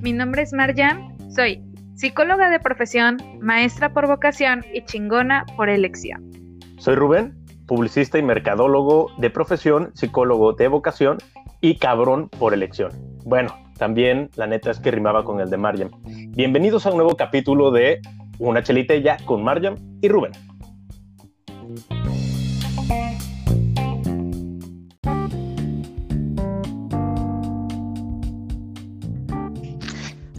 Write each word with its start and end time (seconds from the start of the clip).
Mi 0.00 0.12
nombre 0.12 0.42
es 0.42 0.52
Marjan, 0.52 1.16
soy 1.34 1.62
psicóloga 1.94 2.48
de 2.48 2.60
profesión, 2.60 3.18
maestra 3.40 3.92
por 3.92 4.06
vocación 4.06 4.64
y 4.72 4.84
chingona 4.84 5.44
por 5.56 5.68
elección. 5.68 6.30
Soy 6.78 6.94
Rubén, 6.94 7.34
publicista 7.66 8.18
y 8.18 8.22
mercadólogo 8.22 9.10
de 9.18 9.28
profesión, 9.30 9.90
psicólogo 9.94 10.52
de 10.52 10.68
vocación 10.68 11.18
y 11.60 11.76
cabrón 11.76 12.28
por 12.38 12.54
elección. 12.54 12.92
Bueno, 13.24 13.54
también 13.76 14.30
la 14.36 14.46
neta 14.46 14.70
es 14.70 14.80
que 14.80 14.90
rimaba 14.90 15.24
con 15.24 15.40
el 15.40 15.50
de 15.50 15.56
Marjan. 15.56 15.90
Bienvenidos 16.30 16.86
a 16.86 16.90
un 16.90 16.96
nuevo 16.96 17.16
capítulo 17.16 17.70
de 17.70 18.00
Una 18.38 18.62
chelita 18.62 18.94
ya 18.96 19.16
con 19.26 19.42
Marjan 19.42 19.76
y 20.00 20.08
Rubén. 20.08 20.32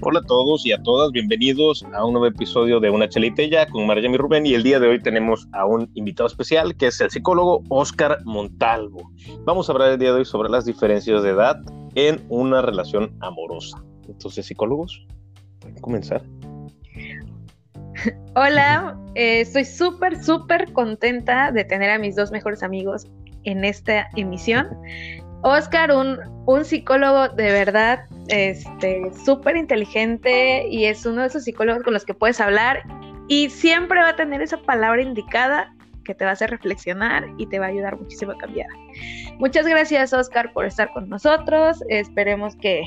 Hola 0.01 0.19
a 0.19 0.23
todos 0.23 0.65
y 0.65 0.71
a 0.71 0.81
todas, 0.81 1.11
bienvenidos 1.11 1.83
a 1.93 2.05
un 2.05 2.13
nuevo 2.13 2.25
episodio 2.25 2.79
de 2.79 2.89
Una 2.89 3.09
Chelitella 3.09 3.67
con 3.67 3.85
María 3.85 4.09
y 4.09 4.15
Rubén 4.15 4.45
y 4.45 4.53
el 4.53 4.63
día 4.63 4.79
de 4.79 4.87
hoy 4.87 5.01
tenemos 5.01 5.45
a 5.51 5.65
un 5.65 5.91
invitado 5.93 6.27
especial 6.27 6.73
que 6.77 6.87
es 6.87 7.01
el 7.01 7.11
psicólogo 7.11 7.63
Oscar 7.67 8.17
Montalvo. 8.23 9.11
Vamos 9.43 9.67
a 9.67 9.73
hablar 9.73 9.91
el 9.91 9.99
día 9.99 10.13
de 10.13 10.19
hoy 10.19 10.25
sobre 10.25 10.49
las 10.49 10.63
diferencias 10.63 11.21
de 11.21 11.31
edad 11.31 11.59
en 11.95 12.25
una 12.29 12.61
relación 12.61 13.13
amorosa. 13.19 13.83
Entonces, 14.07 14.45
psicólogos, 14.45 15.05
¿pueden 15.59 15.81
comenzar? 15.81 16.23
Hola, 18.35 18.97
eh, 19.15 19.41
estoy 19.41 19.65
súper, 19.65 20.23
súper 20.23 20.71
contenta 20.71 21.51
de 21.51 21.65
tener 21.65 21.89
a 21.89 21.99
mis 21.99 22.15
dos 22.15 22.31
mejores 22.31 22.63
amigos 22.63 23.05
en 23.43 23.65
esta 23.65 24.07
emisión. 24.15 24.65
Oscar, 25.41 25.91
un, 25.91 26.19
un 26.45 26.65
psicólogo 26.65 27.29
de 27.29 27.51
verdad 27.51 28.05
este 28.27 29.11
súper 29.25 29.57
inteligente 29.57 30.67
y 30.69 30.85
es 30.85 31.05
uno 31.05 31.21
de 31.21 31.27
esos 31.27 31.43
psicólogos 31.43 31.83
con 31.83 31.93
los 31.93 32.05
que 32.05 32.13
puedes 32.13 32.39
hablar 32.39 32.83
y 33.27 33.49
siempre 33.49 34.01
va 34.01 34.09
a 34.09 34.15
tener 34.15 34.41
esa 34.41 34.57
palabra 34.57 35.01
indicada 35.01 35.73
que 36.03 36.15
te 36.15 36.25
va 36.25 36.31
a 36.31 36.33
hacer 36.33 36.49
reflexionar 36.49 37.25
y 37.37 37.45
te 37.45 37.59
va 37.59 37.67
a 37.67 37.69
ayudar 37.69 37.97
muchísimo 37.97 38.31
a 38.31 38.37
cambiar. 38.37 38.67
Muchas 39.37 39.67
gracias 39.67 40.11
Oscar 40.13 40.51
por 40.53 40.65
estar 40.65 40.91
con 40.91 41.07
nosotros. 41.07 41.83
Esperemos 41.87 42.55
que, 42.55 42.83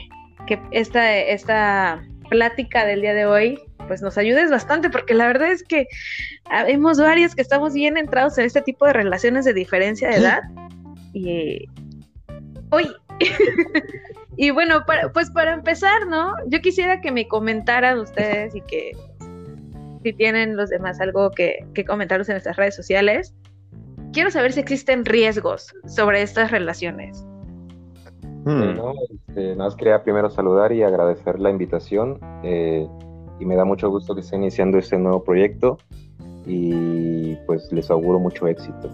que 0.47 0.61
esta, 0.73 1.17
esta 1.17 2.03
plática 2.29 2.85
del 2.85 3.03
día 3.03 3.15
de 3.15 3.27
hoy 3.27 3.61
pues 3.87 4.03
nos 4.03 4.19
ayudes 4.19 4.51
bastante 4.51 4.91
porque 4.91 5.15
la 5.15 5.27
verdad 5.27 5.53
es 5.53 5.63
que 5.63 5.87
vemos 6.67 6.99
varios 6.99 7.35
que 7.35 7.43
estamos 7.43 7.75
bien 7.75 7.97
entrados 7.97 8.39
en 8.39 8.47
este 8.47 8.63
tipo 8.63 8.87
de 8.87 8.93
relaciones 8.93 9.45
de 9.45 9.55
diferencia 9.55 10.09
de 10.09 10.17
edad 10.17 10.43
y 11.13 11.69
hoy 12.73 12.91
Y 14.37 14.51
bueno, 14.51 14.85
pues 15.13 15.31
para 15.31 15.53
empezar, 15.53 16.07
¿no? 16.09 16.33
Yo 16.47 16.61
quisiera 16.61 17.01
que 17.01 17.13
me 17.13 17.29
comentaran 17.29 17.99
ustedes 17.99 18.55
y 18.55 18.61
que 18.63 18.93
si 20.03 20.13
tienen 20.13 20.57
los 20.57 20.71
demás 20.71 21.01
algo 21.01 21.31
que, 21.31 21.65
que 21.75 21.85
comentaros 21.85 22.29
en 22.29 22.35
nuestras 22.35 22.57
redes 22.57 22.75
sociales. 22.75 23.35
Quiero 24.13 24.31
saber 24.31 24.53
si 24.53 24.61
existen 24.61 25.05
riesgos 25.05 25.73
sobre 25.87 26.23
estas 26.23 26.51
relaciones. 26.51 27.25
Hmm. 28.45 28.63
Este, 29.29 29.51
nada 29.55 29.65
más 29.69 29.77
quería 29.77 30.03
primero 30.03 30.29
saludar 30.29 30.73
y 30.73 30.83
agradecer 30.83 31.39
la 31.39 31.51
invitación. 31.51 32.19
Eh, 32.43 32.87
y 33.39 33.45
me 33.45 33.55
da 33.55 33.65
mucho 33.65 33.91
gusto 33.91 34.15
que 34.15 34.23
esté 34.23 34.37
iniciando 34.37 34.79
este 34.79 34.99
nuevo 34.99 35.23
proyecto 35.23 35.79
y 36.47 37.37
pues 37.47 37.71
les 37.71 37.91
auguro 37.91 38.19
mucho 38.19 38.47
éxito. 38.47 38.91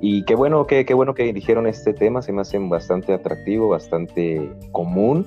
Y 0.00 0.24
qué 0.24 0.34
bueno, 0.34 0.66
qué, 0.66 0.86
qué 0.86 0.94
bueno 0.94 1.14
que 1.14 1.28
eligieron 1.28 1.66
este 1.66 1.92
tema, 1.92 2.22
se 2.22 2.32
me 2.32 2.40
hace 2.40 2.58
bastante 2.58 3.12
atractivo, 3.12 3.68
bastante 3.68 4.50
común 4.72 5.26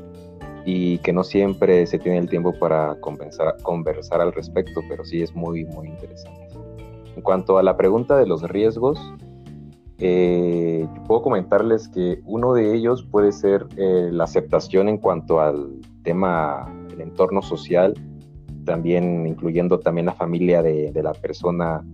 y 0.66 0.98
que 1.00 1.14
no 1.14 1.24
siempre 1.24 1.86
se 1.86 2.00
tiene 2.00 2.18
el 2.18 2.30
tiempo 2.30 2.54
para 2.58 2.96
conversar, 2.96 3.56
conversar 3.62 4.22
al 4.22 4.34
respecto, 4.34 4.81
pero 4.90 5.03
sí 5.06 5.22
es 5.22 5.36
muy, 5.36 5.66
muy 5.66 5.90
interesante. 5.90 6.47
En 7.16 7.22
cuanto 7.22 7.59
a 7.59 7.64
la 7.64 7.78
pregunta 7.78 8.18
de 8.18 8.25
los 8.25 8.42
riesgos, 8.44 9.00
eh, 10.00 10.88
puedo 11.08 11.22
comentarles 11.22 11.88
que 11.88 12.22
uno 12.26 12.53
de 12.53 12.74
ellos 12.74 13.03
puede 13.03 13.31
ser 13.31 13.68
eh, 13.78 14.09
la 14.12 14.24
aceptación 14.24 14.90
en 14.90 14.97
cuanto 14.97 15.40
al 15.40 15.81
tema 16.03 16.74
del 16.90 17.02
entorno 17.02 17.44
social, 17.44 17.94
también 18.66 19.28
incluyendo 19.28 19.80
también 19.80 20.08
la 20.08 20.14
familia 20.14 20.64
de, 20.64 20.92
de 20.92 21.03
la 21.03 21.14
persona 21.14 21.86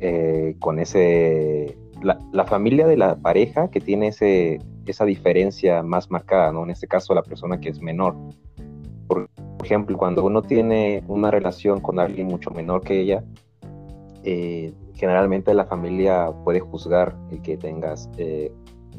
eh, 0.00 0.54
con 0.60 0.78
ese 0.78 1.76
la, 2.02 2.44
familia 2.44 2.86
de 2.86 2.96
la 2.96 3.16
pareja 3.16 3.68
que 3.70 3.80
tiene 3.80 4.08
ese, 4.08 4.60
esa 4.86 5.04
diferencia 5.04 5.82
más 5.82 6.10
marcada, 6.10 6.52
¿no? 6.52 6.64
En 6.64 6.70
este 6.70 6.86
caso, 6.86 7.14
la 7.14 7.22
persona 7.22 7.60
que 7.60 7.68
es 7.68 7.80
menor. 7.80 8.14
Por 9.06 9.28
ejemplo, 9.62 9.96
cuando 9.96 10.24
uno 10.24 10.42
tiene 10.42 11.02
una 11.08 11.30
relación 11.30 11.80
con 11.80 11.98
alguien 11.98 12.26
mucho 12.26 12.50
menor 12.50 12.82
que 12.82 13.00
ella, 13.00 13.24
eh, 14.24 14.72
generalmente 14.94 15.54
la 15.54 15.64
familia 15.64 16.30
puede 16.44 16.60
juzgar 16.60 17.16
el 17.30 17.40
que 17.42 17.56
tengas 17.56 18.10
eh, 18.18 18.52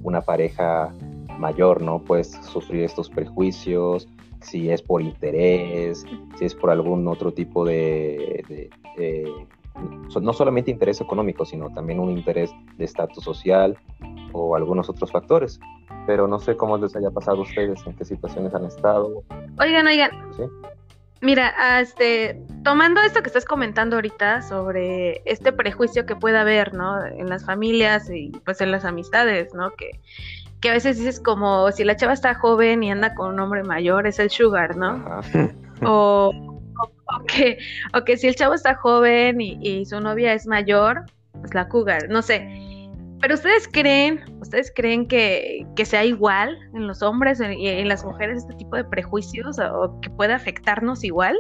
una 0.03 0.21
pareja 0.21 0.93
mayor, 1.37 1.81
¿no? 1.81 2.03
Puedes 2.03 2.31
sufrir 2.43 2.83
estos 2.83 3.09
prejuicios, 3.09 4.07
si 4.41 4.69
es 4.69 4.81
por 4.81 5.01
interés, 5.01 6.05
si 6.37 6.45
es 6.45 6.55
por 6.55 6.69
algún 6.69 7.07
otro 7.07 7.33
tipo 7.33 7.65
de 7.65 8.69
no 10.21 10.33
solamente 10.33 10.71
interés 10.71 11.01
económico, 11.01 11.45
sino 11.45 11.69
también 11.73 11.99
un 11.99 12.09
interés 12.09 12.51
de 12.77 12.85
estatus 12.85 13.23
social 13.23 13.77
o 14.33 14.55
algunos 14.55 14.89
otros 14.89 15.11
factores. 15.11 15.59
Pero 16.07 16.27
no 16.27 16.39
sé 16.39 16.55
cómo 16.55 16.77
les 16.77 16.95
haya 16.95 17.11
pasado 17.11 17.37
a 17.37 17.41
ustedes, 17.41 17.85
en 17.85 17.95
qué 17.95 18.05
situaciones 18.05 18.53
han 18.53 18.65
estado. 18.65 19.23
Oigan, 19.59 19.87
oigan. 19.87 20.11
Mira, 21.21 21.81
este, 21.81 22.41
tomando 22.63 23.01
esto 23.01 23.21
que 23.21 23.27
estás 23.27 23.45
comentando 23.45 23.97
ahorita 23.97 24.41
sobre 24.41 25.21
este 25.25 25.51
prejuicio 25.51 26.05
que 26.05 26.15
puede 26.15 26.37
haber, 26.37 26.73
¿no? 26.73 27.05
En 27.05 27.27
las 27.27 27.45
familias 27.45 28.09
y 28.09 28.31
pues 28.45 28.61
en 28.61 28.71
las 28.71 28.85
amistades, 28.85 29.53
¿no? 29.53 29.71
Que, 29.71 29.99
que 30.61 30.69
a 30.69 30.73
veces 30.73 30.97
dices 30.97 31.19
como 31.19 31.71
si 31.71 31.83
la 31.83 31.97
chava 31.97 32.13
está 32.13 32.35
joven 32.35 32.83
y 32.83 32.91
anda 32.91 33.15
con 33.15 33.33
un 33.33 33.39
hombre 33.39 33.63
mayor, 33.63 34.07
es 34.07 34.17
el 34.19 34.29
sugar, 34.29 34.77
¿no? 34.77 35.03
O, 35.85 36.58
o 37.19 37.23
que, 37.25 37.57
que 38.05 38.17
si 38.17 38.27
el 38.27 38.35
chavo 38.35 38.53
está 38.53 38.75
joven 38.75 39.41
y, 39.41 39.85
su 39.85 39.99
novia 39.99 40.33
es 40.33 40.45
mayor, 40.47 41.05
pues 41.39 41.53
la 41.53 41.67
cougar, 41.67 42.09
no 42.09 42.21
sé. 42.21 42.47
Pero 43.21 43.33
ustedes 43.33 43.67
creen, 43.67 44.21
ustedes 44.39 44.71
creen 44.73 45.07
que, 45.07 45.65
sea 45.83 46.05
igual 46.05 46.57
en 46.73 46.87
los 46.87 47.01
hombres 47.01 47.41
y 47.41 47.67
en, 47.67 47.87
las 47.87 48.05
mujeres 48.05 48.39
este 48.39 48.53
tipo 48.55 48.77
de 48.77 48.85
prejuicios 48.85 49.59
o, 49.59 49.99
que 50.01 50.09
puede 50.09 50.33
afectarnos 50.33 51.03
igual? 51.03 51.37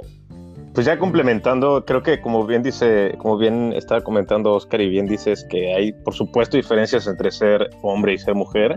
Pues 0.73 0.85
ya 0.85 0.99
complementando, 0.99 1.83
creo 1.85 2.03
que 2.03 2.21
como 2.21 2.45
bien 2.45 2.63
dice, 2.63 3.15
como 3.17 3.37
bien 3.37 3.73
estaba 3.73 4.01
comentando 4.01 4.53
Oscar 4.53 4.81
y 4.81 4.89
bien 4.89 5.07
dices 5.07 5.45
que 5.49 5.73
hay 5.73 5.93
por 5.93 6.13
supuesto 6.13 6.57
diferencias 6.57 7.07
entre 7.07 7.31
ser 7.31 7.69
hombre 7.81 8.13
y 8.13 8.17
ser 8.17 8.35
mujer. 8.35 8.75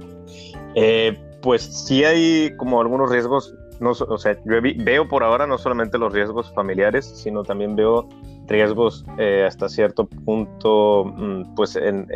Eh, 0.74 1.18
pues 1.42 1.62
sí 1.62 2.04
hay 2.04 2.56
como 2.56 2.80
algunos 2.80 3.10
riesgos 3.10 3.54
no, 3.82 3.90
o 3.90 4.18
sea, 4.18 4.36
yo 4.44 4.60
veo 4.84 5.08
por 5.08 5.24
ahora 5.24 5.46
no 5.46 5.58
solamente 5.58 5.98
los 5.98 6.12
riesgos 6.12 6.52
familiares, 6.54 7.04
sino 7.04 7.42
también 7.42 7.74
veo 7.74 8.08
riesgos 8.46 9.04
eh, 9.18 9.44
hasta 9.46 9.68
cierto 9.68 10.06
punto, 10.06 11.04
mm, 11.04 11.54
pues 11.54 11.76
en, 11.76 12.06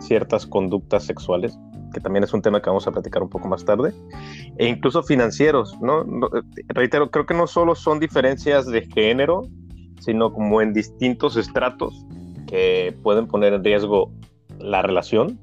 ciertas 0.00 0.46
conductas 0.46 1.04
sexuales, 1.04 1.56
que 1.92 2.00
también 2.00 2.24
es 2.24 2.32
un 2.32 2.42
tema 2.42 2.60
que 2.60 2.70
vamos 2.70 2.86
a 2.86 2.90
platicar 2.90 3.22
un 3.22 3.28
poco 3.28 3.48
más 3.48 3.64
tarde, 3.64 3.92
e 4.56 4.66
incluso 4.66 5.02
financieros, 5.02 5.78
¿no? 5.80 6.04
Reitero, 6.68 7.10
creo 7.10 7.26
que 7.26 7.34
no 7.34 7.46
solo 7.46 7.74
son 7.74 8.00
diferencias 8.00 8.66
de 8.66 8.82
género, 8.82 9.42
sino 10.00 10.32
como 10.32 10.62
en 10.62 10.72
distintos 10.72 11.36
estratos 11.36 11.94
que 12.46 12.96
pueden 13.02 13.26
poner 13.26 13.52
en 13.52 13.62
riesgo 13.62 14.10
la 14.58 14.82
relación 14.82 15.38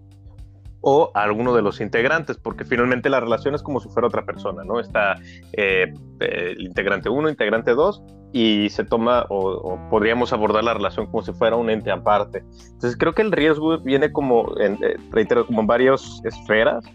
o 0.81 1.11
a 1.13 1.23
alguno 1.23 1.53
de 1.55 1.61
los 1.61 1.81
integrantes, 1.81 2.37
porque 2.37 2.65
finalmente 2.65 3.09
la 3.09 3.19
relación 3.19 3.55
es 3.55 3.63
como 3.63 3.79
si 3.79 3.89
fuera 3.89 4.07
otra 4.07 4.25
persona, 4.25 4.63
¿no? 4.63 4.79
Está 4.79 5.15
eh, 5.53 5.93
eh, 6.19 6.53
el 6.57 6.65
integrante 6.65 7.09
1, 7.09 7.29
integrante 7.29 7.71
2, 7.71 8.03
y 8.33 8.69
se 8.69 8.83
toma, 8.83 9.25
o, 9.29 9.79
podríamos 9.89 10.33
abordar 10.33 10.63
la 10.63 10.73
relación 10.73 11.07
como 11.07 11.23
si 11.23 11.33
fuera 11.33 11.55
un 11.55 11.69
ente 11.69 11.91
aparte. 11.91 12.43
Entonces 12.73 12.97
creo 12.97 13.13
que 13.13 13.21
el 13.21 13.31
riesgo 13.31 13.79
viene 13.79 14.11
como, 14.11 14.57
en, 14.59 14.73
eh, 14.83 14.97
reitero, 15.11 15.45
como 15.45 15.61
en 15.61 15.67
varias 15.67 16.21
esferas, 16.23 16.85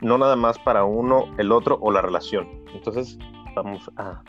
no 0.00 0.18
nada 0.18 0.36
más 0.36 0.58
para 0.58 0.84
uno, 0.84 1.26
el 1.38 1.52
otro 1.52 1.78
o 1.80 1.90
la 1.90 2.02
relación. 2.02 2.48
Entonces 2.74 3.18
vamos 3.54 3.90
a, 3.96 4.22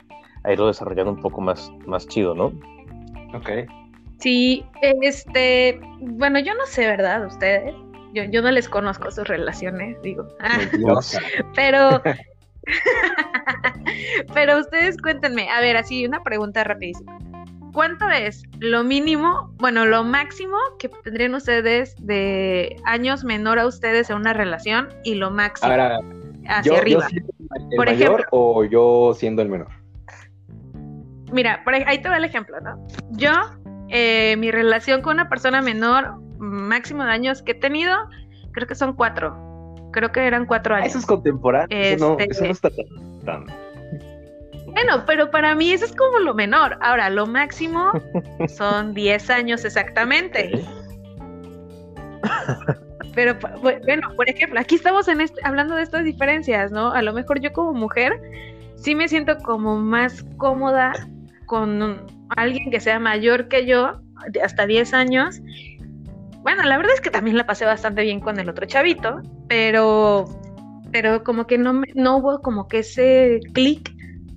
a 0.44 0.54
irlo 0.54 0.68
desarrollando 0.68 1.12
un 1.14 1.22
poco 1.22 1.42
más, 1.42 1.72
más 1.86 2.08
chido, 2.08 2.36
¿no? 2.36 2.54
Ok. 3.34 3.50
Sí, 4.18 4.64
este, 5.02 5.80
bueno, 6.00 6.40
yo 6.40 6.54
no 6.54 6.66
sé, 6.68 6.86
¿verdad? 6.86 7.26
Ustedes, 7.26 7.74
yo, 8.14 8.24
yo 8.26 8.42
no 8.42 8.52
les 8.52 8.70
conozco 8.70 9.12
sus 9.12 9.28
relaciones, 9.28 10.02
digo. 10.02 10.28
pero, 11.56 12.02
pero 14.34 14.60
ustedes 14.60 14.98
cuéntenme, 14.98 15.50
a 15.50 15.62
ver, 15.62 15.78
así 15.78 16.06
una 16.06 16.24
pregunta 16.24 16.64
rapidísima. 16.64 17.18
¿Cuánto 17.74 18.10
es 18.10 18.44
lo 18.60 18.84
mínimo, 18.84 19.54
bueno, 19.58 19.86
lo 19.86 20.04
máximo 20.04 20.58
que 20.78 20.90
tendrían 20.90 21.34
ustedes 21.36 21.96
de 22.00 22.76
años 22.84 23.24
menor 23.24 23.60
a 23.60 23.66
ustedes 23.66 24.10
en 24.10 24.18
una 24.18 24.34
relación 24.34 24.90
y 25.06 25.16
lo 25.16 25.32
máximo? 25.32 25.72
Hacia 26.48 26.78
arriba. 26.78 27.08
por 27.78 27.88
ejemplo, 27.88 28.26
o 28.32 28.66
yo 28.66 29.14
siendo 29.16 29.42
el 29.42 29.48
menor. 29.48 29.70
Mira, 31.32 31.64
ahí 31.86 32.02
te 32.02 32.10
va 32.10 32.18
el 32.18 32.26
ejemplo, 32.26 32.60
¿no? 32.60 32.86
Yo, 33.12 33.32
eh, 33.88 34.36
mi 34.38 34.52
relación 34.52 35.02
con 35.02 35.14
una 35.14 35.30
persona 35.30 35.62
menor, 35.62 36.20
máximo 36.42 37.04
de 37.04 37.12
años 37.12 37.42
que 37.42 37.52
he 37.52 37.56
tenido, 37.56 37.96
creo 38.52 38.68
que 38.68 38.76
son 38.76 38.94
cuatro. 38.94 39.36
Creo 39.92 40.12
que 40.12 40.26
eran 40.26 40.46
cuatro 40.46 40.76
años. 40.76 40.90
Eso 40.90 41.00
es 41.00 41.06
contemporáneo. 41.06 41.68
Eso, 41.70 42.18
no, 42.18 42.20
eso 42.20 42.44
no 42.44 42.52
este, 42.52 42.68
está 42.68 42.70
tan, 43.26 43.46
Bueno, 44.68 45.04
pero 45.06 45.30
para 45.30 45.54
mí 45.54 45.72
eso 45.72 45.86
es 45.86 45.96
como 45.96 46.20
lo 46.20 46.34
menor. 46.34 46.78
Ahora, 46.82 47.10
lo 47.10 47.28
máximo 47.28 47.92
son 48.48 48.94
diez 48.94 49.30
años 49.30 49.66
exactamente. 49.66 50.52
Pero 53.14 53.38
bueno, 53.62 54.14
por 54.16 54.30
ejemplo, 54.30 54.60
aquí 54.60 54.76
estamos 54.76 55.08
en 55.08 55.22
este, 55.22 55.40
hablando 55.44 55.76
de 55.76 55.84
estas 55.84 56.06
diferencias, 56.06 56.72
¿no? 56.72 56.92
A 56.92 57.02
lo 57.02 57.14
mejor 57.14 57.42
yo 57.42 57.52
como 57.52 57.74
mujer 57.74 58.14
sí 58.76 58.96
me 58.96 59.08
siento 59.08 59.38
como 59.40 59.78
más 59.78 60.26
cómoda 60.38 60.94
con 61.46 62.06
alguien 62.30 62.72
que 62.72 62.80
sea 62.80 63.00
mayor 63.00 63.48
que 63.50 63.66
yo, 63.66 64.00
hasta 64.44 64.66
10 64.66 64.94
años. 64.94 65.42
Bueno, 66.42 66.64
la 66.64 66.78
verdad 66.78 66.94
es 66.94 67.02
que 67.02 67.12
también 67.12 67.38
la 67.38 67.46
pasé 67.46 67.66
bastante 67.66 68.02
bien 68.04 68.20
con 68.20 68.40
el 68.40 68.50
otro 68.50 68.66
chavito, 68.66 69.22
pero, 69.48 70.26
pero 70.92 71.24
como 71.24 71.46
que 71.46 71.58
no, 71.58 71.82
no 71.94 72.18
hubo 72.18 72.42
como 72.42 72.68
que 72.68 72.80
ese 72.80 73.40
clic 73.54 73.92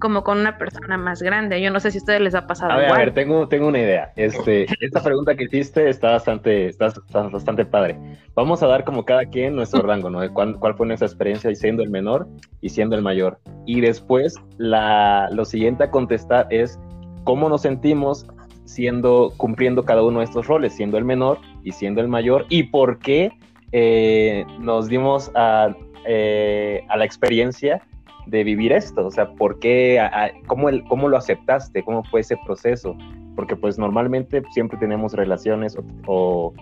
como 0.04 0.22
con 0.22 0.38
una 0.38 0.58
persona 0.58 0.98
más 0.98 1.22
grande. 1.22 1.62
Yo 1.62 1.70
no 1.70 1.80
sé 1.80 1.90
si 1.90 1.96
a 1.96 2.00
ustedes 2.00 2.20
les 2.20 2.34
ha 2.34 2.46
pasado. 2.46 2.72
A 2.72 2.76
ver, 2.76 2.90
a 2.92 2.98
ver, 2.98 3.14
tengo, 3.14 3.48
tengo 3.48 3.68
una 3.68 3.78
idea. 3.78 4.12
Este, 4.16 4.66
esta 4.80 5.02
pregunta 5.02 5.34
que 5.34 5.44
hiciste 5.44 5.88
está 5.88 6.10
bastante, 6.10 6.66
está, 6.66 6.92
bastante 7.10 7.64
padre. 7.64 7.98
Vamos 8.34 8.62
a 8.62 8.66
dar 8.66 8.84
como 8.84 9.06
cada 9.06 9.24
quien 9.24 9.56
nuestro 9.56 9.80
rango, 9.86 10.10
¿no? 10.10 10.20
¿Cuál, 10.34 10.58
cuál 10.58 10.74
fue 10.74 10.86
nuestra 10.86 11.06
experiencia 11.06 11.54
siendo 11.54 11.82
el 11.82 11.88
menor 11.88 12.28
y 12.60 12.68
siendo 12.68 12.96
el 12.96 13.02
mayor. 13.02 13.38
Y 13.64 13.80
después, 13.80 14.34
la, 14.58 15.30
lo 15.32 15.46
siguiente 15.46 15.84
a 15.84 15.90
contestar 15.90 16.48
es 16.50 16.78
cómo 17.24 17.48
nos 17.48 17.62
sentimos 17.62 18.26
siendo, 18.64 19.32
cumpliendo 19.36 19.84
cada 19.84 20.02
uno 20.02 20.20
de 20.20 20.26
estos 20.26 20.46
roles, 20.46 20.74
siendo 20.74 20.98
el 20.98 21.04
menor 21.04 21.38
y 21.62 21.72
siendo 21.72 22.00
el 22.00 22.08
mayor, 22.08 22.46
y 22.48 22.64
por 22.64 22.98
qué 22.98 23.32
eh, 23.72 24.44
nos 24.60 24.88
dimos 24.88 25.30
a, 25.34 25.74
eh, 26.06 26.84
a 26.88 26.96
la 26.96 27.04
experiencia 27.04 27.82
de 28.26 28.44
vivir 28.44 28.72
esto? 28.72 29.06
O 29.06 29.10
sea, 29.10 29.30
¿por 29.32 29.58
qué, 29.58 30.00
cómo, 30.46 30.68
el, 30.68 30.84
cómo 30.84 31.08
lo 31.08 31.16
aceptaste? 31.16 31.82
¿Cómo 31.82 32.04
fue 32.04 32.20
ese 32.20 32.36
proceso? 32.44 32.96
Porque 33.36 33.56
pues 33.56 33.78
normalmente 33.78 34.42
siempre 34.52 34.78
tenemos 34.78 35.12
relaciones 35.14 35.76
o, 36.06 36.54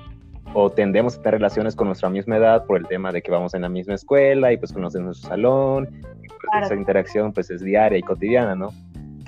o, 0.54 0.70
tendemos 0.70 1.16
a 1.18 1.22
tener 1.22 1.34
relaciones 1.34 1.76
con 1.76 1.86
nuestra 1.88 2.08
misma 2.08 2.36
edad 2.36 2.66
por 2.66 2.78
el 2.78 2.86
tema 2.86 3.12
de 3.12 3.22
que 3.22 3.30
vamos 3.30 3.54
en 3.54 3.62
la 3.62 3.68
misma 3.68 3.94
escuela 3.94 4.52
y 4.52 4.56
pues 4.56 4.72
conocemos 4.72 5.06
nuestro 5.06 5.28
salón, 5.30 5.88
y 6.22 6.28
pues 6.28 6.64
esa 6.64 6.74
interacción 6.74 7.32
pues 7.32 7.50
es 7.50 7.62
diaria 7.62 7.98
y 7.98 8.02
cotidiana, 8.02 8.54
¿no? 8.54 8.70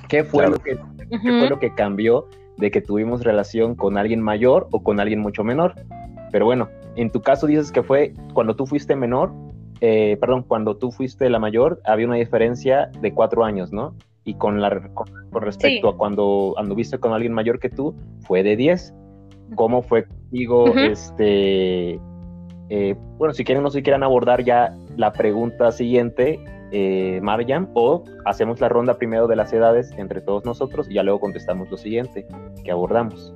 ¿Qué 0.09 0.25
fue, 0.25 0.49
lo 0.49 0.59
que, 0.59 0.79
¿Qué 1.11 1.19
fue 1.19 1.49
lo 1.49 1.59
que 1.59 1.75
cambió 1.75 2.29
de 2.57 2.71
que 2.71 2.81
tuvimos 2.81 3.25
relación 3.25 3.75
con 3.75 3.99
alguien 3.99 4.21
mayor 4.21 4.69
o 4.71 4.83
con 4.83 5.01
alguien 5.01 5.21
mucho 5.21 5.45
menor? 5.45 5.75
Pero 6.31 6.45
bueno, 6.47 6.69
en 6.97 7.11
tu 7.11 7.21
caso 7.21 7.47
dices 7.47 7.73
que 7.73 7.83
fue 7.83 8.13
cuando 8.33 8.57
tú 8.57 8.67
fuiste 8.67 8.97
menor, 8.97 9.33
eh, 9.81 10.17
perdón, 10.21 10.45
cuando 10.45 10.77
tú 10.77 10.91
fuiste 10.91 11.29
la 11.29 11.39
mayor, 11.39 11.81
había 11.85 12.07
una 12.07 12.17
diferencia 12.17 12.91
de 13.01 13.13
cuatro 13.13 13.45
años, 13.45 13.73
¿no? 13.73 13.95
Y 14.25 14.35
con, 14.35 14.61
la, 14.61 14.89
con, 14.95 15.07
respecto 15.33 15.89
a 15.89 15.97
cuando 15.97 16.55
anduviste 16.57 16.99
con 16.99 17.13
alguien 17.13 17.33
mayor 17.33 17.59
que 17.59 17.69
tú, 17.69 17.95
fue 18.21 18.43
de 18.43 18.57
diez. 18.57 18.95
¿Cómo 19.57 19.83
fue 19.83 20.07
contigo? 20.07 20.67
Este, 20.75 22.01
eh, 22.71 22.97
bueno, 23.19 23.35
si 23.35 23.45
quieren 23.45 23.63
no 23.63 23.71
si 23.71 23.83
quieran 23.83 24.03
abordar 24.03 24.43
ya 24.43 24.75
la 24.97 25.13
pregunta 25.13 25.71
siguiente, 25.71 26.41
eh, 26.77 27.21
Mariam, 27.23 27.69
o 27.75 28.03
hacemos 28.25 28.61
la 28.61 28.69
ronda 28.69 28.99
primero 28.99 29.29
de 29.29 29.37
las 29.37 29.53
edades 29.53 29.93
entre 29.97 30.21
todos 30.21 30.45
nosotros 30.45 30.91
y 30.91 30.95
ya 30.95 31.05
luego 31.05 31.21
contestamos 31.21 31.71
lo 31.71 31.77
siguiente 31.77 32.27
que 32.65 32.71
abordamos. 32.73 33.33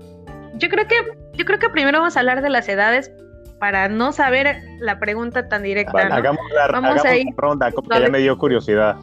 Yo 0.54 0.68
creo 0.68 0.88
que, 0.88 0.96
yo 1.34 1.44
creo 1.44 1.60
que 1.60 1.68
primero 1.68 1.98
vamos 1.98 2.16
a 2.16 2.20
hablar 2.20 2.42
de 2.42 2.50
las 2.50 2.68
edades 2.68 3.12
para 3.60 3.88
no 3.88 4.10
saber 4.10 4.60
la 4.80 4.98
pregunta 4.98 5.48
tan 5.48 5.62
directa. 5.62 6.00
Hagamos, 6.00 6.40
la, 6.52 6.66
Vamos 6.72 7.04
a 7.04 7.16
ir. 7.16 7.28
ronda, 7.36 7.70
como 7.70 7.88
que 7.88 8.00
ya 8.00 8.08
me 8.08 8.18
dio 8.18 8.36
curiosidad. 8.36 8.96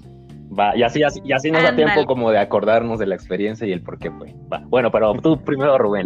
Va, 0.58 0.76
y 0.76 0.84
así, 0.84 1.02
y 1.24 1.32
así 1.32 1.50
nos 1.50 1.64
da 1.64 1.74
tiempo 1.74 2.06
como 2.06 2.30
de 2.30 2.40
acordarnos 2.40 3.00
de 3.00 3.06
la 3.06 3.16
experiencia 3.16 3.66
y 3.66 3.72
el 3.72 3.82
por 3.82 3.98
qué 4.00 4.12
fue. 4.12 4.36
Va. 4.52 4.62
Bueno, 4.66 4.92
pero 4.92 5.14
tú 5.14 5.42
primero, 5.42 5.78
Rubén. 5.78 6.06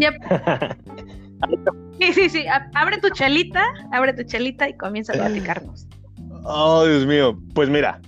sí, 1.99 2.13
sí, 2.13 2.29
sí. 2.29 2.45
Abre 2.75 2.99
tu 2.99 3.09
chelita, 3.09 3.63
abre 3.91 4.13
tu 4.13 4.21
chelita 4.21 4.69
y 4.69 4.77
comienza 4.77 5.13
a 5.13 5.15
platicarnos. 5.15 5.87
Oh, 6.43 6.85
Dios 6.85 7.07
mío. 7.07 7.39
Pues 7.53 7.69
mira, 7.69 7.99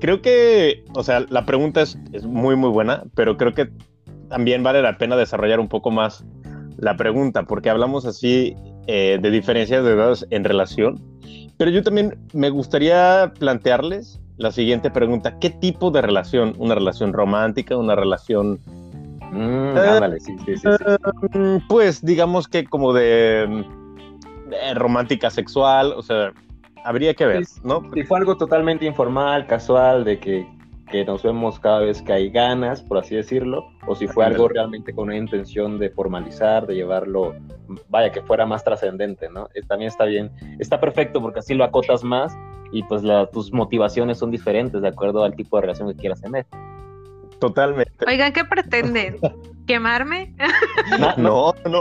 creo 0.00 0.22
que, 0.22 0.84
o 0.94 1.02
sea, 1.02 1.24
la 1.28 1.46
pregunta 1.46 1.82
es, 1.82 1.98
es 2.12 2.24
muy, 2.24 2.56
muy 2.56 2.70
buena, 2.70 3.04
pero 3.14 3.36
creo 3.36 3.54
que 3.54 3.70
también 4.28 4.62
vale 4.62 4.82
la 4.82 4.98
pena 4.98 5.16
desarrollar 5.16 5.60
un 5.60 5.68
poco 5.68 5.90
más 5.90 6.24
la 6.78 6.96
pregunta, 6.96 7.42
porque 7.42 7.70
hablamos 7.70 8.06
así 8.06 8.56
eh, 8.86 9.18
de 9.20 9.30
diferencias 9.30 9.84
de 9.84 9.92
edades 9.92 10.26
en 10.30 10.44
relación. 10.44 11.00
Pero 11.58 11.70
yo 11.70 11.82
también 11.82 12.18
me 12.32 12.48
gustaría 12.48 13.32
plantearles 13.38 14.18
la 14.38 14.50
siguiente 14.50 14.90
pregunta. 14.90 15.38
¿Qué 15.38 15.50
tipo 15.50 15.90
de 15.90 16.00
relación? 16.00 16.54
¿Una 16.58 16.74
relación 16.74 17.12
romántica? 17.12 17.76
¿Una 17.76 17.94
relación... 17.94 18.58
Mm, 19.30 19.76
eh, 19.76 20.20
sí, 20.20 20.32
sí, 20.44 20.56
sí, 20.56 20.68
eh, 20.68 21.60
pues 21.68 22.04
digamos 22.04 22.48
que 22.48 22.64
como 22.64 22.92
de, 22.92 23.64
romántica 24.74 25.30
sexual, 25.30 25.92
o 25.96 26.02
sea, 26.02 26.32
habría 26.84 27.14
que 27.14 27.26
ver, 27.26 27.44
¿no? 27.62 27.82
Si 27.94 28.02
fue 28.04 28.18
algo 28.18 28.36
totalmente 28.36 28.84
informal, 28.84 29.46
casual, 29.46 30.04
de 30.04 30.18
que 30.18 30.46
que 30.90 31.04
nos 31.04 31.22
vemos 31.22 31.58
cada 31.60 31.80
vez 31.80 32.02
que 32.02 32.12
hay 32.12 32.30
ganas, 32.30 32.82
por 32.82 32.98
así 32.98 33.14
decirlo, 33.14 33.64
o 33.86 33.94
si 33.94 34.08
fue 34.08 34.24
algo 34.24 34.48
realmente 34.48 34.92
con 34.92 35.04
una 35.04 35.16
intención 35.16 35.78
de 35.78 35.90
formalizar, 35.90 36.66
de 36.66 36.74
llevarlo, 36.74 37.34
vaya, 37.88 38.10
que 38.10 38.22
fuera 38.22 38.44
más 38.44 38.64
trascendente, 38.64 39.28
¿no? 39.28 39.48
Eh, 39.54 39.62
también 39.66 39.88
está 39.88 40.04
bien, 40.04 40.30
está 40.58 40.80
perfecto 40.80 41.22
porque 41.22 41.38
así 41.38 41.54
lo 41.54 41.64
acotas 41.64 42.02
más 42.02 42.36
y 42.72 42.82
pues 42.82 43.02
tus 43.32 43.52
motivaciones 43.52 44.18
son 44.18 44.30
diferentes 44.30 44.82
de 44.82 44.88
acuerdo 44.88 45.24
al 45.24 45.34
tipo 45.34 45.56
de 45.56 45.62
relación 45.62 45.88
que 45.88 45.96
quieras 45.96 46.20
tener. 46.20 46.46
Totalmente. 47.38 48.04
Oigan, 48.06 48.32
¿qué 48.32 48.44
pretenden? 48.44 49.16
¿Quemarme? 49.66 50.34
No, 50.98 51.14
no. 51.16 51.54
no. 51.70 51.80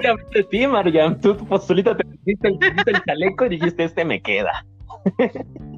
Ti, 0.50 0.68
Mariam. 0.68 1.19
Tú 1.19 1.36
solita 1.60 1.98
te 1.98 2.06
pusiste 2.06 2.48
el, 2.48 2.60
el 2.86 3.04
chaleco 3.04 3.45
y 3.45 3.50
dijiste, 3.50 3.84
este 3.84 4.06
me 4.06 4.22
queda. 4.22 4.63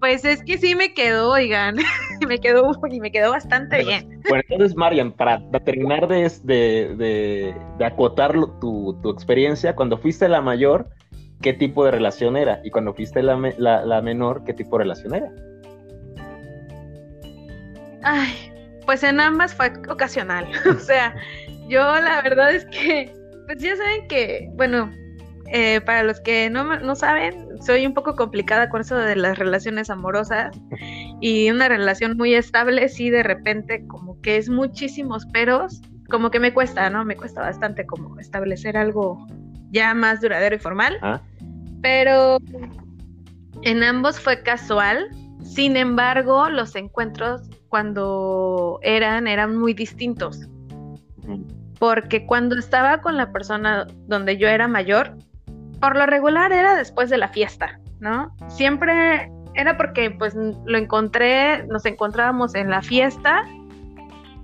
Pues 0.00 0.24
es 0.24 0.42
que 0.44 0.58
sí 0.58 0.74
me 0.74 0.94
quedó, 0.94 1.32
oigan, 1.32 1.76
me 2.28 2.38
quedó 2.38 2.70
y 2.88 3.00
me 3.00 3.10
quedó 3.10 3.30
bastante 3.32 3.84
bien. 3.84 4.20
Bueno, 4.28 4.44
entonces, 4.48 4.76
Marian, 4.76 5.12
para, 5.12 5.40
terminar 5.64 6.06
de, 6.06 6.30
de, 6.44 7.54
de, 7.78 7.84
acotar 7.84 8.32
tu, 8.60 8.98
tu, 9.02 9.10
experiencia, 9.10 9.74
cuando 9.74 9.98
fuiste 9.98 10.28
la 10.28 10.40
mayor, 10.40 10.88
¿qué 11.42 11.52
tipo 11.52 11.84
de 11.84 11.90
relación 11.90 12.36
era? 12.36 12.60
Y 12.64 12.70
cuando 12.70 12.94
fuiste 12.94 13.22
la, 13.22 13.36
la, 13.58 14.02
menor, 14.02 14.44
¿qué 14.44 14.54
tipo 14.54 14.78
de 14.78 14.84
relación 14.84 15.14
era? 15.14 15.32
Ay, 18.04 18.52
pues 18.86 19.02
en 19.02 19.18
ambas 19.18 19.54
fue 19.54 19.72
ocasional. 19.88 20.46
o 20.70 20.78
sea, 20.78 21.14
yo 21.68 21.80
la 21.80 22.22
verdad 22.22 22.54
es 22.54 22.64
que, 22.66 23.12
pues 23.46 23.58
ya 23.58 23.74
saben 23.76 24.06
que, 24.06 24.48
bueno, 24.52 24.92
eh, 25.52 25.80
para 25.80 26.02
los 26.02 26.20
que 26.20 26.50
no, 26.50 26.78
no 26.80 26.94
saben, 26.94 27.62
soy 27.62 27.86
un 27.86 27.94
poco 27.94 28.16
complicada 28.16 28.68
con 28.68 28.80
eso 28.82 28.96
de 28.96 29.16
las 29.16 29.38
relaciones 29.38 29.90
amorosas 29.90 30.56
y 31.20 31.50
una 31.50 31.68
relación 31.68 32.16
muy 32.16 32.34
estable, 32.34 32.88
sí, 32.88 33.10
de 33.10 33.22
repente 33.22 33.86
como 33.86 34.20
que 34.20 34.36
es 34.36 34.48
muchísimos 34.48 35.26
peros, 35.26 35.80
como 36.08 36.30
que 36.30 36.40
me 36.40 36.52
cuesta, 36.52 36.88
¿no? 36.90 37.04
Me 37.04 37.16
cuesta 37.16 37.40
bastante 37.40 37.86
como 37.86 38.18
establecer 38.18 38.76
algo 38.76 39.26
ya 39.70 39.94
más 39.94 40.20
duradero 40.20 40.56
y 40.56 40.58
formal. 40.58 40.98
Ah. 41.02 41.20
Pero 41.82 42.38
en 43.62 43.82
ambos 43.82 44.18
fue 44.18 44.42
casual, 44.42 45.08
sin 45.42 45.76
embargo, 45.76 46.48
los 46.48 46.74
encuentros 46.76 47.42
cuando 47.68 48.78
eran, 48.82 49.26
eran 49.26 49.56
muy 49.56 49.74
distintos. 49.74 50.48
Porque 51.78 52.26
cuando 52.26 52.56
estaba 52.58 53.00
con 53.00 53.16
la 53.16 53.32
persona 53.32 53.86
donde 54.06 54.36
yo 54.36 54.48
era 54.48 54.66
mayor, 54.66 55.16
por 55.80 55.96
lo 55.96 56.06
regular 56.06 56.52
era 56.52 56.74
después 56.74 57.10
de 57.10 57.18
la 57.18 57.28
fiesta, 57.28 57.80
¿no? 58.00 58.34
Siempre 58.48 59.30
era 59.54 59.76
porque 59.76 60.10
pues 60.10 60.34
lo 60.34 60.78
encontré, 60.78 61.66
nos 61.66 61.84
encontrábamos 61.86 62.54
en 62.54 62.70
la 62.70 62.82
fiesta 62.82 63.44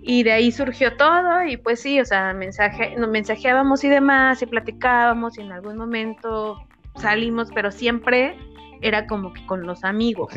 y 0.03 0.23
de 0.23 0.33
ahí 0.33 0.53
surgió 0.53 0.97
todo 0.97 1.45
y 1.45 1.57
pues 1.57 1.81
sí, 1.81 2.01
o 2.01 2.05
sea, 2.05 2.33
mensaje, 2.35 2.95
nos 2.97 3.09
mensajeábamos 3.09 3.85
y 3.85 3.89
demás 3.89 4.43
y 4.43 4.47
platicábamos 4.47 5.39
y 5.39 5.43
en 5.43 5.53
algún 5.53 5.77
momento 5.77 6.59
salimos, 6.97 7.49
pero 7.55 7.71
siempre 7.71 8.37
era 8.83 9.07
como 9.07 9.33
que 9.33 9.45
con 9.47 9.67
los 9.67 9.83
amigos 9.85 10.33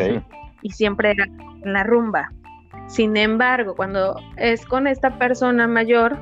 y 0.61 0.69
siempre 0.71 1.11
era 1.11 1.25
en 1.25 1.73
la 1.73 1.83
rumba. 1.83 2.31
Sin 2.87 3.17
embargo, 3.17 3.75
cuando 3.75 4.15
es 4.37 4.65
con 4.65 4.87
esta 4.87 5.17
persona 5.17 5.67
mayor, 5.67 6.17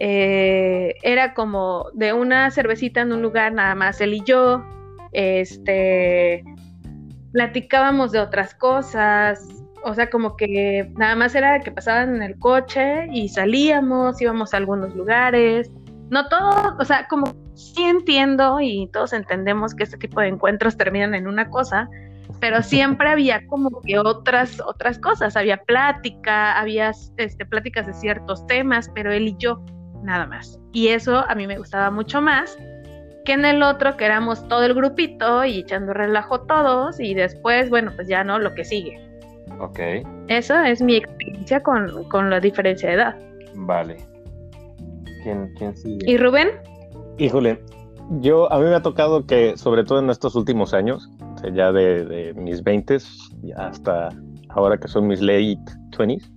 eh, 0.00 0.94
era 1.02 1.34
como 1.34 1.86
de 1.94 2.12
una 2.12 2.50
cervecita 2.50 3.02
en 3.02 3.12
un 3.12 3.22
lugar 3.22 3.52
nada 3.52 3.74
más 3.74 4.00
él 4.00 4.14
y 4.14 4.22
yo, 4.24 4.64
este, 5.12 6.44
platicábamos 7.32 8.12
de 8.12 8.20
otras 8.20 8.54
cosas, 8.54 9.48
o 9.84 9.94
sea, 9.94 10.08
como 10.08 10.36
que 10.36 10.90
nada 10.96 11.14
más 11.14 11.34
era 11.34 11.60
que 11.60 11.70
pasaban 11.70 12.16
en 12.16 12.22
el 12.22 12.38
coche 12.38 13.06
y 13.12 13.28
salíamos, 13.28 14.20
íbamos 14.20 14.54
a 14.54 14.56
algunos 14.56 14.94
lugares. 14.94 15.70
No 16.10 16.28
todo, 16.28 16.76
o 16.78 16.84
sea, 16.84 17.06
como 17.08 17.34
sí 17.54 17.82
entiendo 17.82 18.60
y 18.60 18.88
todos 18.92 19.12
entendemos 19.12 19.74
que 19.74 19.84
este 19.84 19.98
tipo 19.98 20.20
de 20.20 20.28
encuentros 20.28 20.76
terminan 20.76 21.14
en 21.14 21.26
una 21.26 21.50
cosa, 21.50 21.88
pero 22.40 22.62
siempre 22.62 23.08
había 23.10 23.46
como 23.46 23.80
que 23.82 23.98
otras 23.98 24.60
otras 24.60 24.98
cosas, 24.98 25.36
había 25.36 25.58
plática, 25.58 26.58
había 26.58 26.92
este 27.18 27.44
pláticas 27.44 27.86
de 27.86 27.94
ciertos 27.94 28.46
temas, 28.46 28.90
pero 28.94 29.12
él 29.12 29.28
y 29.28 29.36
yo 29.38 29.62
nada 30.04 30.26
más. 30.26 30.58
Y 30.72 30.88
eso 30.88 31.24
a 31.28 31.34
mí 31.34 31.46
me 31.46 31.58
gustaba 31.58 31.90
mucho 31.90 32.20
más 32.20 32.56
que 33.24 33.32
en 33.32 33.44
el 33.44 33.62
otro 33.62 33.96
que 33.96 34.04
éramos 34.04 34.46
todo 34.48 34.64
el 34.64 34.74
grupito 34.74 35.44
y 35.44 35.60
echando 35.60 35.94
relajo 35.94 36.42
todos 36.42 37.00
y 37.00 37.14
después, 37.14 37.70
bueno, 37.70 37.90
pues 37.96 38.06
ya 38.06 38.22
no, 38.22 38.38
lo 38.38 38.54
que 38.54 38.64
sigue. 38.64 39.00
Ok. 39.60 39.78
Eso 40.28 40.60
es 40.62 40.82
mi 40.82 40.96
experiencia 40.96 41.62
con, 41.62 42.04
con 42.10 42.28
la 42.28 42.40
diferencia 42.40 42.90
de 42.90 42.94
edad. 42.96 43.16
Vale. 43.54 43.96
¿Quién, 45.22 45.52
quién 45.56 45.76
sigue? 45.76 46.10
¿Y 46.10 46.18
Rubén? 46.18 46.48
Híjole, 47.16 47.60
yo 48.20 48.52
a 48.52 48.58
mí 48.58 48.64
me 48.64 48.74
ha 48.74 48.82
tocado 48.82 49.26
que, 49.26 49.56
sobre 49.56 49.84
todo 49.84 50.00
en 50.00 50.10
estos 50.10 50.34
últimos 50.34 50.74
años, 50.74 51.08
ya 51.52 51.72
de, 51.72 52.34
mis 52.36 52.62
20 52.62 52.98
hasta 53.56 54.08
ahora 54.50 54.78
que 54.78 54.88
son 54.88 55.06
mis 55.06 55.20
late 55.20 55.58
20s, 55.96 56.30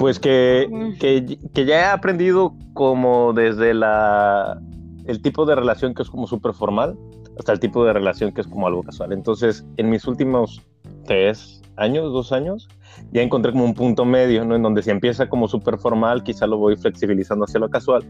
pues 0.00 0.18
que, 0.18 0.66
que, 0.98 1.38
que, 1.52 1.64
ya 1.66 1.80
he 1.80 1.84
aprendido 1.84 2.54
como 2.72 3.34
desde 3.34 3.74
la 3.74 4.58
el 5.04 5.20
tipo 5.20 5.44
de 5.44 5.54
relación 5.54 5.92
que 5.92 6.00
es 6.00 6.08
como 6.08 6.26
súper 6.26 6.54
formal 6.54 6.96
hasta 7.38 7.52
el 7.52 7.60
tipo 7.60 7.84
de 7.84 7.92
relación 7.92 8.32
que 8.32 8.40
es 8.40 8.46
como 8.46 8.66
algo 8.66 8.82
casual. 8.82 9.12
Entonces, 9.12 9.62
en 9.76 9.90
mis 9.90 10.06
últimos 10.06 10.62
tres 11.04 11.60
años, 11.76 12.14
dos 12.14 12.32
años, 12.32 12.66
ya 13.12 13.20
encontré 13.20 13.52
como 13.52 13.66
un 13.66 13.74
punto 13.74 14.06
medio, 14.06 14.42
¿no? 14.46 14.56
En 14.56 14.62
donde 14.62 14.82
si 14.82 14.88
empieza 14.88 15.28
como 15.28 15.48
súper 15.48 15.76
formal, 15.76 16.22
quizá 16.22 16.46
lo 16.46 16.56
voy 16.56 16.76
flexibilizando 16.76 17.44
hacia 17.44 17.60
lo 17.60 17.68
casual. 17.68 18.02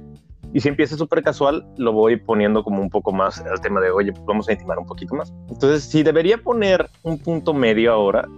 Y 0.55 0.61
si 0.61 0.69
empieza 0.69 0.97
súper 0.97 1.25
casual, 1.25 1.67
lo 1.77 1.93
voy 1.93 2.17
poniendo 2.19 2.63
como 2.63 2.81
un 2.81 2.91
poco 2.91 3.11
más 3.11 3.41
al 3.41 3.61
tema 3.61 3.81
de, 3.81 3.91
oye, 3.91 4.13
vamos 4.27 4.49
a 4.49 4.53
intimar 4.53 4.79
un 4.79 4.87
poquito 4.87 5.17
más. 5.17 5.33
Entonces, 5.49 5.83
si 5.83 6.05
debería 6.05 6.39
poner 6.39 6.89
un 7.03 7.19
punto 7.19 7.53
medio 7.53 7.93
ahora, 7.93 8.29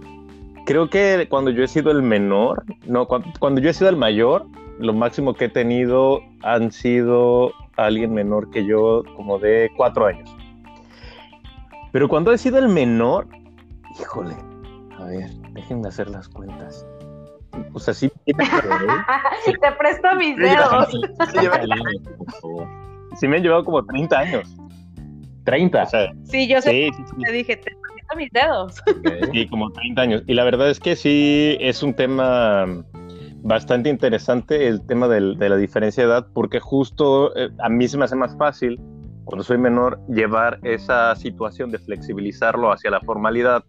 creo 0.65 0.89
que 0.89 1.27
cuando 1.29 1.51
yo 1.51 1.63
he 1.63 1.67
sido 1.67 1.91
el 1.91 2.01
menor, 2.01 2.63
no, 2.85 3.07
cuando, 3.07 3.27
cuando 3.39 3.61
yo 3.61 3.69
he 3.69 3.73
sido 3.73 3.89
el 3.89 3.97
mayor, 3.97 4.45
lo 4.79 4.93
máximo 4.93 5.33
que 5.33 5.45
he 5.45 5.49
tenido 5.49 6.21
han 6.41 6.71
sido 6.71 7.51
alguien 7.77 8.13
menor 8.13 8.49
que 8.49 8.65
yo, 8.65 9.03
como 9.15 9.39
de 9.39 9.71
cuatro 9.75 10.05
años. 10.05 10.35
Pero 11.91 12.07
cuando 12.09 12.31
he 12.31 12.37
sido 12.37 12.57
el 12.57 12.69
menor, 12.69 13.27
híjole, 13.99 14.35
a 14.99 15.05
ver, 15.05 15.29
déjenme 15.51 15.87
hacer 15.87 16.09
las 16.09 16.27
cuentas. 16.27 16.85
O 17.73 17.79
sea, 17.79 17.93
sí. 17.93 18.11
Te 18.25 18.33
presto 19.77 20.15
mis 20.17 20.35
dedos. 20.37 20.87
Sí, 23.19 23.27
me 23.27 23.37
han 23.37 23.43
llevado 23.43 23.63
como 23.63 23.85
30 23.85 24.19
años. 24.19 24.55
30. 25.45 25.85
sí, 26.23 26.47
yo 26.47 26.61
sé. 26.61 26.89
te 27.21 27.31
dije, 27.31 27.57
te 27.57 27.71
presto 28.07 28.15
mis 28.15 28.31
dedos. 28.31 28.81
Sí, 29.31 29.47
como 29.47 29.71
30 29.71 30.01
años. 30.01 30.23
Y 30.27 30.33
la 30.33 30.43
verdad 30.43 30.69
es 30.69 30.79
que 30.79 30.95
sí, 30.95 31.57
es 31.59 31.83
un 31.83 31.93
tema 31.93 32.65
bastante 33.43 33.89
interesante 33.89 34.67
el 34.67 34.85
tema 34.85 35.07
de 35.07 35.49
la 35.49 35.57
diferencia 35.57 36.03
de 36.03 36.09
edad, 36.09 36.27
porque 36.33 36.59
justo 36.59 37.35
eh, 37.35 37.49
a 37.59 37.69
mí 37.69 37.87
se 37.87 37.97
me 37.97 38.05
hace 38.05 38.15
más 38.15 38.35
fácil, 38.37 38.79
cuando 39.25 39.43
soy 39.43 39.57
menor, 39.57 39.99
llevar 40.07 40.59
esa 40.63 41.15
situación 41.15 41.71
de 41.71 41.79
flexibilizarlo 41.79 42.71
hacia 42.71 42.89
la 42.89 43.01
formalidad 43.01 43.63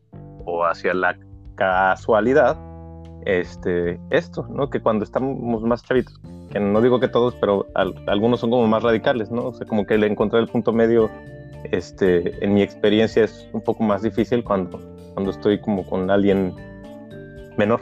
o 0.44 0.64
hacia 0.64 0.94
la 0.94 1.16
casualidad, 1.56 2.56
este, 3.24 3.98
esto, 4.10 4.46
¿no? 4.50 4.70
Que 4.70 4.80
cuando 4.80 5.04
estamos 5.04 5.62
más 5.62 5.82
chavitos, 5.84 6.20
que 6.52 6.60
no 6.60 6.80
digo 6.80 7.00
que 7.00 7.08
todos, 7.08 7.34
pero 7.36 7.66
algunos 8.06 8.40
son 8.40 8.50
como 8.50 8.66
más 8.66 8.82
radicales, 8.82 9.30
¿no? 9.30 9.46
O 9.46 9.54
sea, 9.54 9.66
como 9.66 9.86
que 9.86 9.94
el 9.94 10.04
encontrar 10.04 10.42
el 10.42 10.48
punto 10.48 10.72
medio, 10.72 11.10
este, 11.72 12.44
en 12.44 12.54
mi 12.54 12.62
experiencia 12.62 13.24
es 13.24 13.48
un 13.52 13.62
poco 13.62 13.82
más 13.82 14.02
difícil 14.02 14.42
cuando, 14.44 14.80
cuando 15.14 15.30
estoy 15.30 15.60
como 15.60 15.84
con 15.86 16.10
alguien 16.10 16.54
menor. 17.56 17.80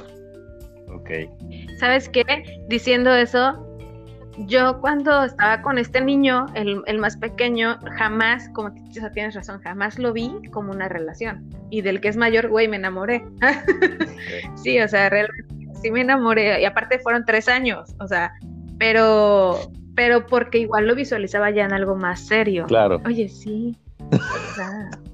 Ok. 0.95 1.11
¿Sabes 1.79 2.09
qué? 2.09 2.25
Diciendo 2.69 3.15
eso, 3.15 3.69
yo 4.39 4.81
cuando 4.81 5.25
estaba 5.25 5.63
con 5.63 5.79
este 5.79 6.01
niño, 6.01 6.47
el, 6.55 6.99
más 6.99 7.17
pequeño, 7.17 7.79
jamás, 7.99 8.49
como 8.51 8.73
tienes 9.13 9.35
razón, 9.35 9.61
jamás 9.61 9.99
lo 9.99 10.13
vi 10.13 10.33
como 10.51 10.73
una 10.73 10.89
relación. 10.89 11.49
Y 11.71 11.83
del 11.83 12.01
que 12.01 12.09
es 12.09 12.17
mayor, 12.17 12.49
güey, 12.49 12.69
me 12.69 12.77
enamoré. 12.77 13.25
sí, 14.57 14.81
o 14.81 14.89
sea, 14.89 15.09
realmente 15.11 15.55
sí 15.81 15.91
me 15.91 16.01
enamoré. 16.01 16.61
Y 16.61 16.65
aparte 16.65 16.99
fueron 16.99 17.25
tres 17.25 17.49
años, 17.49 17.95
o 17.99 18.07
sea, 18.07 18.33
pero, 18.79 19.59
pero 19.95 20.27
porque 20.27 20.59
igual 20.59 20.87
lo 20.87 20.95
visualizaba 20.95 21.51
ya 21.51 21.65
en 21.65 21.73
algo 21.73 21.97
más 21.97 22.21
serio. 22.21 22.67
Claro. 22.67 23.01
Oye, 23.05 23.29
sí. 23.29 23.77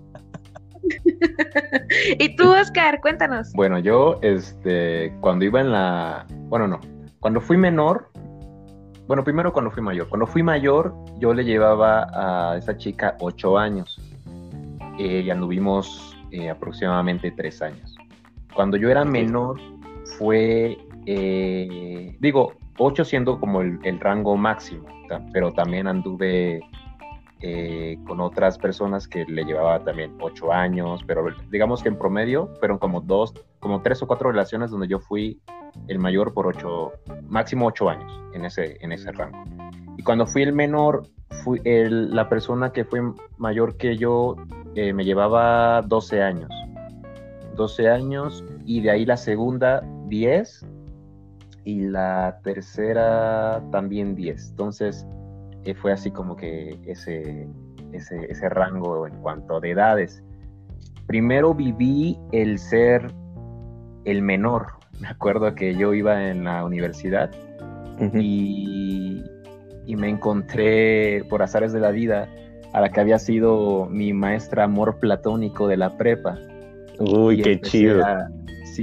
y 2.18 2.36
tú, 2.36 2.50
Oscar, 2.52 3.00
cuéntanos. 3.00 3.52
Bueno, 3.52 3.78
yo, 3.78 4.18
este, 4.22 5.12
cuando 5.20 5.44
iba 5.44 5.60
en 5.60 5.72
la, 5.72 6.26
bueno, 6.48 6.66
no, 6.68 6.80
cuando 7.20 7.40
fui 7.40 7.56
menor, 7.56 8.10
bueno, 9.06 9.24
primero 9.24 9.52
cuando 9.52 9.70
fui 9.70 9.82
mayor. 9.82 10.08
Cuando 10.08 10.26
fui 10.26 10.42
mayor, 10.42 10.94
yo 11.18 11.32
le 11.32 11.44
llevaba 11.44 12.08
a 12.12 12.58
esa 12.58 12.76
chica 12.76 13.16
ocho 13.20 13.56
años 13.56 13.98
eh, 14.98 15.22
y 15.24 15.30
anduvimos 15.30 16.14
eh, 16.30 16.50
aproximadamente 16.50 17.30
tres 17.30 17.62
años. 17.62 17.96
Cuando 18.54 18.76
yo 18.76 18.90
era 18.90 19.04
menor, 19.04 19.58
fue, 20.18 20.76
eh, 21.06 22.16
digo, 22.20 22.52
ocho 22.78 23.04
siendo 23.04 23.38
como 23.38 23.60
el, 23.60 23.78
el 23.82 24.00
rango 24.00 24.36
máximo, 24.36 24.86
pero 25.32 25.52
también 25.52 25.86
anduve 25.86 26.60
eh, 27.40 27.98
con 28.04 28.20
otras 28.20 28.58
personas 28.58 29.06
que 29.06 29.24
le 29.24 29.44
llevaba 29.44 29.78
también 29.84 30.12
ocho 30.20 30.52
años, 30.52 31.04
pero 31.06 31.24
digamos 31.50 31.84
que 31.84 31.88
en 31.88 31.96
promedio 31.96 32.48
fueron 32.58 32.78
como 32.78 33.00
dos, 33.00 33.32
como 33.60 33.80
tres 33.80 34.02
o 34.02 34.08
cuatro 34.08 34.32
relaciones 34.32 34.72
donde 34.72 34.88
yo 34.88 34.98
fui 34.98 35.40
el 35.86 36.00
mayor 36.00 36.34
por 36.34 36.48
ocho, 36.48 36.92
máximo 37.28 37.66
ocho 37.66 37.88
años 37.88 38.12
en 38.34 38.44
ese, 38.44 38.76
en 38.80 38.90
ese 38.90 39.12
rango. 39.12 39.38
Y 39.96 40.02
cuando 40.02 40.26
fui 40.26 40.42
el 40.42 40.52
menor, 40.52 41.04
fui 41.44 41.60
el, 41.64 42.12
la 42.12 42.28
persona 42.28 42.72
que 42.72 42.84
fue 42.84 43.00
mayor 43.36 43.76
que 43.76 43.96
yo 43.96 44.34
eh, 44.74 44.92
me 44.92 45.04
llevaba 45.04 45.82
12 45.82 46.20
años. 46.20 46.50
12 47.54 47.88
años 47.88 48.44
y 48.66 48.80
de 48.80 48.90
ahí 48.90 49.04
la 49.04 49.16
segunda 49.16 49.80
10 50.06 50.66
y 51.68 51.80
la 51.82 52.40
tercera 52.42 53.62
también 53.70 54.14
10. 54.14 54.50
Entonces, 54.52 55.06
fue 55.82 55.92
así 55.92 56.10
como 56.10 56.34
que 56.34 56.78
ese, 56.86 57.46
ese, 57.92 58.48
rango 58.48 59.06
en 59.06 59.20
cuanto 59.20 59.60
de 59.60 59.72
edades. 59.72 60.22
Primero 61.06 61.52
viví 61.52 62.18
el 62.32 62.58
ser 62.58 63.12
el 64.06 64.22
menor. 64.22 64.68
Me 64.98 65.08
acuerdo 65.08 65.54
que 65.54 65.74
yo 65.74 65.92
iba 65.92 66.30
en 66.30 66.44
la 66.44 66.64
universidad 66.64 67.30
y, 68.14 69.22
y, 69.86 69.96
me 69.96 70.08
encontré 70.08 71.24
por 71.28 71.42
azares 71.42 71.72
de 71.72 71.80
la 71.80 71.90
vida 71.90 72.28
a 72.72 72.80
la 72.80 72.90
que 72.90 73.00
había 73.00 73.18
sido 73.18 73.86
mi 73.90 74.12
maestra 74.12 74.64
amor 74.64 74.98
platónico 75.00 75.68
de 75.68 75.76
la 75.76 75.96
prepa. 75.96 76.38
Uy, 76.98 77.42
qué 77.42 77.60
chido. 77.60 78.04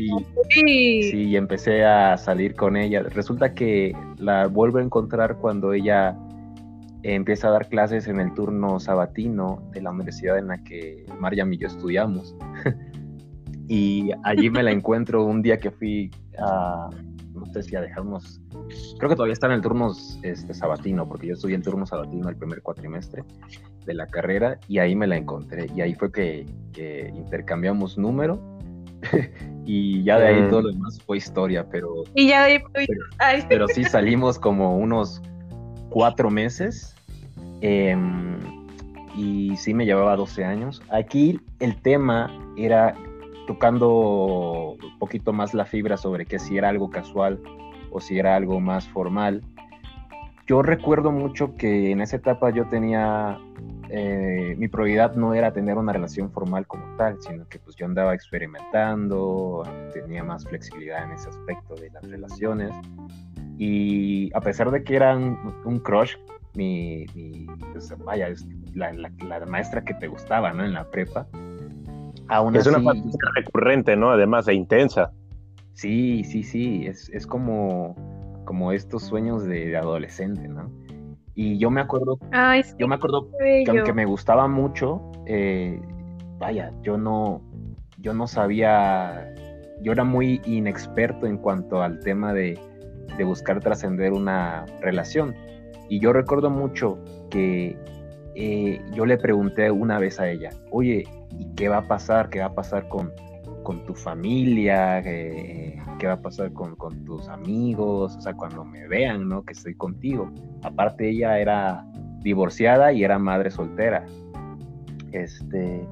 Sí, 0.04 1.10
sí, 1.12 1.24
y 1.24 1.36
empecé 1.36 1.84
a 1.86 2.18
salir 2.18 2.56
con 2.56 2.78
ella. 2.78 3.04
Resulta 3.04 3.54
que 3.54 3.96
la 4.18 4.48
vuelvo 4.48 4.80
a 4.80 4.82
encontrar 4.82 5.38
cuando 5.38 5.74
ella 5.74 6.18
empieza 7.04 7.50
a 7.50 7.52
dar 7.52 7.70
clases 7.70 8.08
en 8.08 8.20
el 8.20 8.34
turno 8.34 8.80
sabatino 8.80 9.62
de 9.72 9.82
la 9.82 9.92
universidad 9.92 10.38
en 10.40 10.48
la 10.48 10.58
que 10.64 11.06
Mariam 11.20 11.54
y 11.54 11.58
yo 11.58 11.68
estudiamos. 11.68 12.36
y 13.68 14.12
allí 14.24 14.50
me 14.50 14.64
la 14.64 14.72
encuentro 14.72 15.24
un 15.24 15.42
día 15.42 15.58
que 15.58 15.72
fui 15.72 16.12
a, 16.40 16.90
no 17.34 17.46
sé 17.54 17.64
si 17.64 17.76
a 17.76 17.82
dejarnos, 17.82 18.42
creo 18.98 19.10
que 19.10 19.16
todavía 19.16 19.34
está 19.34 19.48
en 19.48 19.54
el 19.54 19.62
turno 19.62 19.92
este, 20.24 20.54
sabatino, 20.54 21.08
porque 21.08 21.28
yo 21.28 21.34
estudié 21.34 21.56
en 21.56 21.62
turno 21.62 21.86
sabatino 21.86 22.30
el 22.30 22.36
primer 22.36 22.62
cuatrimestre 22.62 23.24
de 23.86 23.94
la 23.94 24.08
carrera 24.08 24.60
y 24.68 24.80
ahí 24.80 24.96
me 24.96 25.08
la 25.08 25.18
encontré. 25.18 25.68
Y 25.76 25.82
ahí 25.82 25.94
fue 25.94 26.12
que, 26.12 26.46
intercambiamos 27.16 27.98
número. 27.98 28.55
y 29.66 30.04
ya 30.04 30.20
de 30.20 30.28
ahí 30.28 30.42
mm. 30.42 30.50
todo 30.50 30.62
lo 30.64 30.70
demás 30.70 31.02
fue 31.06 31.18
historia, 31.18 31.66
pero... 31.70 32.04
Y 32.14 32.28
ya 32.28 32.48
pero 33.50 33.68
sí 33.68 33.84
salimos 33.84 34.40
como 34.40 34.78
unos 34.78 35.22
cuatro 35.90 36.30
meses 36.30 36.96
Em, 37.62 38.40
y 39.16 39.56
sí 39.58 39.74
me 39.74 39.86
llevaba 39.86 40.16
12 40.16 40.44
años. 40.46 40.82
Aquí 40.90 41.40
el 41.60 41.76
tema 41.82 42.32
era 42.58 42.94
tocando 43.48 44.78
un 44.82 45.00
poquito 45.00 45.34
más 45.34 45.54
la 45.54 45.66
fibra 45.66 45.98
sobre 45.98 46.26
que 46.26 46.40
si 46.40 46.58
era 46.58 46.70
algo 46.70 46.90
casual 46.90 47.42
o 47.92 48.00
si 48.02 48.20
era 48.20 48.36
algo 48.36 48.60
más 48.60 48.88
formal. 48.88 49.42
Yo 50.48 50.62
recuerdo 50.62 51.12
mucho 51.12 51.56
que 51.56 51.92
en 51.92 52.02
esa 52.02 52.18
etapa 52.18 52.52
yo 52.52 52.68
tenía 52.68 53.40
eh, 53.90 54.56
mi 54.58 54.68
prioridad 54.68 55.16
no 55.16 55.34
era 55.34 55.54
tener 55.54 55.78
una 55.78 55.94
relación 55.94 56.32
formal 56.32 56.66
como 56.68 56.86
tal, 56.98 57.22
sino 57.22 57.48
que 57.48 57.60
pues 57.60 57.76
yo 57.76 57.86
andaba 57.86 58.14
experimentando, 58.14 59.64
tenía 59.94 60.24
más 60.24 60.46
flexibilidad 60.46 61.04
en 61.04 61.12
ese 61.12 61.30
aspecto 61.30 61.76
de 61.76 61.90
las 61.92 62.04
relaciones. 62.10 62.72
Y 63.58 64.36
a 64.36 64.42
pesar 64.42 64.72
de 64.72 64.84
que 64.84 64.96
era 64.96 65.16
un, 65.16 65.80
crush, 65.80 66.16
mi, 66.56 67.06
pues, 67.72 67.94
vaya, 68.04 68.30
la, 68.74 68.92
la, 68.94 69.46
maestra 69.46 69.84
que 69.84 69.94
te 69.94 70.08
gustaba, 70.08 70.52
¿no? 70.52 70.66
En 70.66 70.74
la 70.74 70.90
prepa. 70.90 71.28
Aún 72.28 72.56
es 72.56 72.68
una 72.68 72.82
parte 72.84 73.04
recurrente, 73.36 73.96
¿no? 73.96 74.12
Además, 74.12 74.48
e 74.48 74.54
intensa. 74.54 75.12
Sí, 75.74 76.24
sí, 76.24 76.44
sí, 76.44 76.88
es, 76.88 77.10
es 77.10 77.28
como, 77.28 77.96
como 78.46 78.72
estos 78.72 79.04
sueños 79.04 79.44
de, 79.46 79.76
adolescente, 79.78 80.48
¿no? 80.48 80.72
Y 81.36 81.58
yo 81.58 81.70
me 81.70 81.82
acuerdo, 81.82 82.18
yo 82.78 82.88
me 82.88 82.96
acuerdo 82.96 83.30
que 83.38 83.66
aunque 83.70 83.94
me 83.94 84.06
gustaba 84.06 84.48
mucho, 84.48 85.02
eh, 85.26 85.80
vaya, 86.38 86.72
yo 86.82 86.98
no, 86.98 87.42
yo 88.00 88.14
no 88.14 88.26
sabía, 88.26 89.34
yo 89.82 89.92
era 89.92 90.06
muy 90.06 90.42
inexperto 90.46 91.28
en 91.28 91.38
cuanto 91.38 91.82
al 91.82 92.00
tema 92.00 92.34
de, 92.34 92.58
de 93.18 93.24
buscar 93.26 93.60
trascender 93.60 94.14
una 94.14 94.66
relación. 94.82 95.36
Y 95.90 96.00
yo 96.00 96.14
recuerdo 96.14 96.50
mucho 96.50 96.98
que 97.30 97.78
eh, 98.36 98.82
yo 98.94 99.06
le 99.06 99.18
pregunté 99.18 99.72
una 99.72 100.00
vez 100.00 100.20
a 100.20 100.30
ella, 100.30 100.52
oye, 100.72 101.04
¿y 101.38 101.54
qué 101.56 101.70
va 101.70 101.78
a 101.78 101.88
pasar? 101.88 102.30
¿Qué 102.30 102.40
va 102.40 102.48
a 102.48 102.54
pasar 102.54 102.88
con, 102.88 103.14
con 103.66 103.86
tu 103.86 103.94
familia? 103.94 105.02
¿Qué, 105.02 105.82
va 106.06 106.14
a 106.14 106.22
pasar 106.22 106.54
con, 106.54 106.78
con, 106.78 107.04
tus 107.04 107.28
amigos? 107.28 108.16
O 108.16 108.22
sea, 108.22 108.34
cuando 108.34 108.64
me 108.64 108.88
vean, 108.88 109.28
¿no? 109.28 109.44
Que 109.44 109.52
estoy 109.52 109.76
contigo. 109.76 110.32
Aparte, 110.64 111.10
ella 111.10 111.38
era 111.40 111.86
divorciada 112.22 112.94
y 112.94 113.04
era 113.04 113.20
madre 113.20 113.52
soltera. 113.52 114.06
Este, 115.12 115.86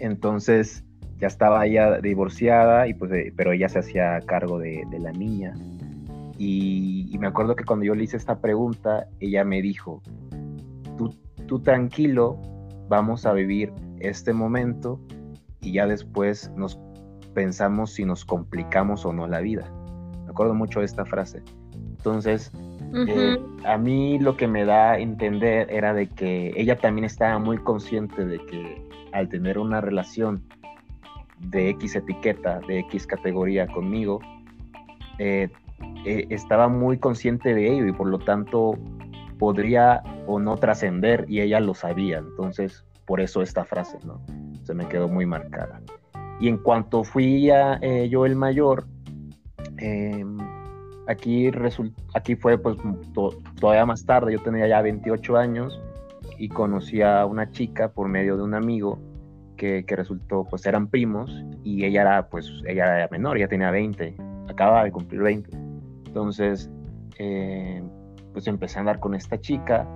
entonces, 0.00 0.84
ya 1.18 1.28
estaba 1.28 1.64
ella 1.66 2.00
divorciada, 2.00 2.88
y 2.88 2.94
pues, 2.94 3.12
eh, 3.12 3.32
pero 3.36 3.52
ella 3.52 3.68
se 3.68 3.78
hacía 3.78 4.20
cargo 4.22 4.58
de, 4.58 4.82
de 4.90 4.98
la 4.98 5.12
niña. 5.12 5.54
Y, 6.38 7.08
y, 7.12 7.18
me 7.18 7.26
acuerdo 7.26 7.54
que 7.54 7.64
cuando 7.64 7.84
yo 7.84 7.94
le 7.94 8.04
hice 8.04 8.16
esta 8.16 8.40
pregunta, 8.40 9.06
ella 9.20 9.44
me 9.44 9.60
dijo, 9.60 10.02
tú, 10.96 11.14
tú 11.46 11.60
tranquilo, 11.60 12.40
vamos 12.88 13.26
a 13.26 13.32
vivir 13.32 13.72
este 14.00 14.32
momento 14.32 15.00
y 15.60 15.72
ya 15.72 15.86
después 15.86 16.50
nos 16.56 16.78
pensamos 17.34 17.92
si 17.92 18.04
nos 18.04 18.24
complicamos 18.24 19.04
o 19.04 19.12
no 19.12 19.26
la 19.26 19.40
vida. 19.40 19.70
Me 20.24 20.30
acuerdo 20.30 20.54
mucho 20.54 20.80
de 20.80 20.86
esta 20.86 21.04
frase. 21.04 21.42
Entonces, 21.72 22.52
eh, 22.94 23.38
a 23.64 23.76
mí 23.76 24.18
lo 24.18 24.36
que 24.36 24.46
me 24.46 24.64
da 24.64 24.92
a 24.92 24.98
entender 24.98 25.70
era 25.70 25.92
de 25.92 26.08
que 26.08 26.52
ella 26.56 26.76
también 26.76 27.04
estaba 27.04 27.38
muy 27.38 27.58
consciente 27.58 28.24
de 28.24 28.38
que 28.46 28.82
al 29.12 29.28
tener 29.28 29.58
una 29.58 29.80
relación 29.80 30.42
de 31.40 31.70
X 31.70 31.96
etiqueta, 31.96 32.60
de 32.66 32.80
X 32.80 33.06
categoría 33.06 33.66
conmigo, 33.66 34.20
eh, 35.18 35.48
eh, 36.04 36.26
estaba 36.30 36.68
muy 36.68 36.98
consciente 36.98 37.54
de 37.54 37.72
ello 37.72 37.86
y 37.86 37.92
por 37.92 38.08
lo 38.08 38.18
tanto 38.18 38.78
podría 39.38 40.02
o 40.26 40.38
no 40.38 40.56
trascender 40.56 41.24
y 41.28 41.40
ella 41.40 41.60
lo 41.60 41.74
sabía. 41.74 42.18
Entonces, 42.18 42.84
por 43.06 43.20
eso 43.20 43.42
esta 43.42 43.64
frase, 43.64 43.98
¿no? 44.04 44.20
Se 44.68 44.74
me 44.74 44.86
quedó 44.86 45.08
muy 45.08 45.24
marcada. 45.24 45.80
Y 46.40 46.48
en 46.48 46.58
cuanto 46.58 47.02
fui 47.02 47.50
eh, 47.50 48.06
yo 48.10 48.26
el 48.26 48.36
mayor, 48.36 48.84
em, 49.78 50.36
aquí, 51.06 51.50
aquí 52.12 52.36
fue 52.36 52.58
pues 52.58 52.76
todavía 53.58 53.86
más 53.86 54.04
tarde, 54.04 54.34
yo 54.34 54.42
tenía 54.42 54.68
ya 54.68 54.82
28 54.82 55.38
años 55.38 55.80
y 56.36 56.50
conocí 56.50 57.00
a 57.00 57.24
una 57.24 57.50
chica 57.50 57.92
por 57.92 58.08
medio 58.08 58.36
de 58.36 58.42
un 58.42 58.52
amigo 58.52 58.98
que, 59.56 59.86
que, 59.86 59.96
resultó, 59.96 60.44
pues 60.44 60.66
eran 60.66 60.88
primos 60.88 61.32
y 61.64 61.86
ella 61.86 62.02
era, 62.02 62.28
pues, 62.28 62.52
ella 62.66 62.94
era 62.94 63.08
menor, 63.10 63.38
ella 63.38 63.48
tenía 63.48 63.70
20, 63.70 64.16
acaba 64.50 64.84
de 64.84 64.92
cumplir 64.92 65.22
20. 65.22 65.48
Entonces, 66.08 66.70
eh, 67.18 67.82
pues 68.34 68.46
empecé 68.46 68.76
a 68.76 68.80
andar 68.80 69.00
con 69.00 69.14
esta 69.14 69.40
chica 69.40 69.88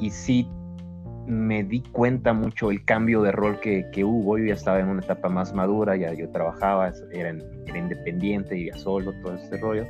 y 0.00 0.10
sí 0.10 0.48
me 1.30 1.62
di 1.62 1.80
cuenta 1.92 2.32
mucho 2.32 2.70
el 2.70 2.84
cambio 2.84 3.22
de 3.22 3.32
rol 3.32 3.60
que, 3.60 4.04
hubo. 4.04 4.36
Yo 4.38 4.46
ya 4.46 4.54
estaba 4.54 4.80
en 4.80 4.88
una 4.88 5.00
etapa 5.00 5.28
más 5.28 5.54
madura, 5.54 5.96
ya 5.96 6.12
yo 6.12 6.28
trabajaba, 6.30 6.92
era, 7.12 7.36
era 7.66 7.78
independiente, 7.78 8.54
vivía 8.54 8.76
solo, 8.76 9.12
todo 9.22 9.34
ese 9.36 9.56
rollo. 9.58 9.86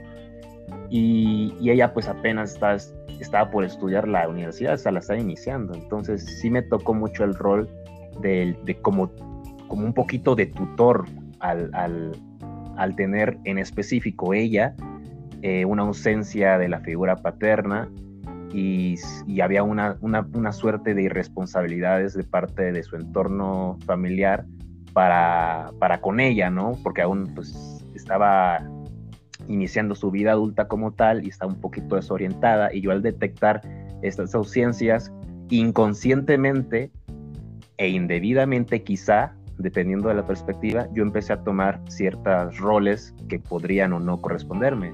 Y, 0.90 1.55
ella 1.62 1.92
pues 1.92 2.09
apenas 2.09 2.55
estaba, 2.55 2.76
estaba 3.18 3.50
por 3.50 3.64
estudiar 3.64 4.07
la 4.07 4.29
universidad, 4.29 4.74
hasta 4.74 4.90
la 4.90 5.00
estaba 5.00 5.18
iniciando. 5.18 5.74
Entonces 5.74 6.24
sí 6.40 6.50
me 6.50 6.62
tocó 6.62 6.94
mucho 6.94 7.24
el 7.24 7.35
rol 7.35 7.68
de, 8.20 8.57
de 8.64 8.74
como, 8.76 9.11
como 9.66 9.87
un 9.87 9.94
poquito 9.94 10.35
de 10.35 10.46
tutor 10.46 11.07
al, 11.40 11.70
al, 11.74 12.12
al 12.76 12.94
tener 12.96 13.38
en 13.44 13.59
específico 13.59 14.35
ella 14.35 14.74
eh, 15.42 15.64
una 15.64 15.83
ausencia 15.83 16.59
de 16.59 16.68
la 16.68 16.81
figura 16.81 17.16
paterna 17.16 17.90
y, 18.52 18.96
había 19.40 19.62
una, 19.62 19.96
una, 20.00 20.52
suerte 20.52 20.94
de 20.94 21.02
irresponsabilidades 21.02 22.14
de 22.14 22.24
parte 22.24 22.72
de 22.72 22.82
su 22.82 22.96
entorno 22.96 23.78
familiar 23.86 24.44
para, 24.92 25.70
para 25.78 26.00
con 26.00 26.20
ella, 26.20 26.50
¿no? 26.50 26.72
Porque 26.82 27.02
aún 27.02 27.32
pues 27.34 27.84
estaba 27.94 28.60
iniciando 29.48 29.94
su 29.94 30.10
vida 30.10 30.32
adulta 30.32 30.68
como 30.68 30.92
tal 30.92 31.24
y 31.24 31.28
estaba 31.28 31.52
un 31.52 31.60
poquito 31.60 31.96
desorientada 31.96 32.72
y 32.72 32.80
yo 32.80 32.90
al 32.90 33.02
detectar 33.02 33.60
estas 34.02 34.34
ausencias 34.34 35.12
inconscientemente 35.48 36.90
e 37.78 37.88
indebidamente 37.88 38.82
quizá, 38.82 39.34
dependiendo 39.58 40.08
de 40.08 40.14
la 40.14 40.26
perspectiva, 40.26 40.86
yo 40.92 41.02
empecé 41.02 41.32
a 41.32 41.42
tomar 41.42 41.80
ciertos 41.88 42.58
roles 42.58 43.14
que 43.28 43.38
podrían 43.38 43.92
o 43.92 44.00
no 44.00 44.20
corresponderme. 44.20 44.92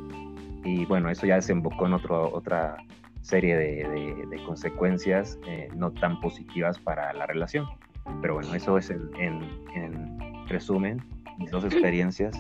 Y 0.65 0.85
bueno, 0.87 1.11
eso 1.11 1.27
ya 1.27 1.37
desembocó 1.37 1.87
en 1.87 1.95
otro, 1.95 2.33
otra 2.33 2.77
serie 3.27 3.57
de, 3.57 4.43
consecuencias 4.47 5.39
eh, 5.49 5.69
no 5.75 5.91
tan 5.93 6.21
positivas 6.21 6.79
para 6.79 7.13
la 7.13 7.27
relación. 7.27 7.67
Pero 8.23 8.35
bueno, 8.35 8.55
eso 8.55 8.79
es 8.79 8.91
en, 8.91 9.41
resumen 10.47 11.03
mis 11.39 11.51
dos 11.51 11.65
experiencias 11.65 12.33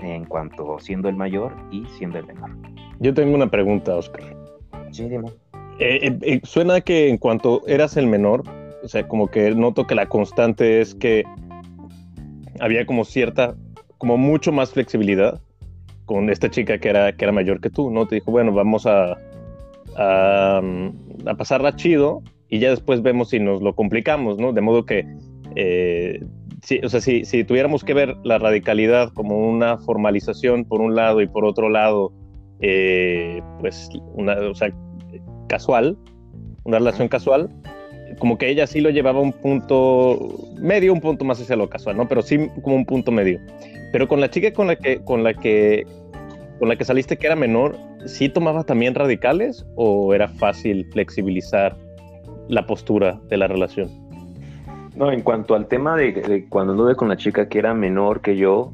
en 0.00 0.24
cuanto 0.26 0.78
siendo 0.78 1.08
el 1.08 1.16
mayor 1.16 1.56
y 1.72 1.84
siendo 1.86 2.18
el 2.18 2.26
menor. 2.26 2.50
Yo 3.00 3.12
tengo 3.12 3.34
una 3.34 3.50
pregunta, 3.50 3.96
Oscar. 3.96 4.22
Sí, 4.92 5.08
dime. 5.08 5.28
Eh, 5.80 6.16
eh, 6.22 6.40
suena 6.44 6.80
que 6.80 7.08
en 7.08 7.18
cuanto 7.18 7.66
eras 7.66 7.96
el 7.96 8.06
menor, 8.06 8.44
o 8.84 8.88
sea, 8.88 9.08
como 9.08 9.26
que 9.28 9.50
noto 9.50 9.88
que 9.88 9.96
la 9.96 10.06
constante 10.06 10.80
es 10.80 10.94
que 10.94 11.24
había 12.60 12.86
como 12.86 13.04
cierta, 13.04 13.56
como 13.98 14.16
mucho 14.16 14.52
más 14.52 14.70
flexibilidad 14.70 15.40
con 16.04 16.30
esta 16.30 16.48
chica 16.48 16.78
que 16.78 16.88
era, 16.88 17.12
que 17.12 17.24
era 17.24 17.32
mayor 17.32 17.60
que 17.60 17.70
tú, 17.70 17.90
¿no? 17.90 18.06
Te 18.06 18.16
dijo, 18.16 18.30
bueno, 18.30 18.52
vamos 18.52 18.86
a, 18.86 19.18
a, 19.98 20.62
pasarla 21.36 21.76
chido 21.76 22.22
y 22.48 22.60
ya 22.60 22.70
después 22.70 23.02
vemos 23.02 23.30
si 23.30 23.40
nos 23.40 23.60
lo 23.60 23.74
complicamos, 23.74 24.38
¿no? 24.38 24.52
De 24.52 24.60
modo 24.60 24.86
que, 24.86 25.06
eh, 25.56 26.24
si, 26.62 26.78
o 26.78 26.88
sea, 26.88 27.00
si, 27.00 27.24
si, 27.24 27.44
tuviéramos 27.44 27.84
que 27.84 27.94
ver 27.94 28.16
la 28.24 28.38
radicalidad 28.38 29.12
como 29.12 29.36
una 29.36 29.78
formalización 29.78 30.64
por 30.64 30.80
un 30.80 30.94
lado 30.94 31.20
y 31.20 31.26
por 31.26 31.44
otro 31.44 31.68
lado, 31.68 32.12
eh, 32.60 33.42
pues, 33.60 33.90
una, 34.14 34.34
o 34.34 34.54
sea, 34.54 34.72
casual, 35.48 35.98
una 36.64 36.78
relación 36.78 37.08
casual, 37.08 37.50
como 38.18 38.38
que 38.38 38.48
ella 38.48 38.66
sí 38.66 38.80
lo 38.80 38.90
llevaba 38.90 39.18
a 39.18 39.22
un 39.22 39.32
punto 39.32 40.18
medio, 40.58 40.92
un 40.92 41.00
punto 41.00 41.24
más 41.24 41.40
hacia 41.40 41.56
lo 41.56 41.68
casual, 41.68 41.96
¿no? 41.96 42.08
Pero 42.08 42.22
sí 42.22 42.48
como 42.62 42.76
un 42.76 42.86
punto 42.86 43.12
medio. 43.12 43.40
Pero 43.92 44.08
con 44.08 44.20
la 44.20 44.30
chica 44.30 44.52
con 44.52 44.66
la 44.66 44.76
que, 44.76 45.00
con 45.04 45.22
la 45.22 45.34
que, 45.34 45.86
con 46.58 46.68
la 46.68 46.76
que 46.76 46.84
saliste 46.84 47.16
que 47.16 47.26
era 47.26 47.36
menor, 47.36 47.76
¿sí 48.08 48.28
tomaba 48.28 48.64
también 48.64 48.94
radicales 48.94 49.66
o 49.76 50.14
era 50.14 50.28
fácil 50.28 50.86
flexibilizar 50.92 51.76
la 52.48 52.66
postura 52.66 53.20
de 53.28 53.36
la 53.36 53.46
relación? 53.46 53.88
No, 54.96 55.12
en 55.12 55.22
cuanto 55.22 55.54
al 55.54 55.68
tema 55.68 55.94
de, 55.96 56.46
cuando 56.48 56.72
anduve 56.72 56.96
con 56.96 57.08
la 57.08 57.16
chica 57.16 57.48
que 57.48 57.58
era 57.58 57.74
menor 57.74 58.20
que 58.20 58.36
yo, 58.36 58.72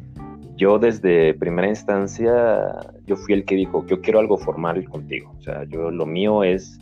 yo 0.56 0.78
desde 0.78 1.34
primera 1.34 1.68
instancia, 1.68 2.78
yo 3.06 3.16
fui 3.16 3.34
el 3.34 3.44
que 3.44 3.56
dijo, 3.56 3.84
yo 3.86 4.00
quiero 4.00 4.20
algo 4.20 4.38
formal 4.38 4.82
contigo. 4.84 5.34
O 5.38 5.42
sea, 5.42 5.64
yo 5.64 5.90
lo 5.90 6.06
mío 6.06 6.44
es 6.44 6.78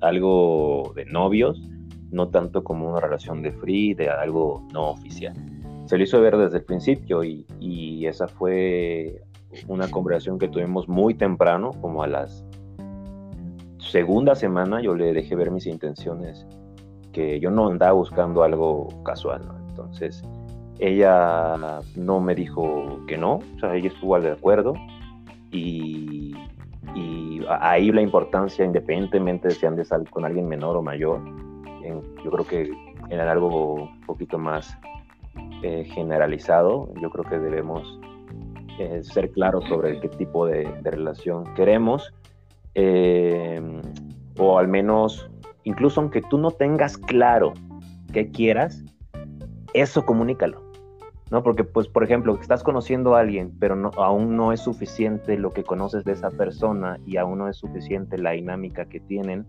algo 0.00 0.92
de 0.94 1.04
novios, 1.06 1.60
no 2.10 2.28
tanto 2.28 2.62
como 2.62 2.88
una 2.88 3.00
relación 3.00 3.42
de 3.42 3.52
free, 3.52 3.94
de 3.94 4.08
algo 4.08 4.66
no 4.72 4.90
oficial. 4.90 5.34
Se 5.86 5.98
lo 5.98 6.04
hizo 6.04 6.20
ver 6.20 6.36
desde 6.36 6.58
el 6.58 6.64
principio 6.64 7.22
y 7.22 8.06
esa 8.06 8.28
fue 8.28 9.20
una 9.68 9.90
conversación 9.90 10.38
que 10.38 10.48
tuvimos 10.48 10.88
muy 10.88 11.14
temprano, 11.14 11.70
como 11.80 12.02
a 12.02 12.06
las 12.06 12.44
segunda 13.78 14.34
semana 14.34 14.80
yo 14.82 14.94
le 14.94 15.12
dejé 15.12 15.36
ver 15.36 15.50
mis 15.50 15.66
intenciones, 15.66 16.46
que 17.12 17.40
yo 17.40 17.50
no 17.50 17.68
andaba 17.68 17.92
buscando 17.92 18.42
algo 18.42 18.88
casual, 19.04 19.42
Entonces, 19.68 20.22
ella 20.78 21.80
no 21.94 22.20
me 22.20 22.34
dijo 22.34 23.00
que 23.06 23.16
no, 23.16 23.36
o 23.36 23.60
sea, 23.60 23.74
ella 23.74 23.88
estuvo 23.88 24.20
de 24.20 24.32
acuerdo 24.32 24.74
y, 25.50 26.34
y 26.94 27.40
ahí 27.48 27.90
la 27.92 28.02
importancia, 28.02 28.64
independientemente 28.64 29.48
de 29.48 29.54
si 29.54 29.64
andes 29.64 29.90
con 30.10 30.24
alguien 30.24 30.48
menor 30.48 30.76
o 30.76 30.82
mayor, 30.82 31.20
yo 32.24 32.30
creo 32.30 32.46
que 32.46 32.70
en 33.10 33.20
algo 33.20 33.74
un 33.74 34.00
poquito 34.02 34.38
más 34.38 34.76
eh, 35.62 35.84
generalizado, 35.84 36.92
yo 37.00 37.10
creo 37.10 37.24
que 37.24 37.38
debemos 37.38 38.00
eh, 38.78 39.02
ser 39.02 39.30
claros 39.30 39.64
sobre 39.68 40.00
qué 40.00 40.08
tipo 40.08 40.46
de, 40.46 40.64
relación 40.82 41.44
queremos, 41.54 42.12
eh, 42.74 43.60
o 44.38 44.58
al 44.58 44.68
menos, 44.68 45.30
incluso 45.64 46.00
aunque 46.00 46.22
tú 46.22 46.38
no 46.38 46.50
tengas 46.50 46.98
claro 46.98 47.54
qué 48.12 48.30
quieras, 48.30 48.84
eso 49.72 50.04
comunícalo. 50.04 50.66
¿no? 51.30 51.42
Porque, 51.42 51.64
pues, 51.64 51.88
por 51.88 52.04
ejemplo, 52.04 52.38
estás 52.40 52.62
conociendo 52.62 53.16
a 53.16 53.20
alguien, 53.20 53.52
pero 53.58 53.74
no, 53.74 53.90
aún 53.96 54.36
no 54.36 54.52
es 54.52 54.60
suficiente 54.60 55.36
lo 55.36 55.50
que 55.50 55.64
conoces 55.64 56.04
de 56.04 56.12
esa 56.12 56.30
persona 56.30 56.98
y 57.04 57.16
aún 57.16 57.38
no 57.38 57.48
es 57.48 57.56
suficiente 57.56 58.16
la 58.18 58.32
dinámica 58.32 58.84
que 58.84 59.00
tienen, 59.00 59.44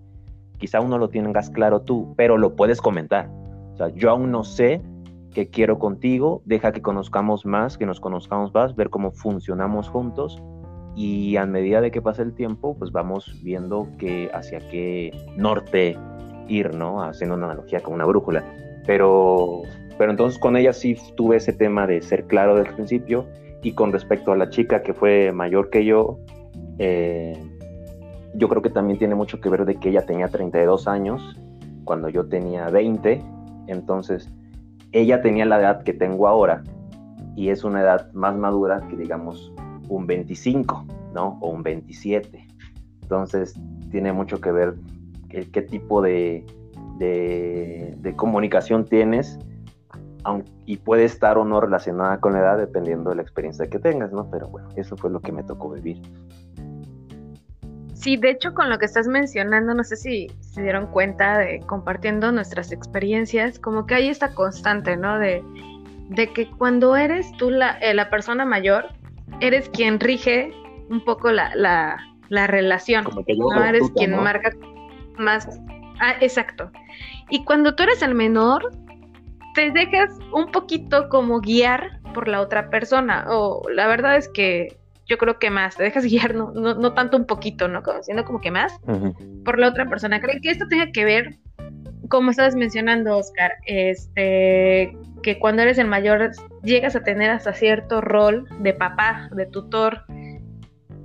quizá 0.58 0.80
aún 0.80 0.90
no 0.90 0.98
lo 0.98 1.10
tengas 1.10 1.50
claro 1.50 1.82
tú, 1.82 2.14
pero 2.18 2.38
lo 2.38 2.56
puedes 2.56 2.82
comentar. 2.82 3.30
O 3.74 3.78
sea, 3.78 3.90
yo 3.90 4.10
aún 4.10 4.32
no 4.32 4.44
sé 4.44 4.82
qué 5.38 5.50
quiero 5.50 5.78
contigo, 5.78 6.42
deja 6.46 6.72
que 6.72 6.82
conozcamos 6.82 7.46
más, 7.46 7.78
que 7.78 7.86
nos 7.86 8.00
conozcamos 8.00 8.52
más, 8.56 8.76
ver 8.76 8.90
cómo 8.90 9.12
funcionamos 9.12 9.88
juntos 9.88 10.42
y 10.96 11.38
a 11.38 11.46
medida 11.46 11.80
de 11.80 11.92
que 11.92 12.02
pase 12.02 12.24
el 12.24 12.34
tiempo, 12.34 12.76
pues 12.76 12.92
vamos 12.92 13.40
viendo 13.44 13.88
que 14.00 14.32
hacia 14.34 14.58
qué 14.72 15.16
norte 15.36 15.96
ir, 16.48 16.74
¿no? 16.74 17.04
Haciendo 17.04 17.36
una 17.36 17.46
analogía 17.46 17.82
con 17.82 17.94
una 17.94 18.06
brújula. 18.06 18.44
Pero, 18.88 19.62
pero 20.00 20.10
entonces 20.10 20.40
con 20.40 20.58
ella 20.58 20.74
sí 20.74 20.98
tuve 21.16 21.36
ese 21.36 21.54
tema 21.54 21.86
de 21.86 22.02
ser 22.02 22.26
claro 22.26 22.56
desde 22.56 22.70
el 22.70 22.76
principio 22.76 23.28
y 23.62 23.74
con 23.74 23.92
respecto 23.92 24.32
a 24.32 24.38
la 24.38 24.50
chica 24.50 24.82
que 24.82 24.96
fue 24.96 25.32
mayor 25.34 25.70
que 25.70 25.86
yo, 25.86 26.18
eh, 26.80 27.40
yo 28.34 28.50
creo 28.50 28.64
que 28.64 28.72
también 28.72 28.98
tiene 28.98 29.14
mucho 29.14 29.40
que 29.40 29.50
ver 29.50 29.66
de 29.66 29.76
que 29.76 29.90
ella 29.90 30.04
tenía 30.04 30.30
32 30.30 30.88
años 30.88 31.22
cuando 31.84 32.10
yo 32.10 32.28
tenía 32.28 32.72
20, 32.72 33.22
entonces 33.68 34.32
ella 34.92 35.22
tenía 35.22 35.46
la 35.46 35.60
edad 35.60 35.84
que 35.84 35.94
tengo 35.94 36.28
ahora 36.28 36.64
y 37.36 37.50
es 37.50 37.64
una 37.64 37.82
edad 37.82 38.12
más 38.14 38.36
madura 38.36 38.82
que 38.90 38.98
digamos 38.98 39.52
un 39.90 40.08
25, 40.08 40.86
¿no? 41.14 41.38
O 41.42 41.50
un 41.50 41.64
27. 41.64 42.48
Entonces 43.04 43.54
tiene 43.92 44.12
mucho 44.12 44.42
que 44.42 44.52
ver 44.52 44.76
qué 45.30 45.62
tipo 45.62 46.02
de, 46.02 46.46
de, 46.98 48.14
comunicación 48.16 48.86
tienes 48.86 49.38
y 50.66 50.78
puede 50.78 51.06
estar 51.06 51.38
o 51.38 51.46
no 51.46 51.62
relacionada 51.62 52.20
con 52.20 52.34
la 52.34 52.40
edad 52.40 52.58
dependiendo 52.58 53.12
de 53.12 53.18
la 53.18 53.22
experiencia 53.22 53.68
que 53.68 53.80
tengas, 53.80 54.12
¿no? 54.12 54.30
Pero 54.30 54.50
bueno, 54.50 54.68
eso 54.76 54.98
fue 54.98 55.10
lo 55.10 55.22
que 55.22 55.32
me 55.32 55.44
tocó 55.44 55.70
vivir. 55.70 56.02
Sí, 58.00 58.16
de 58.16 58.30
hecho 58.30 58.54
con 58.54 58.70
lo 58.70 58.78
que 58.78 58.86
estás 58.86 59.08
mencionando, 59.08 59.74
no 59.74 59.84
sé 59.84 59.96
si 59.96 60.28
se 60.40 60.62
dieron 60.62 60.86
cuenta 60.88 61.40
de 61.40 61.62
compartiendo 61.62 62.32
nuestras 62.32 62.72
experiencias, 62.72 63.58
como 63.58 63.88
que 63.88 63.96
hay 63.96 64.10
esta 64.10 64.36
constante, 64.36 64.96
¿no? 64.96 65.18
De, 65.18 65.44
de 66.10 66.32
que 66.32 66.48
cuando 66.48 66.96
eres 66.96 67.32
tú 67.38 67.50
la, 67.50 67.72
eh, 67.80 67.96
la 67.96 68.12
persona 68.12 68.46
mayor, 68.46 68.90
eres 69.40 69.68
quien 69.70 70.00
rige 70.00 70.54
un 70.90 71.04
poco 71.04 71.32
la, 71.32 71.52
la, 71.56 71.98
la 72.30 72.46
relación, 72.46 73.04
como 73.04 73.26
que 73.26 73.36
no 73.36 73.64
eres 73.64 73.90
quien 73.96 74.16
marca 74.16 74.52
más... 75.18 75.60
Ah, 76.00 76.14
exacto. 76.22 76.72
Y 77.32 77.44
cuando 77.46 77.76
tú 77.76 77.82
eres 77.82 78.04
el 78.04 78.14
menor, 78.14 78.72
te 79.56 79.72
dejas 79.72 80.12
un 80.32 80.52
poquito 80.52 81.10
como 81.10 81.42
guiar 81.42 82.00
por 82.14 82.28
la 82.28 82.42
otra 82.42 82.70
persona, 82.70 83.26
o 83.28 83.68
la 83.74 83.88
verdad 83.88 84.18
es 84.18 84.30
que 84.30 84.78
yo 85.08 85.18
creo 85.18 85.40
que 85.40 85.50
más, 85.50 85.76
te 85.76 85.84
dejas 85.84 86.04
guiar, 86.04 86.36
no, 86.36 86.52
no, 86.52 86.94
tanto 86.94 87.18
un 87.18 87.26
poquito, 87.26 87.68
¿no? 87.68 87.82
Como, 87.84 88.04
siendo 88.04 88.26
como 88.26 88.42
que 88.42 88.52
más 88.52 88.80
por 89.46 89.60
la 89.60 89.70
otra 89.70 89.88
persona. 89.88 90.20
¿Creen 90.20 90.42
que 90.42 90.52
esto 90.52 90.68
tenga 90.68 90.92
que 90.92 91.06
ver, 91.06 91.38
como 92.10 92.32
estabas 92.32 92.56
mencionando, 92.56 93.18
Oscar, 93.18 93.54
este, 93.66 94.98
que 95.24 95.40
cuando 95.40 95.62
eres 95.62 95.78
el 95.78 95.88
mayor 95.88 96.32
llegas 96.64 96.96
a 96.96 97.04
tener 97.04 97.30
hasta 97.30 97.54
cierto 97.54 98.02
rol 98.02 98.48
de 98.60 98.74
papá, 98.74 99.30
de 99.34 99.46
tutor, 99.46 100.04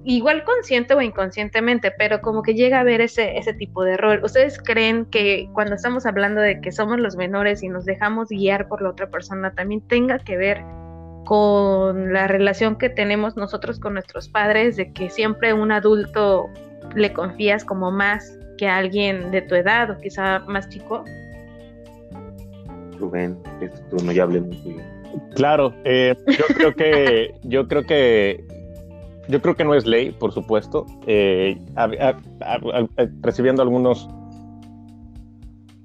igual 0.04 0.42
consciente 0.42 0.94
o 0.94 1.00
inconscientemente, 1.00 1.92
pero 1.96 2.20
como 2.20 2.42
que 2.42 2.54
llega 2.54 2.80
a 2.80 2.84
ver 2.84 3.00
ese, 3.00 3.38
ese 3.38 3.54
tipo 3.54 3.84
de 3.84 3.96
rol. 3.96 4.20
¿Ustedes 4.24 4.58
creen 4.58 5.04
que 5.06 5.48
cuando 5.52 5.76
estamos 5.76 6.06
hablando 6.06 6.40
de 6.40 6.60
que 6.60 6.72
somos 6.72 6.98
los 6.98 7.14
menores 7.16 7.62
y 7.62 7.68
nos 7.68 7.84
dejamos 7.84 8.28
guiar 8.28 8.66
por 8.66 8.82
la 8.82 8.90
otra 8.90 9.10
persona, 9.10 9.54
también 9.54 9.80
tenga 9.86 10.18
que 10.18 10.36
ver 10.36 10.64
con 11.24 12.12
la 12.12 12.26
relación 12.26 12.76
que 12.76 12.88
tenemos 12.88 13.36
nosotros 13.36 13.78
con 13.78 13.94
nuestros 13.94 14.28
padres, 14.28 14.76
de 14.76 14.92
que 14.92 15.10
siempre 15.10 15.52
un 15.52 15.72
adulto 15.72 16.48
le 16.94 17.12
confías 17.12 17.64
como 17.64 17.90
más 17.90 18.38
que 18.58 18.68
a 18.68 18.78
alguien 18.78 19.30
de 19.30 19.42
tu 19.42 19.54
edad 19.54 19.90
o 19.90 19.98
quizá 19.98 20.40
más 20.40 20.68
chico? 20.68 21.04
Rubén, 22.98 23.38
tú 23.90 23.96
no 24.04 24.12
ya 24.12 24.24
hablé 24.24 24.42
Claro, 25.34 25.74
eh, 25.84 26.14
yo 26.26 26.44
creo 26.54 26.74
que 26.74 27.34
yo 27.42 27.68
creo 27.68 27.84
que 27.84 28.44
yo 29.28 29.40
creo 29.40 29.54
que 29.54 29.64
no 29.64 29.74
es 29.74 29.86
ley, 29.86 30.10
por 30.10 30.32
supuesto. 30.32 30.86
Eh, 31.06 31.56
recibiendo 33.22 33.62
algunos 33.62 34.08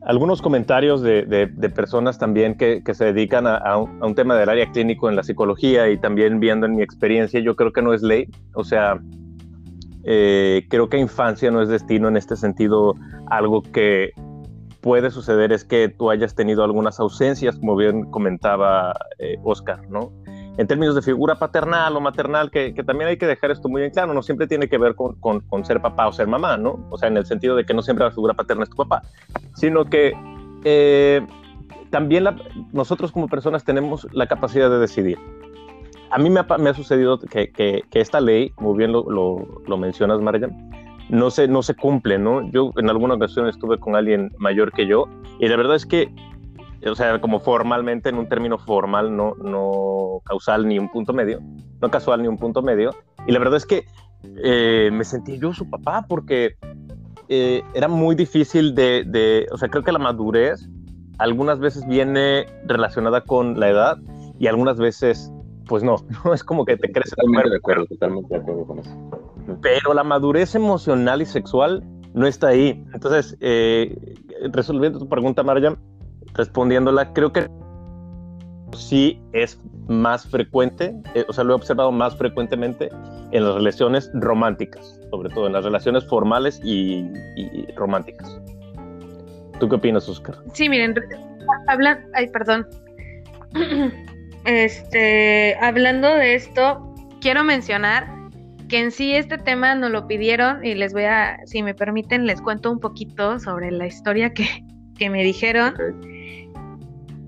algunos 0.08 0.42
comentarios 0.42 1.02
de, 1.02 1.48
personas 1.76 2.18
también 2.18 2.56
que, 2.56 2.82
se 2.94 3.06
dedican 3.06 3.46
a, 3.46 3.78
un, 3.78 4.16
tema 4.16 4.38
del 4.38 4.48
área 4.48 4.72
clínico 4.72 5.10
en 5.10 5.18
la 5.18 5.24
psicología 5.24 5.90
y 5.90 5.98
también 5.98 6.40
viendo 6.40 6.66
en 6.66 6.78
mi 6.78 6.82
experiencia, 6.82 7.42
yo 7.42 7.58
creo 7.58 7.74
que 7.74 7.82
no 7.82 7.94
es 7.94 8.02
ley. 8.02 8.26
O 8.54 8.64
sea, 8.64 9.02
eh, 10.06 10.66
creo 10.70 10.88
que 10.88 10.98
infancia 10.98 11.52
no 11.52 11.62
es 11.62 11.68
destino 11.68 12.08
en 12.08 12.16
este 12.16 12.38
sentido. 12.38 12.96
Algo 13.30 13.62
que 13.62 14.12
puede 14.80 15.12
suceder 15.12 15.52
es 15.52 15.66
que 15.66 15.90
tú 15.90 16.10
hayas 16.10 16.36
tenido 16.36 16.64
algunas 16.64 17.02
ausencias, 17.02 17.58
como 17.58 17.76
bien 17.76 18.10
comentaba 18.10 18.94
eh, 19.20 19.36
Oscar, 19.44 19.90
¿no? 19.90 20.14
En 20.58 20.66
términos 20.66 20.96
de 20.96 21.02
figura 21.02 21.36
paternal 21.36 21.96
o 21.96 22.02
maternal, 22.02 22.50
que, 22.50 22.74
también 22.86 23.10
hay 23.10 23.18
que 23.18 23.28
dejar 23.28 23.52
esto 23.52 23.70
muy 23.70 23.82
bien 23.82 23.92
claro, 23.92 24.14
no 24.14 24.24
siempre 24.24 24.48
tiene 24.48 24.68
que 24.68 24.78
ver 24.78 24.96
con, 24.96 25.66
ser 25.66 25.82
papá 25.82 26.08
o 26.08 26.12
ser 26.12 26.28
mamá, 26.28 26.58
¿no? 26.58 26.80
O 26.90 26.98
sea, 26.98 27.10
en 27.10 27.18
el 27.18 27.26
sentido 27.26 27.56
de 27.56 27.64
que 27.64 27.74
no 27.74 27.82
siempre 27.82 28.06
la 28.06 28.12
figura 28.12 28.34
paterna 28.34 28.64
es 28.64 28.70
tu 28.70 28.76
papá, 28.76 29.04
sino 29.54 29.86
que 29.86 30.14
eh, 30.64 31.26
también 31.92 32.26
nosotros 32.74 33.12
como 33.12 33.28
personas 33.28 33.64
tenemos 33.64 34.08
la 34.12 34.26
capacidad 34.26 34.70
de 34.70 34.80
decidir. 34.80 35.20
A 36.10 36.18
mí 36.18 36.30
me 36.30 36.40
ha, 36.40 36.74
sucedido 36.74 37.20
que, 37.20 37.84
esta 37.92 38.20
ley, 38.20 38.50
como 38.52 38.74
bien 38.74 38.92
lo, 38.94 39.78
mencionas, 39.78 40.22
Marian, 40.22 40.70
no 41.10 41.30
se, 41.30 41.48
no 41.48 41.62
se 41.62 41.76
cumple, 41.76 42.18
¿no? 42.18 42.50
Yo 42.52 42.72
en 42.78 42.90
alguna 42.90 43.14
ocasión 43.14 43.48
estuve 43.48 43.78
con 43.78 43.96
alguien 43.96 44.34
mayor 44.38 44.72
que 44.72 44.88
yo 44.88 45.08
y 45.40 45.48
la 45.48 45.56
verdad 45.56 45.76
es 45.76 45.86
que 45.86 46.10
o 46.86 46.96
sea, 46.96 47.20
como 47.20 47.40
formalmente, 47.40 48.10
en 48.10 48.16
un 48.16 48.30
término 48.30 48.58
formal, 48.58 49.16
no, 49.16 49.34
no 49.36 50.22
causal 50.26 50.68
ni 50.68 50.78
un 50.80 50.90
punto 50.90 51.14
medio, 51.14 51.40
no 51.82 51.90
casual 51.90 52.22
ni 52.22 52.28
un 52.28 52.38
punto 52.38 52.62
medio. 52.62 52.92
Y 53.26 53.32
la 53.32 53.40
verdad 53.40 53.58
es 53.58 53.66
que 53.66 53.86
eh, 54.44 54.90
me 54.92 55.04
sentí 55.04 55.40
yo 55.40 55.54
su 55.54 55.70
papá 55.70 56.06
porque 56.08 56.56
eh, 57.30 57.64
era 57.74 57.88
muy 57.88 58.16
difícil 58.16 58.76
de, 58.76 59.04
de, 59.06 59.48
o 59.52 59.58
sea, 59.58 59.70
creo 59.70 59.84
que 59.84 59.92
la 59.92 60.00
madurez 60.00 60.70
algunas 61.18 61.60
veces 61.60 61.86
viene 61.88 62.46
relacionada 62.66 63.22
con 63.22 63.60
la 63.60 63.70
edad 63.70 63.98
y 64.40 64.48
algunas 64.48 64.78
veces, 64.78 65.32
pues 65.68 65.84
no, 65.84 65.96
no 66.26 66.34
es 66.34 66.44
como 66.44 66.66
que 66.66 66.78
te 66.78 66.92
crece 66.92 67.16
totalmente 67.16 67.50
de 67.50 67.58
acuerdo, 67.58 67.86
totalmente 67.86 68.34
de 68.34 68.42
acuerdo 68.42 68.66
con 68.66 68.80
eso. 68.80 69.12
Pero 69.62 69.94
la 69.94 70.04
madurez 70.04 70.56
emocional 70.56 71.22
y 71.22 71.26
sexual 71.26 71.84
no 72.14 72.28
está 72.28 72.48
ahí. 72.48 72.84
Entonces, 72.94 73.38
eh, 73.40 73.96
resolviendo 74.52 75.00
tu 75.00 75.08
pregunta, 75.08 75.44
Marjan, 75.44 75.78
respondiéndola, 76.34 77.14
creo 77.14 77.32
que 77.32 77.48
sí 78.76 79.22
es 79.34 79.60
más 79.88 80.28
frecuente, 80.28 80.94
eh, 81.16 81.26
o 81.28 81.34
sea, 81.34 81.44
lo 81.44 81.54
he 81.54 81.56
observado 81.56 81.92
más 81.92 82.18
frecuentemente 82.18 82.90
en 83.32 83.44
las 83.44 83.56
relaciones 83.56 84.10
románticas, 84.14 85.00
sobre 85.12 85.30
todo 85.30 85.48
en 85.48 85.54
las 85.54 85.64
relaciones 85.64 86.06
formales 86.08 86.60
y, 86.64 87.06
románticas. 87.76 88.40
¿Tú 89.60 89.70
qué 89.70 89.76
opinas, 89.76 90.08
Oscar? 90.08 90.36
Sí, 90.54 90.70
miren, 90.70 90.96
hablan, 91.68 92.06
ay, 92.14 92.28
perdón. 92.30 92.68
Este, 94.46 95.58
hablando 95.60 96.08
de 96.08 96.36
esto, 96.36 96.96
quiero 97.20 97.44
mencionar 97.44 98.08
que 98.70 98.80
en 98.80 98.92
sí 98.92 99.14
este 99.14 99.38
tema 99.38 99.76
nos 99.76 99.92
lo 99.92 100.08
pidieron 100.08 100.64
y 100.64 100.74
les 100.74 100.94
voy 100.94 101.04
a, 101.04 101.38
si 101.46 101.62
me 101.64 101.74
permiten, 101.74 102.26
les 102.26 102.42
cuento 102.42 102.72
un 102.72 102.80
poquito 102.80 103.40
sobre 103.40 103.72
la 103.72 103.88
historia 103.88 104.34
que, 104.34 104.48
que 104.98 105.10
me 105.10 105.22
dijeron. 105.22 105.76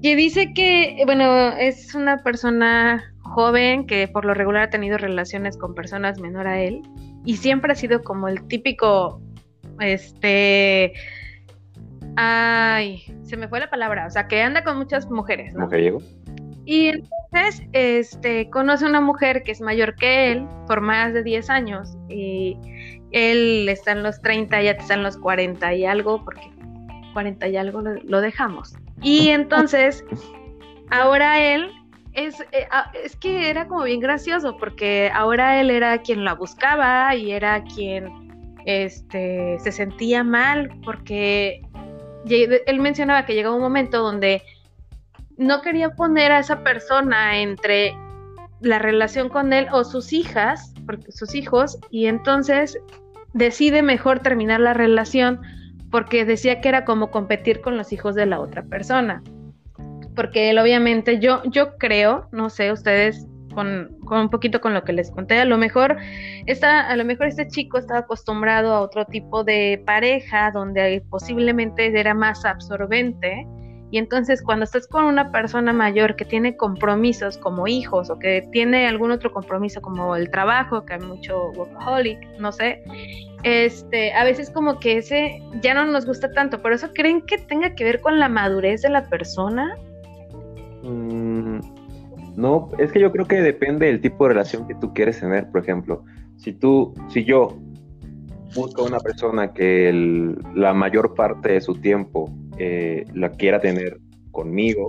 Que 0.01 0.15
dice 0.15 0.53
que, 0.53 1.01
bueno, 1.05 1.49
es 1.57 1.93
una 1.93 2.23
persona 2.23 3.13
joven 3.21 3.85
que 3.85 4.07
por 4.07 4.25
lo 4.25 4.33
regular 4.33 4.63
ha 4.63 4.69
tenido 4.69 4.97
relaciones 4.97 5.57
con 5.57 5.75
personas 5.75 6.19
menor 6.19 6.47
a 6.47 6.61
él 6.61 6.81
y 7.25 7.37
siempre 7.37 7.73
ha 7.73 7.75
sido 7.75 8.01
como 8.01 8.27
el 8.27 8.47
típico, 8.47 9.21
este, 9.79 10.93
ay, 12.15 13.03
se 13.23 13.37
me 13.37 13.47
fue 13.47 13.59
la 13.59 13.69
palabra, 13.69 14.07
o 14.07 14.09
sea, 14.09 14.27
que 14.27 14.41
anda 14.41 14.63
con 14.63 14.77
muchas 14.77 15.09
mujeres, 15.09 15.53
¿no? 15.53 15.69
llegó 15.69 15.99
Y 16.65 16.87
entonces, 16.87 17.67
este, 17.73 18.49
conoce 18.49 18.85
a 18.85 18.89
una 18.89 19.01
mujer 19.01 19.43
que 19.43 19.51
es 19.51 19.61
mayor 19.61 19.95
que 19.95 20.31
él 20.31 20.47
por 20.67 20.81
más 20.81 21.13
de 21.13 21.23
10 21.23 21.49
años 21.49 21.97
y 22.07 22.57
él 23.11 23.67
está 23.69 23.91
en 23.91 24.03
los 24.03 24.21
30, 24.21 24.61
ya 24.61 24.71
está 24.71 24.93
en 24.93 25.03
los 25.03 25.17
40 25.17 25.73
y 25.73 25.85
algo, 25.85 26.23
porque 26.23 26.41
40 27.13 27.47
y 27.47 27.57
algo 27.57 27.81
lo, 27.81 28.21
dejamos. 28.21 28.75
Y 29.01 29.29
entonces, 29.29 30.03
ahora 30.89 31.39
él 31.39 31.71
es, 32.13 32.41
eh, 32.51 32.67
ah, 32.71 32.91
es 33.03 33.15
que 33.15 33.49
era 33.49 33.67
como 33.67 33.83
bien 33.83 33.99
gracioso 33.99 34.57
porque 34.57 35.11
ahora 35.13 35.61
él 35.61 35.71
era 35.71 35.99
quien 35.99 36.25
la 36.25 36.33
buscaba 36.33 37.15
y 37.15 37.31
era 37.31 37.63
quien 37.63 38.57
este, 38.65 39.57
se 39.59 39.71
sentía 39.71 40.23
mal 40.23 40.69
porque 40.83 41.61
él 42.25 42.79
mencionaba 42.79 43.25
que 43.25 43.33
llegaba 43.33 43.55
un 43.55 43.61
momento 43.61 43.99
donde 43.99 44.43
no 45.37 45.61
quería 45.61 45.91
poner 45.91 46.31
a 46.31 46.39
esa 46.39 46.63
persona 46.63 47.39
entre 47.39 47.95
la 48.61 48.77
relación 48.77 49.29
con 49.29 49.53
él 49.53 49.67
o 49.71 49.85
sus 49.85 50.11
hijas, 50.11 50.73
porque 50.85 51.11
sus 51.11 51.33
hijos, 51.33 51.79
y 51.89 52.07
entonces 52.07 52.77
decide 53.33 53.81
mejor 53.81 54.19
terminar 54.19 54.59
la 54.59 54.73
relación 54.73 55.39
porque 55.91 56.25
decía 56.25 56.61
que 56.61 56.69
era 56.69 56.85
como 56.85 57.11
competir 57.11 57.61
con 57.61 57.77
los 57.77 57.91
hijos 57.93 58.15
de 58.15 58.25
la 58.25 58.39
otra 58.39 58.63
persona. 58.63 59.23
Porque 60.15 60.49
él 60.49 60.59
obviamente, 60.59 61.19
yo, 61.19 61.41
yo 61.45 61.77
creo, 61.77 62.27
no 62.31 62.49
sé, 62.49 62.71
ustedes 62.71 63.25
con, 63.53 63.97
con, 64.05 64.21
un 64.21 64.29
poquito 64.29 64.61
con 64.61 64.73
lo 64.73 64.83
que 64.83 64.93
les 64.93 65.11
conté, 65.11 65.39
a 65.39 65.45
lo 65.45 65.57
mejor 65.57 65.97
está, 66.45 66.87
a 66.87 66.95
lo 66.95 67.05
mejor 67.05 67.27
este 67.27 67.47
chico 67.47 67.77
estaba 67.77 68.01
acostumbrado 68.01 68.73
a 68.73 68.81
otro 68.81 69.05
tipo 69.05 69.43
de 69.43 69.81
pareja 69.85 70.51
donde 70.51 71.03
posiblemente 71.09 71.87
era 71.99 72.13
más 72.13 72.45
absorbente 72.45 73.47
y 73.91 73.97
entonces 73.97 74.43
cuando 74.43 74.65
estás 74.65 74.87
con 74.87 75.05
una 75.05 75.31
persona 75.31 75.73
mayor 75.73 76.15
que 76.15 76.25
tiene 76.25 76.55
compromisos 76.55 77.37
como 77.37 77.67
hijos 77.67 78.09
o 78.09 78.19
que 78.19 78.47
tiene 78.51 78.87
algún 78.87 79.11
otro 79.11 79.31
compromiso 79.31 79.81
como 79.81 80.15
el 80.15 80.29
trabajo, 80.29 80.85
que 80.85 80.93
hay 80.93 80.99
mucho 80.99 81.49
workaholic, 81.51 82.19
no 82.39 82.51
sé, 82.51 82.83
este, 83.43 84.13
a 84.13 84.23
veces 84.23 84.49
como 84.49 84.79
que 84.79 84.97
ese 84.97 85.41
ya 85.61 85.73
no 85.73 85.85
nos 85.85 86.05
gusta 86.05 86.31
tanto, 86.31 86.61
pero 86.61 86.75
eso 86.75 86.89
creen 86.93 87.21
que 87.21 87.37
tenga 87.37 87.75
que 87.75 87.83
ver 87.83 88.01
con 88.01 88.19
la 88.19 88.29
madurez 88.29 88.81
de 88.81 88.89
la 88.89 89.05
persona? 89.09 89.75
Mm, 90.83 91.59
no, 92.35 92.69
es 92.77 92.91
que 92.91 92.99
yo 92.99 93.11
creo 93.11 93.27
que 93.27 93.41
depende 93.41 93.87
del 93.87 94.01
tipo 94.01 94.25
de 94.25 94.33
relación 94.33 94.67
que 94.67 94.75
tú 94.75 94.93
quieres 94.93 95.19
tener, 95.19 95.49
por 95.51 95.61
ejemplo, 95.61 96.03
si 96.37 96.53
tú, 96.53 96.93
si 97.09 97.23
yo 97.23 97.57
busco 98.55 98.83
una 98.83 98.99
persona 98.99 99.53
que 99.53 100.35
la 100.55 100.73
mayor 100.73 101.13
parte 101.13 101.53
de 101.53 101.61
su 101.61 101.75
tiempo 101.75 102.31
eh, 102.57 103.05
la 103.13 103.29
quiera 103.31 103.59
tener 103.59 103.99
conmigo, 104.31 104.87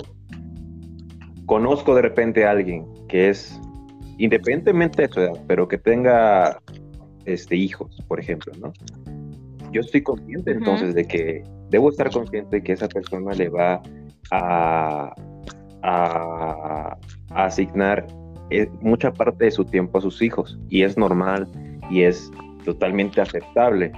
conozco 1.47 1.95
de 1.95 2.03
repente 2.03 2.45
a 2.45 2.53
alguien 2.53 2.87
que 3.09 3.31
es, 3.31 3.61
independientemente 4.19 5.03
de 5.03 5.09
su 5.09 5.21
edad, 5.21 5.41
pero 5.47 5.67
que 5.67 5.79
tenga 5.79 6.61
este, 7.25 7.57
hijos, 7.57 8.03
por 8.09 8.21
ejemplo, 8.21 8.53
¿no? 8.61 8.73
Yo 9.73 9.83
estoy 9.83 10.03
consciente 10.03 10.51
entonces 10.51 10.95
de 10.95 11.07
que 11.07 11.45
debo 11.69 11.91
estar 11.91 12.11
consciente 12.11 12.57
de 12.57 12.63
que 12.63 12.73
esa 12.73 12.89
persona 12.89 13.33
le 13.35 13.49
va 13.49 13.81
a, 14.33 15.15
a, 15.83 16.99
asignar 17.31 18.07
eh, 18.51 18.69
mucha 18.81 19.13
parte 19.13 19.45
de 19.45 19.51
su 19.53 19.65
tiempo 19.65 19.99
a 19.99 20.01
sus 20.01 20.21
hijos 20.23 20.59
y 20.69 20.83
es 20.83 20.99
normal 20.99 21.47
y 21.89 22.03
es 22.03 22.33
totalmente 22.65 23.21
aceptable. 23.21 23.93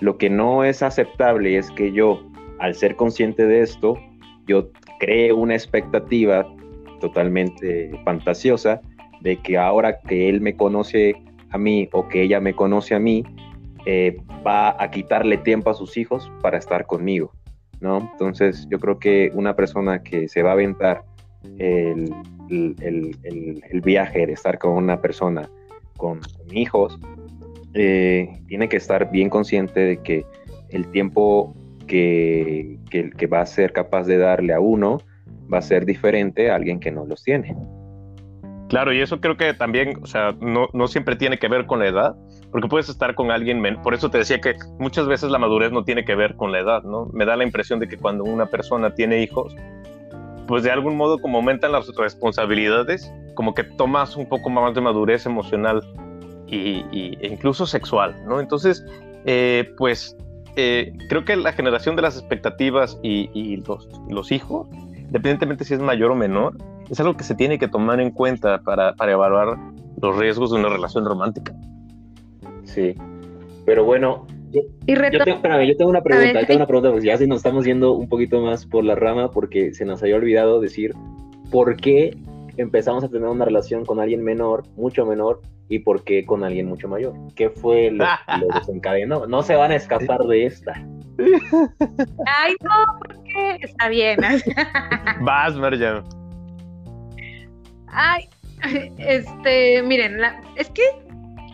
Lo 0.00 0.16
que 0.16 0.30
no 0.30 0.64
es 0.64 0.82
aceptable 0.82 1.58
es 1.58 1.70
que 1.72 1.92
yo 1.92 2.22
al 2.58 2.74
ser 2.74 2.96
consciente 2.96 3.46
de 3.46 3.60
esto, 3.60 3.98
yo 4.46 4.70
creo 4.98 5.36
una 5.36 5.54
expectativa 5.54 6.46
totalmente 7.00 7.90
fantasiosa 8.04 8.80
de 9.20 9.36
que 9.36 9.58
ahora 9.58 9.98
que 10.00 10.28
él 10.28 10.40
me 10.40 10.56
conoce 10.56 11.14
a 11.50 11.58
mí 11.58 11.88
o 11.92 12.08
que 12.08 12.22
ella 12.22 12.40
me 12.40 12.54
conoce 12.54 12.94
a 12.94 12.98
mí, 12.98 13.24
eh, 13.86 14.16
va 14.46 14.82
a 14.82 14.90
quitarle 14.90 15.38
tiempo 15.38 15.70
a 15.70 15.74
sus 15.74 15.96
hijos 15.96 16.30
para 16.42 16.58
estar 16.58 16.86
conmigo, 16.86 17.32
¿no? 17.80 17.98
Entonces 18.12 18.66
yo 18.70 18.78
creo 18.78 18.98
que 18.98 19.30
una 19.34 19.56
persona 19.56 20.02
que 20.02 20.28
se 20.28 20.42
va 20.42 20.50
a 20.50 20.52
aventar 20.52 21.04
el, 21.58 22.12
viaje 23.82 24.26
de 24.26 24.32
estar 24.32 24.58
con 24.58 24.72
una 24.72 25.00
persona 25.00 25.48
con, 25.96 26.20
hijos, 26.52 26.98
eh, 27.74 28.28
tiene 28.48 28.68
que 28.68 28.76
estar 28.76 29.10
bien 29.10 29.30
consciente 29.30 29.80
de 29.80 29.96
que 29.98 30.24
el 30.70 30.90
tiempo 30.90 31.54
que, 31.86 32.78
que, 32.90 33.26
va 33.26 33.40
a 33.40 33.46
ser 33.46 33.72
capaz 33.72 34.04
de 34.04 34.18
darle 34.18 34.52
a 34.52 34.60
uno 34.60 34.98
va 35.52 35.58
a 35.58 35.62
ser 35.62 35.84
diferente 35.84 36.50
a 36.50 36.54
alguien 36.54 36.78
que 36.78 36.90
no 36.90 37.04
los 37.04 37.22
tiene. 37.22 37.56
Claro, 38.70 38.92
y 38.92 39.00
eso 39.00 39.20
creo 39.20 39.36
que 39.36 39.52
también, 39.52 39.98
o 40.00 40.06
sea, 40.06 40.32
no, 40.40 40.68
no, 40.72 40.86
siempre 40.86 41.16
tiene 41.16 41.38
que 41.38 41.48
ver 41.48 41.66
con 41.66 41.80
la 41.80 41.88
edad, 41.88 42.14
porque 42.52 42.68
puedes 42.68 42.88
estar 42.88 43.16
con 43.16 43.32
alguien, 43.32 43.60
por 43.82 43.94
eso 43.94 44.10
te 44.10 44.18
decía 44.18 44.40
que 44.40 44.54
muchas 44.78 45.08
veces 45.08 45.32
la 45.32 45.38
madurez 45.38 45.72
no 45.72 45.82
tiene 45.82 46.04
que 46.04 46.14
ver 46.14 46.36
con 46.36 46.52
la 46.52 46.60
edad, 46.60 46.84
¿no? 46.84 47.06
Me 47.12 47.24
da 47.26 47.36
la 47.36 47.42
impresión 47.42 47.80
de 47.80 47.88
que 47.88 47.96
cuando 47.96 48.22
una 48.22 48.46
persona 48.46 48.94
tiene 48.94 49.24
hijos, 49.24 49.56
pues 50.46 50.62
de 50.62 50.70
algún 50.70 50.96
modo 50.96 51.18
como 51.18 51.38
aumentan 51.38 51.72
las 51.72 51.88
responsabilidades, 51.96 53.12
como 53.34 53.54
que 53.54 53.64
tomas 53.64 54.14
un 54.14 54.28
poco 54.28 54.50
más 54.50 54.72
de 54.72 54.80
madurez 54.80 55.26
emocional 55.26 55.82
y, 56.46 56.84
e 57.20 57.26
incluso 57.26 57.66
sexual, 57.66 58.14
¿no? 58.24 58.38
Entonces, 58.38 58.86
eh, 59.24 59.68
pues 59.78 60.16
eh, 60.54 60.92
creo 61.08 61.24
que 61.24 61.34
la 61.34 61.52
generación 61.52 61.96
de 61.96 62.02
las 62.02 62.16
expectativas 62.16 63.00
y, 63.02 63.56
los, 63.66 63.88
los, 64.08 64.30
hijos, 64.30 64.68
independientemente 65.10 65.64
si 65.64 65.74
es 65.74 65.80
mayor 65.80 66.12
o 66.12 66.14
menor, 66.14 66.56
es 66.88 67.00
algo 67.00 67.16
que 67.16 67.24
se 67.24 67.34
tiene 67.34 67.58
que 67.58 67.66
tomar 67.66 68.00
en 68.00 68.12
cuenta 68.12 68.60
para, 68.62 68.94
para 68.94 69.10
evaluar 69.10 69.58
los 70.00 70.16
riesgos 70.16 70.52
de 70.52 70.58
una 70.58 70.68
relación 70.68 71.04
romántica. 71.04 71.52
Sí, 72.62 72.94
pero 73.66 73.84
bueno, 73.84 74.28
yo, 74.52 74.62
yo, 74.86 74.94
tengo, 75.24 75.40
una 75.40 75.42
pregunta, 75.42 75.76
tengo 75.76 75.90
una 75.90 76.66
pregunta, 76.66 76.90
porque 76.90 77.06
ya 77.06 77.16
si 77.16 77.26
nos 77.26 77.38
estamos 77.38 77.64
yendo 77.64 77.92
un 77.92 78.08
poquito 78.08 78.40
más 78.40 78.66
por 78.66 78.84
la 78.84 78.94
rama, 78.94 79.32
porque 79.32 79.74
se 79.74 79.84
nos 79.84 80.00
había 80.00 80.14
olvidado 80.14 80.60
decir 80.60 80.94
por 81.50 81.76
qué 81.76 82.16
empezamos 82.56 83.02
a 83.02 83.08
tener 83.08 83.28
una 83.28 83.44
relación 83.44 83.84
con 83.84 83.98
alguien 83.98 84.22
menor, 84.22 84.62
mucho 84.76 85.04
menor, 85.04 85.40
y 85.68 85.80
por 85.80 86.04
qué 86.04 86.24
con 86.24 86.44
alguien 86.44 86.66
mucho 86.66 86.86
mayor. 86.86 87.14
¿Qué 87.34 87.50
fue 87.50 87.90
lo, 87.90 88.04
que 88.38 88.58
desencadenó? 88.58 89.26
No 89.26 89.42
se 89.42 89.56
van 89.56 89.72
a 89.72 89.76
escapar 89.76 90.20
de 90.22 90.46
esta. 90.46 90.86
Ay, 92.26 92.54
no, 92.62 92.98
porque 92.98 93.58
está 93.62 93.88
bien. 93.88 94.20
Vas, 95.20 95.54
María. 95.56 96.02
Ay, 97.88 98.28
este, 98.98 99.82
miren, 99.82 100.20
es 100.56 100.70
que 100.70 100.82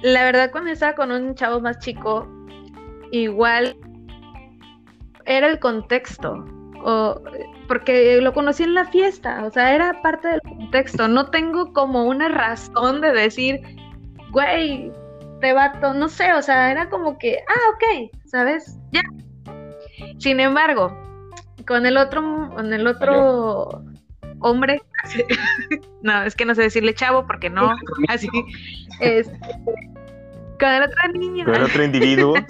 la 0.03 0.25
verdad 0.25 0.51
cuando 0.51 0.71
estaba 0.71 0.95
con 0.95 1.11
un 1.11 1.35
chavo 1.35 1.61
más 1.61 1.79
chico, 1.79 2.29
igual 3.11 3.77
era 5.25 5.49
el 5.49 5.59
contexto. 5.59 6.45
O, 6.85 7.21
porque 7.67 8.21
lo 8.21 8.33
conocí 8.33 8.63
en 8.63 8.75
la 8.75 8.85
fiesta, 8.85 9.45
o 9.45 9.51
sea, 9.51 9.75
era 9.75 10.01
parte 10.03 10.29
del 10.29 10.41
contexto. 10.43 11.09
No 11.09 11.31
tengo 11.31 11.73
como 11.73 12.05
una 12.05 12.29
razón 12.29 13.01
de 13.01 13.13
decir, 13.13 13.61
güey, 14.31 14.93
te 15.41 15.53
vato, 15.53 15.95
no 15.95 16.09
sé, 16.09 16.33
o 16.33 16.43
sea, 16.43 16.71
era 16.71 16.89
como 16.89 17.19
que, 17.19 17.39
ah, 17.49 17.71
ok, 17.75 18.11
¿sabes? 18.27 18.79
Ya. 18.93 19.03
Sin 20.19 20.41
embargo, 20.41 20.97
con 21.67 21.87
el 21.87 21.97
otro, 21.97 22.51
con 22.55 22.73
el 22.73 22.87
otro 22.87 23.83
hombre, 24.41 24.83
no, 26.03 26.23
es 26.23 26.35
que 26.35 26.45
no 26.45 26.55
sé 26.55 26.63
decirle 26.63 26.95
chavo 26.95 27.27
porque 27.27 27.51
no, 27.51 27.71
así, 28.09 28.29
es, 29.01 29.29
con 30.61 30.69
el 30.69 30.83
otro 30.83 31.13
niño. 31.15 31.45
Con 31.45 31.55
el 31.55 31.63
otro 31.65 31.85
individuo. 31.85 32.35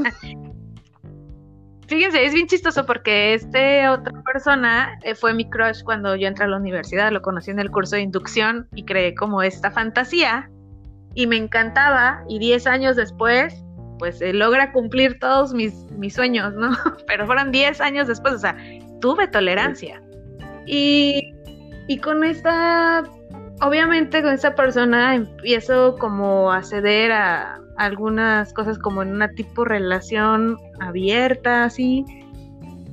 Fíjense, 1.89 2.25
es 2.25 2.35
bien 2.35 2.49
chistoso 2.49 2.85
porque 2.85 3.35
este 3.35 3.89
otra 3.89 4.21
persona 4.23 4.99
eh, 5.05 5.15
fue 5.15 5.33
mi 5.33 5.49
crush 5.49 5.85
cuando 5.85 6.17
yo 6.17 6.27
entré 6.27 6.45
a 6.45 6.49
la 6.49 6.57
universidad, 6.57 7.13
lo 7.13 7.23
conocí 7.23 7.53
en 7.53 7.61
el 7.61 7.71
curso 7.71 7.95
de 7.95 8.03
inducción 8.03 8.69
y 8.75 8.85
creé 8.85 9.15
como 9.15 9.41
esta 9.41 9.71
fantasía 9.71 10.51
y 11.15 11.29
me 11.29 11.37
encantaba 11.37 12.25
y 12.29 12.41
10 12.41 12.67
años 12.67 12.97
después 12.97 13.65
pues 13.99 14.21
logra 14.21 14.73
cumplir 14.73 15.19
todos 15.19 15.55
mis, 15.55 15.75
mis 15.93 16.15
sueños, 16.15 16.55
¿no? 16.55 16.71
Pero 17.07 17.27
fueron 17.27 17.51
10 17.53 17.81
años 17.81 18.09
después, 18.09 18.35
o 18.35 18.39
sea, 18.39 18.57
tuve 19.01 19.29
tolerancia. 19.29 20.01
Y, 20.67 21.33
y 21.89 21.99
con 21.99 22.25
esta, 22.25 23.05
obviamente 23.61 24.23
con 24.23 24.33
esta 24.33 24.55
persona 24.55 25.15
empiezo 25.15 25.97
como 25.97 26.53
a 26.53 26.63
ceder 26.63 27.13
a 27.13 27.61
algunas 27.77 28.53
cosas 28.53 28.79
como 28.79 29.03
en 29.03 29.13
una 29.13 29.29
tipo 29.31 29.65
relación 29.65 30.57
abierta, 30.81 31.65
así, 31.65 32.05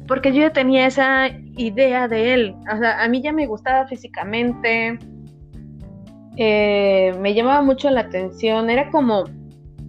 porque 0.07 0.33
yo 0.33 0.41
ya 0.41 0.51
tenía 0.51 0.87
esa 0.87 1.29
idea 1.57 2.07
de 2.07 2.33
él, 2.33 2.55
o 2.71 2.77
sea, 2.77 3.01
a 3.01 3.07
mí 3.07 3.21
ya 3.21 3.31
me 3.31 3.47
gustaba 3.47 3.87
físicamente, 3.87 4.99
eh, 6.37 7.15
me 7.19 7.33
llamaba 7.33 7.61
mucho 7.61 7.89
la 7.89 8.01
atención, 8.01 8.69
era 8.69 8.89
como, 8.89 9.25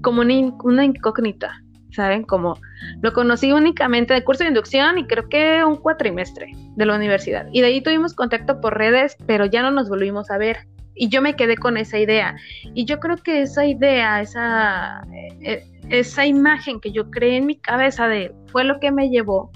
como 0.04 0.20
una, 0.20 0.84
incógnita, 0.84 1.60
¿saben? 1.90 2.22
Como 2.22 2.56
lo 3.02 3.12
conocí 3.12 3.50
únicamente 3.50 4.14
de 4.14 4.22
curso 4.22 4.44
de 4.44 4.50
inducción 4.50 4.98
y 4.98 5.06
creo 5.06 5.28
que 5.28 5.64
un 5.64 5.76
cuatrimestre 5.76 6.52
de 6.76 6.86
la 6.86 6.94
universidad. 6.94 7.48
Y 7.50 7.60
de 7.60 7.66
ahí 7.66 7.82
tuvimos 7.82 8.14
contacto 8.14 8.60
por 8.60 8.78
redes, 8.78 9.16
pero 9.26 9.46
ya 9.46 9.62
no 9.62 9.72
nos 9.72 9.88
volvimos 9.88 10.30
a 10.30 10.38
ver. 10.38 10.68
Y 10.94 11.08
yo 11.08 11.20
me 11.20 11.34
quedé 11.34 11.56
con 11.56 11.76
esa 11.76 11.98
idea. 11.98 12.36
Y 12.74 12.84
yo 12.84 13.00
creo 13.00 13.16
que 13.16 13.42
esa 13.42 13.66
idea, 13.66 14.20
esa, 14.20 15.02
eh, 15.42 15.64
esa 15.88 16.24
imagen 16.24 16.78
que 16.78 16.92
yo 16.92 17.10
creé 17.10 17.38
en 17.38 17.46
mi 17.46 17.56
cabeza 17.56 18.06
de 18.06 18.32
fue 18.52 18.62
lo 18.62 18.78
que 18.78 18.92
me 18.92 19.10
llevó 19.10 19.50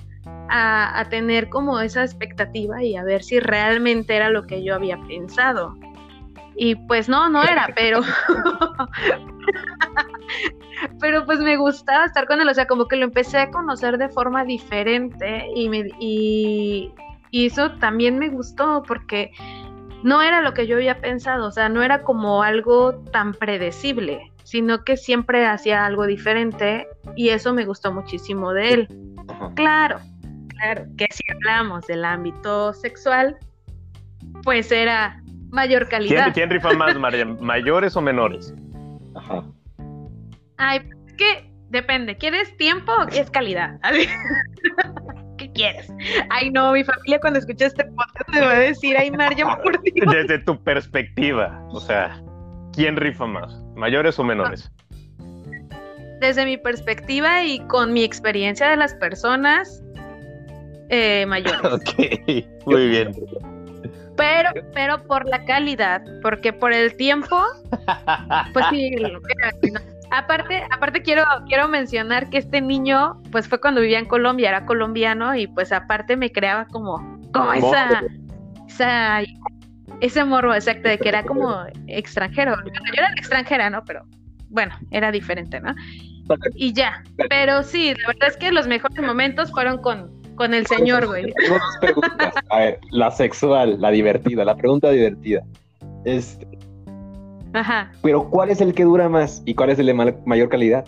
a, 0.50 1.06
tener 1.10 1.48
como 1.48 1.80
esa 1.80 2.02
expectativa 2.02 2.82
y 2.82 2.96
a 2.96 3.04
ver 3.04 3.22
si 3.22 3.40
realmente 3.40 4.16
era 4.16 4.30
lo 4.30 4.46
que 4.46 4.64
yo 4.64 4.74
había 4.74 4.98
pensado. 5.06 5.76
Y 6.58 6.74
pues 6.74 7.08
no, 7.08 7.28
no 7.28 7.42
era, 7.42 7.68
pero... 7.76 8.00
pero 11.00 11.24
pues 11.24 11.38
me 11.38 11.56
gustaba 11.56 12.04
estar 12.04 12.26
con 12.26 12.40
él, 12.40 12.48
o 12.48 12.54
sea, 12.54 12.66
como 12.66 12.86
que 12.86 12.96
lo 12.96 13.04
empecé 13.04 13.38
a 13.38 13.50
conocer 13.50 13.98
de 13.98 14.08
forma 14.08 14.44
diferente 14.44 15.46
y, 15.54 15.68
me, 15.68 15.88
y, 15.98 16.92
y 17.30 17.46
eso 17.46 17.72
también 17.72 18.18
me 18.18 18.28
gustó 18.28 18.82
porque 18.86 19.32
no 20.02 20.22
era 20.22 20.40
lo 20.42 20.54
que 20.54 20.66
yo 20.66 20.76
había 20.76 21.00
pensado, 21.00 21.46
o 21.46 21.50
sea, 21.50 21.68
no 21.68 21.82
era 21.82 22.02
como 22.02 22.42
algo 22.42 22.94
tan 23.12 23.32
predecible, 23.32 24.32
sino 24.44 24.84
que 24.84 24.96
siempre 24.96 25.46
hacía 25.46 25.84
algo 25.84 26.06
diferente 26.06 26.86
y 27.16 27.30
eso 27.30 27.52
me 27.52 27.64
gustó 27.64 27.92
muchísimo 27.92 28.52
de 28.52 28.72
él. 28.72 28.88
Claro, 29.54 29.98
claro, 30.48 30.84
que 30.96 31.06
si 31.10 31.22
hablamos 31.30 31.86
del 31.86 32.04
ámbito 32.04 32.72
sexual, 32.72 33.36
pues 34.44 34.70
era 34.70 35.22
mayor 35.50 35.88
calidad. 35.88 36.32
¿Quién, 36.32 36.50
rifa 36.50 36.72
más, 36.74 36.96
María? 36.98 37.24
¿Mayores 37.24 37.96
o 37.96 38.00
menores? 38.00 38.54
Ajá. 39.14 39.44
Ay, 40.58 40.80
es 41.06 41.14
que 41.14 41.50
depende, 41.70 42.16
¿quieres 42.16 42.56
tiempo 42.56 42.92
o 42.92 43.06
quieres 43.06 43.30
calidad? 43.30 43.78
¿Qué 45.38 45.52
quieres? 45.52 45.92
Ay, 46.30 46.50
no, 46.50 46.72
mi 46.72 46.82
familia 46.82 47.20
cuando 47.20 47.38
escuche 47.38 47.66
este 47.66 47.84
podcast 47.84 48.28
me 48.30 48.40
va 48.40 48.52
a 48.52 48.58
decir, 48.58 48.96
ay, 48.98 49.10
María, 49.12 49.46
por 49.62 49.80
Dios. 49.94 50.12
Desde 50.12 50.38
tu 50.40 50.60
perspectiva, 50.62 51.64
o 51.70 51.80
sea, 51.80 52.20
¿quién 52.72 52.96
rifa 52.96 53.26
más? 53.26 53.62
¿Mayores 53.76 54.18
o 54.18 54.24
menores? 54.24 54.70
Desde 56.20 56.44
mi 56.44 56.56
perspectiva 56.56 57.44
y 57.44 57.60
con 57.68 57.92
mi 57.92 58.02
experiencia 58.02 58.68
de 58.68 58.76
las 58.76 58.94
personas 58.94 59.80
eh, 60.90 61.24
mayores. 61.28 61.60
ok, 61.62 62.66
muy 62.66 62.88
bien. 62.88 63.12
Pero, 64.18 64.50
pero 64.74 65.02
por 65.04 65.26
la 65.26 65.44
calidad, 65.46 66.02
porque 66.20 66.52
por 66.52 66.74
el 66.74 66.94
tiempo, 66.96 67.40
pues 68.52 68.66
sí, 68.70 68.94
Aparte, 70.10 70.62
aparte 70.70 71.02
quiero, 71.02 71.24
quiero 71.48 71.68
mencionar 71.68 72.30
que 72.30 72.38
este 72.38 72.62
niño, 72.62 73.20
pues 73.30 73.46
fue 73.46 73.60
cuando 73.60 73.82
vivía 73.82 73.98
en 73.98 74.06
Colombia, 74.06 74.48
era 74.48 74.64
colombiano, 74.64 75.34
y 75.34 75.46
pues 75.46 75.70
aparte 75.70 76.16
me 76.16 76.32
creaba 76.32 76.66
como, 76.66 76.96
como 77.32 77.52
esa, 77.52 78.02
esa, 78.66 79.20
ese 80.00 80.24
morbo 80.24 80.54
exacto 80.54 80.88
de 80.88 80.98
que 80.98 81.10
era 81.10 81.24
como 81.24 81.62
extranjero. 81.88 82.56
Yo 82.64 82.92
era 82.94 83.10
extranjera, 83.18 83.68
¿no? 83.68 83.84
Pero 83.84 84.06
bueno, 84.48 84.74
era 84.90 85.12
diferente, 85.12 85.60
¿no? 85.60 85.74
Y 86.54 86.72
ya. 86.72 87.02
Pero 87.28 87.62
sí, 87.62 87.94
la 87.94 88.08
verdad 88.08 88.28
es 88.28 88.36
que 88.38 88.50
los 88.50 88.66
mejores 88.66 89.00
momentos 89.02 89.50
fueron 89.50 89.78
con, 89.78 90.17
con 90.38 90.54
el 90.54 90.66
señor, 90.66 91.06
güey. 91.06 91.34
A 92.50 92.58
ver, 92.58 92.80
la 92.90 93.10
sexual, 93.10 93.80
la 93.80 93.90
divertida, 93.90 94.44
la 94.44 94.56
pregunta 94.56 94.90
divertida. 94.90 95.42
Este, 96.04 96.46
Ajá. 97.52 97.90
Pero 98.02 98.28
¿cuál 98.30 98.50
es 98.50 98.60
el 98.60 98.72
que 98.72 98.84
dura 98.84 99.08
más 99.08 99.42
y 99.44 99.54
cuál 99.54 99.70
es 99.70 99.78
el 99.78 99.86
de 99.86 100.16
mayor 100.24 100.48
calidad? 100.48 100.86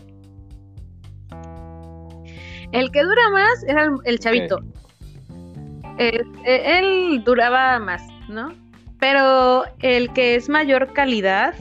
El 2.73 2.91
que 2.93 3.03
dura 3.03 3.31
más 3.33 3.65
era 3.65 3.91
el, 4.05 4.19
chavito. 4.21 4.61
Eh, 5.99 6.23
él 6.45 7.23
duraba 7.25 7.79
más, 7.81 8.03
¿no? 8.29 8.55
Pero 9.01 9.65
el 9.81 10.13
que 10.13 10.37
es 10.37 10.49
mayor 10.49 10.93
calidad, 10.93 11.55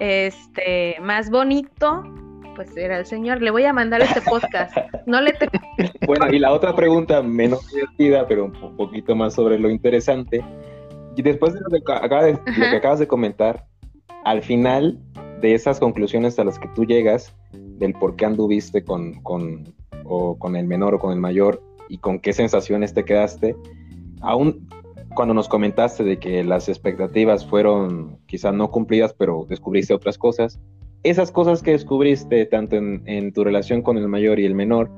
este, 0.00 0.96
más 1.00 1.30
bonito, 1.30 2.02
pues 2.58 2.76
era 2.76 2.98
el 2.98 3.06
señor. 3.06 3.40
Le 3.40 3.52
voy 3.52 3.64
a 3.66 3.72
mandar 3.72 4.02
este 4.02 4.20
podcast. 4.20 4.76
No 5.06 5.20
le 5.20 5.32
Bueno, 6.08 6.26
y 6.28 6.40
la 6.40 6.52
otra 6.52 6.74
pregunta, 6.74 7.22
menos 7.22 7.64
divertida, 7.72 8.26
pero 8.26 8.46
un 8.46 8.76
poquito 8.76 9.14
más 9.14 9.34
sobre 9.34 9.60
lo 9.60 9.70
interesante. 9.70 10.44
Y 11.14 11.22
después 11.22 11.54
de 11.54 11.60
lo 11.60 11.70
que, 11.70 11.76
de, 11.76 12.32
lo 12.32 12.70
que 12.70 12.76
acabas 12.76 12.98
de 12.98 13.06
comentar, 13.06 13.64
al 14.24 14.42
final 14.42 14.98
de 15.40 15.54
esas 15.54 15.78
conclusiones 15.78 16.36
a 16.40 16.44
las 16.44 16.58
que 16.58 16.66
tú 16.74 16.84
llegas, 16.84 17.32
del 17.52 17.92
por 17.92 18.16
qué 18.16 18.26
anduviste 18.26 18.82
con, 18.82 19.22
con, 19.22 19.72
o 20.04 20.36
con 20.36 20.56
el 20.56 20.66
menor 20.66 20.94
o 20.94 20.98
con 20.98 21.12
el 21.12 21.20
mayor 21.20 21.62
y 21.88 21.98
con 21.98 22.18
qué 22.18 22.32
sensaciones 22.32 22.92
te 22.92 23.04
quedaste, 23.04 23.54
aún 24.20 24.68
cuando 25.14 25.32
nos 25.32 25.48
comentaste 25.48 26.02
de 26.02 26.18
que 26.18 26.42
las 26.42 26.68
expectativas 26.68 27.46
fueron 27.46 28.18
quizás 28.26 28.52
no 28.52 28.72
cumplidas, 28.72 29.14
pero 29.14 29.46
descubriste 29.48 29.94
otras 29.94 30.18
cosas, 30.18 30.58
esas 31.02 31.30
cosas 31.30 31.62
que 31.62 31.72
descubriste 31.72 32.44
tanto 32.46 32.76
en, 32.76 33.32
tu 33.32 33.44
relación 33.44 33.82
con 33.82 33.98
el 33.98 34.08
mayor 34.08 34.38
y 34.40 34.46
el 34.46 34.54
menor, 34.54 34.90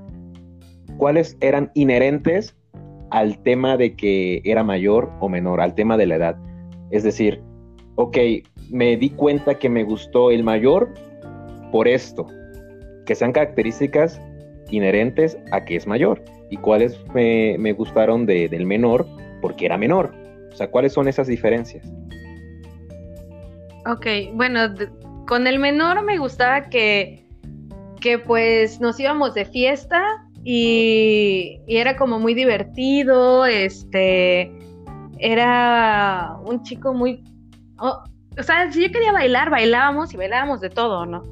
¿cuáles 0.97 1.37
eran 1.41 1.71
inherentes 1.75 2.57
al 3.11 3.43
tema 3.43 3.77
de 3.77 3.97
que 3.97 4.41
era 4.45 4.65
mayor 4.65 5.11
o 5.21 5.29
menor, 5.29 5.61
al 5.61 5.75
tema 5.75 5.97
de 5.97 6.07
la 6.07 6.17
edad? 6.17 6.37
Es 6.91 7.03
decir, 7.03 7.43
ok, 7.97 8.17
me 8.71 8.97
di 8.97 9.11
cuenta 9.11 9.59
que 9.59 9.69
me 9.69 9.85
gustó 9.85 10.31
el 10.31 10.43
mayor 10.43 10.93
por 11.71 11.87
esto, 11.87 12.27
que 13.07 13.15
sean 13.15 13.33
características 13.33 14.21
inherentes 14.71 15.37
a 15.53 15.65
que 15.65 15.77
es 15.77 15.87
mayor 15.87 16.23
y 16.51 16.57
cuáles 16.57 16.99
me, 17.15 17.73
gustaron 17.73 18.27
del 18.27 18.67
menor 18.67 19.07
porque 19.41 19.67
era 19.67 19.77
menor. 19.77 20.13
O 20.53 20.57
sea, 20.57 20.71
¿cuáles 20.71 20.93
son 20.93 21.09
esas 21.09 21.27
diferencias? 21.27 21.87
Ok, 23.87 24.07
bueno, 24.35 24.61
con 25.27 25.47
el 25.47 25.59
menor 25.59 26.03
me 26.03 26.19
gustaba 26.19 26.69
que, 26.69 27.27
que 28.01 28.19
pues 28.19 28.81
nos 28.81 28.99
íbamos 28.99 29.35
de 29.35 29.45
fiesta 29.45 30.03
y, 30.45 31.61
era 31.67 31.97
como 31.97 32.19
muy 32.19 32.35
divertido, 32.35 33.45
este, 33.45 34.53
era 35.19 36.37
un 36.45 36.63
chico 36.63 36.95
muy, 36.95 37.23
oh, 37.79 38.03
o 38.39 38.43
sea, 38.43 38.71
si 38.73 38.83
yo 38.83 38.93
quería 38.93 39.13
bailar, 39.13 39.51
bailábamos 39.51 40.15
y 40.15 40.17
bailábamos 40.17 40.61
de 40.61 40.71
todo, 40.71 41.05
¿no? 41.05 41.23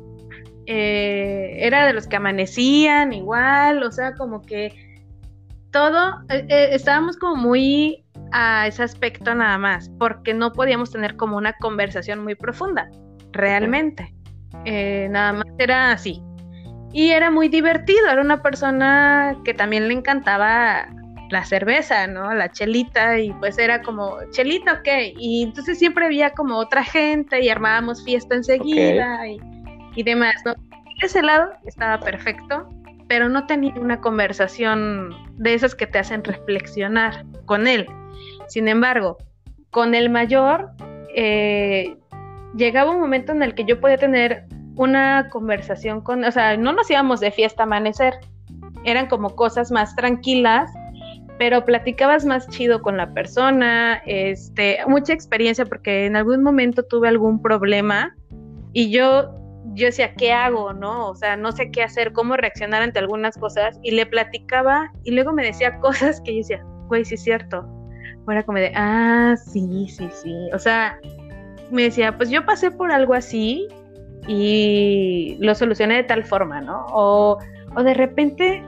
Eh, 0.66 1.56
era 1.60 1.86
de 1.86 1.94
los 1.94 2.06
que 2.06 2.16
amanecían 2.16 3.14
igual, 3.14 3.82
o 3.82 3.90
sea, 3.90 4.14
como 4.14 4.42
que 4.42 4.72
todo, 5.70 6.20
eh, 6.28 6.46
eh, 6.48 6.68
estábamos 6.72 7.16
como 7.16 7.36
muy 7.36 8.04
a 8.32 8.66
ese 8.66 8.82
aspecto 8.82 9.34
nada 9.34 9.56
más, 9.56 9.90
porque 9.98 10.34
no 10.34 10.52
podíamos 10.52 10.90
tener 10.90 11.16
como 11.16 11.38
una 11.38 11.54
conversación 11.54 12.22
muy 12.22 12.34
profunda, 12.34 12.90
realmente. 13.38 14.14
nada 14.64 15.32
más 15.32 15.46
era 15.58 15.92
así. 15.92 16.22
Y 16.92 17.10
era 17.10 17.30
muy 17.30 17.48
divertido, 17.48 18.08
era 18.10 18.20
una 18.20 18.42
persona 18.42 19.36
que 19.44 19.54
también 19.54 19.88
le 19.88 19.94
encantaba 19.94 20.88
la 21.30 21.44
cerveza, 21.44 22.06
¿no? 22.06 22.32
La 22.34 22.50
chelita 22.50 23.18
y 23.18 23.32
pues 23.34 23.58
era 23.58 23.82
como, 23.82 24.16
chelita, 24.30 24.74
ok. 24.74 24.88
Y 25.18 25.44
entonces 25.44 25.78
siempre 25.78 26.06
había 26.06 26.30
como 26.30 26.56
otra 26.56 26.82
gente 26.84 27.42
y 27.42 27.48
armábamos 27.48 28.02
fiesta 28.04 28.34
enseguida 28.34 29.26
y, 29.28 30.02
demás, 30.02 30.34
¿no? 30.44 30.54
Ese 31.02 31.22
lado 31.22 31.50
estaba 31.66 32.00
perfecto, 32.00 32.68
pero 33.08 33.28
no 33.28 33.46
tenía 33.46 33.74
una 33.74 34.00
conversación 34.00 35.14
de 35.36 35.54
esas 35.54 35.74
que 35.74 35.86
te 35.86 35.98
hacen 35.98 36.24
reflexionar 36.24 37.24
con 37.44 37.66
él. 37.66 37.86
Sin 38.48 38.68
embargo, 38.68 39.18
con 39.70 39.94
el 39.94 40.08
mayor, 40.08 40.70
eh, 41.14 41.96
llegaba 42.54 42.90
un 42.90 43.00
momento 43.00 43.32
en 43.32 43.42
el 43.42 43.54
que 43.54 43.64
yo 43.64 43.80
podía 43.80 43.98
tener 43.98 44.44
una 44.76 45.28
conversación 45.30 46.00
con, 46.00 46.24
o 46.24 46.32
sea, 46.32 46.56
no 46.56 46.72
nos 46.72 46.90
íbamos 46.90 47.20
de 47.20 47.30
fiesta 47.30 47.62
a 47.62 47.66
amanecer, 47.66 48.14
eran 48.84 49.08
como 49.08 49.34
cosas 49.34 49.70
más 49.70 49.94
tranquilas 49.96 50.70
pero 51.38 51.64
platicabas 51.64 52.24
más 52.24 52.48
chido 52.48 52.82
con 52.82 52.96
la 52.96 53.14
persona, 53.14 54.02
este, 54.06 54.78
mucha 54.88 55.12
experiencia 55.12 55.64
porque 55.64 56.06
en 56.06 56.16
algún 56.16 56.42
momento 56.42 56.82
tuve 56.82 57.08
algún 57.08 57.40
problema 57.40 58.14
y 58.72 58.90
yo 58.90 59.34
yo 59.74 59.86
decía, 59.86 60.14
¿qué 60.14 60.32
hago? 60.32 60.72
¿No? 60.72 61.08
O 61.08 61.14
sea, 61.14 61.36
no 61.36 61.52
sé 61.52 61.70
qué 61.70 61.82
hacer, 61.82 62.12
cómo 62.12 62.36
reaccionar 62.36 62.82
ante 62.82 62.98
algunas 62.98 63.36
cosas 63.36 63.78
y 63.82 63.92
le 63.92 64.06
platicaba 64.06 64.90
y 65.04 65.12
luego 65.12 65.32
me 65.32 65.44
decía 65.44 65.78
cosas 65.80 66.20
que 66.20 66.32
yo 66.32 66.38
decía, 66.38 66.64
güey, 66.88 67.04
sí 67.04 67.14
es 67.14 67.22
cierto. 67.22 67.68
O 68.26 68.32
era 68.32 68.42
como 68.42 68.58
de, 68.58 68.72
ah, 68.74 69.36
sí, 69.36 69.86
sí, 69.88 70.08
sí. 70.10 70.34
O 70.52 70.58
sea, 70.58 70.98
me 71.70 71.82
decía, 71.82 72.16
pues 72.16 72.30
yo 72.30 72.44
pasé 72.44 72.70
por 72.70 72.92
algo 72.92 73.14
así 73.14 73.68
y 74.26 75.36
lo 75.40 75.54
solucioné 75.54 75.96
de 75.96 76.04
tal 76.04 76.24
forma, 76.24 76.60
¿no? 76.60 76.86
O, 76.92 77.38
o 77.74 77.82
de 77.82 77.94
repente 77.94 78.62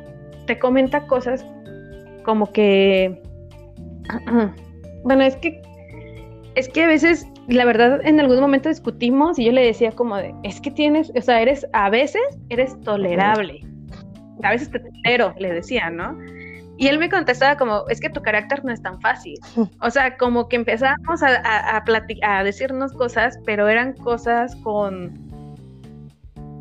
te 0.47 0.59
comenta 0.59 1.07
cosas 1.07 1.45
como 2.25 2.53
que, 2.53 3.21
bueno, 5.05 5.23
es 5.23 5.37
que, 5.37 5.61
es 6.55 6.69
que 6.69 6.85
a 6.85 6.87
veces, 6.87 7.27
la 7.49 7.65
verdad, 7.65 8.01
en 8.05 8.21
algún 8.21 8.41
momento 8.41 8.69
discutimos 8.69 9.39
y 9.39 9.45
yo 9.45 9.53
le 9.53 9.65
decía 9.65 9.93
como 9.93 10.17
de, 10.17 10.35
es 10.43 10.61
que 10.61 10.71
tienes, 10.71 11.13
o 11.17 11.21
sea, 11.21 11.41
eres, 11.41 11.67
a 11.73 11.91
veces 11.91 12.23
eres 12.49 12.79
tolerable, 12.81 13.61
a 14.43 14.51
veces 14.51 14.71
te 14.71 14.81
tolero, 14.81 15.35
le 15.39 15.53
decía, 15.53 15.91
¿no? 15.91 16.17
Y 16.81 16.89
él 16.89 16.99
me 16.99 17.11
contestaba 17.11 17.59
como, 17.59 17.87
es 17.91 18.01
que 18.01 18.09
tu 18.09 18.23
carácter 18.23 18.65
no 18.65 18.73
es 18.73 18.81
tan 18.81 19.03
fácil. 19.03 19.39
O 19.83 19.91
sea, 19.91 20.17
como 20.17 20.49
que 20.49 20.57
empezábamos 20.57 21.23
a, 21.23 21.77
a, 21.77 21.85
a 22.23 22.43
decirnos 22.43 22.95
cosas, 22.95 23.39
pero 23.45 23.69
eran 23.69 23.93
cosas 23.93 24.57
con, 24.65 25.13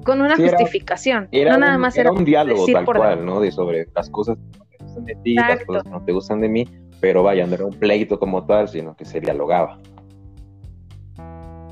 con 0.03 0.19
una 0.19 0.35
justificación. 0.35 1.29
no 1.31 1.57
nada 1.57 1.77
más 1.77 1.97
era, 1.97 2.11
un 2.11 2.25
diálogo 2.25 2.65
tal 2.65 2.83
cual, 2.83 3.25
¿no? 3.25 3.39
De 3.39 3.49
sobre 3.49 3.87
las 3.95 4.09
cosas 4.09 4.37
gustan 4.81 5.05
de 5.05 5.15
ti, 5.23 5.35
las 5.35 5.63
cosas 5.63 5.83
que 5.83 5.89
no 5.89 6.03
te 6.03 6.11
gustan 6.11 6.41
de 6.41 6.49
mí, 6.49 6.67
pero 6.99 7.23
vaya, 7.23 7.47
no 7.47 7.53
era 7.53 7.63
un 7.63 7.79
pleito 7.79 8.19
como 8.19 8.45
tal, 8.45 8.67
sino 8.67 8.97
que 8.97 9.05
se 9.05 9.21
dialogaba. 9.21 9.79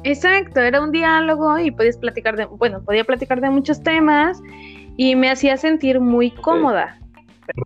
Exacto, 0.05 0.61
era 0.61 0.79
un 0.79 0.93
diálogo 0.93 1.59
y 1.59 1.71
podías 1.71 1.97
platicar 1.97 2.37
de, 2.37 2.45
bueno, 2.45 2.81
podía 2.81 3.03
platicar 3.03 3.41
de 3.41 3.49
muchos 3.49 3.83
temas 3.83 4.41
y 4.95 5.17
me 5.17 5.29
hacía 5.29 5.57
sentir 5.57 5.99
muy 5.99 6.31
cómoda. 6.31 6.97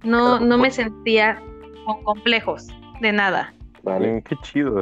No, 0.03 0.39
no 0.39 0.57
me 0.57 0.71
sentía 0.71 1.41
con 1.85 2.03
complejos 2.03 2.67
de 3.01 3.11
nada. 3.11 3.53
Vale, 3.83 4.13
mm, 4.13 4.21
qué 4.21 4.35
chido. 4.43 4.81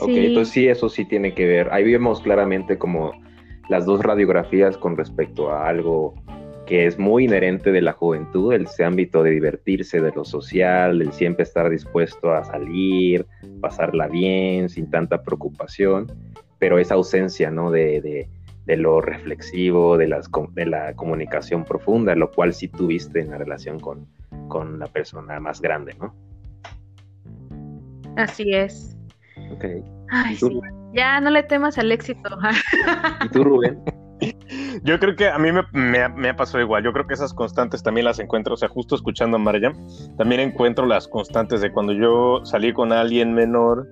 Ok, 0.00 0.08
entonces 0.08 0.54
sí, 0.54 0.68
eso 0.68 0.88
sí 0.88 1.04
tiene 1.04 1.34
que 1.34 1.46
ver. 1.46 1.72
Ahí 1.72 1.84
vemos 1.84 2.20
claramente 2.20 2.78
como 2.78 3.12
las 3.68 3.86
dos 3.86 4.02
radiografías 4.02 4.76
con 4.76 4.96
respecto 4.96 5.50
a 5.50 5.68
algo 5.68 6.14
que 6.66 6.86
es 6.86 6.98
muy 6.98 7.24
inherente 7.24 7.72
de 7.72 7.82
la 7.82 7.92
juventud, 7.92 8.52
ese 8.52 8.84
ámbito 8.84 9.24
de 9.24 9.32
divertirse, 9.32 10.00
de 10.00 10.12
lo 10.12 10.24
social, 10.24 11.02
el 11.02 11.12
siempre 11.12 11.42
estar 11.42 11.68
dispuesto 11.68 12.32
a 12.32 12.44
salir, 12.44 13.26
pasarla 13.60 14.06
bien, 14.06 14.68
sin 14.68 14.88
tanta 14.88 15.22
preocupación, 15.24 16.06
pero 16.60 16.78
esa 16.78 16.94
ausencia, 16.94 17.50
¿no? 17.50 17.72
De, 17.72 18.28
lo 18.66 19.00
reflexivo, 19.00 19.96
de, 19.96 20.08
las, 20.08 20.30
de 20.52 20.66
la 20.66 20.94
comunicación 20.94 21.64
profunda, 21.64 22.14
lo 22.14 22.30
cual 22.30 22.54
sí 22.54 22.68
tuviste 22.68 23.20
en 23.20 23.30
la 23.30 23.38
relación 23.38 23.80
con, 23.80 24.06
con 24.48 24.78
la 24.78 24.86
persona 24.86 25.40
más 25.40 25.60
grande, 25.60 25.94
¿no? 26.00 26.14
Así 28.16 28.54
es. 28.54 28.96
Ok. 29.52 29.64
Ay, 30.10 30.36
sí. 30.36 30.60
Ya 30.92 31.20
no 31.20 31.30
le 31.30 31.42
temas 31.42 31.78
al 31.78 31.92
éxito. 31.92 32.28
¿Y 33.24 33.28
tú, 33.28 33.44
Rubén? 33.44 33.80
Yo 34.82 34.98
creo 34.98 35.16
que 35.16 35.28
a 35.28 35.38
mí 35.38 35.50
me, 35.52 36.08
me, 36.08 36.28
ha 36.28 36.36
pasado 36.36 36.62
igual. 36.62 36.82
Yo 36.82 36.92
creo 36.92 37.06
que 37.06 37.14
esas 37.14 37.32
constantes 37.32 37.82
también 37.82 38.04
las 38.04 38.18
encuentro. 38.18 38.54
O 38.54 38.56
sea, 38.56 38.68
justo 38.68 38.94
escuchando 38.94 39.36
a 39.36 39.40
Mariam, 39.40 39.74
también 40.16 40.40
encuentro 40.40 40.86
las 40.86 41.08
constantes 41.08 41.60
de 41.60 41.72
cuando 41.72 41.92
yo 41.92 42.44
salí 42.44 42.72
con 42.72 42.92
alguien 42.92 43.32
menor, 43.32 43.88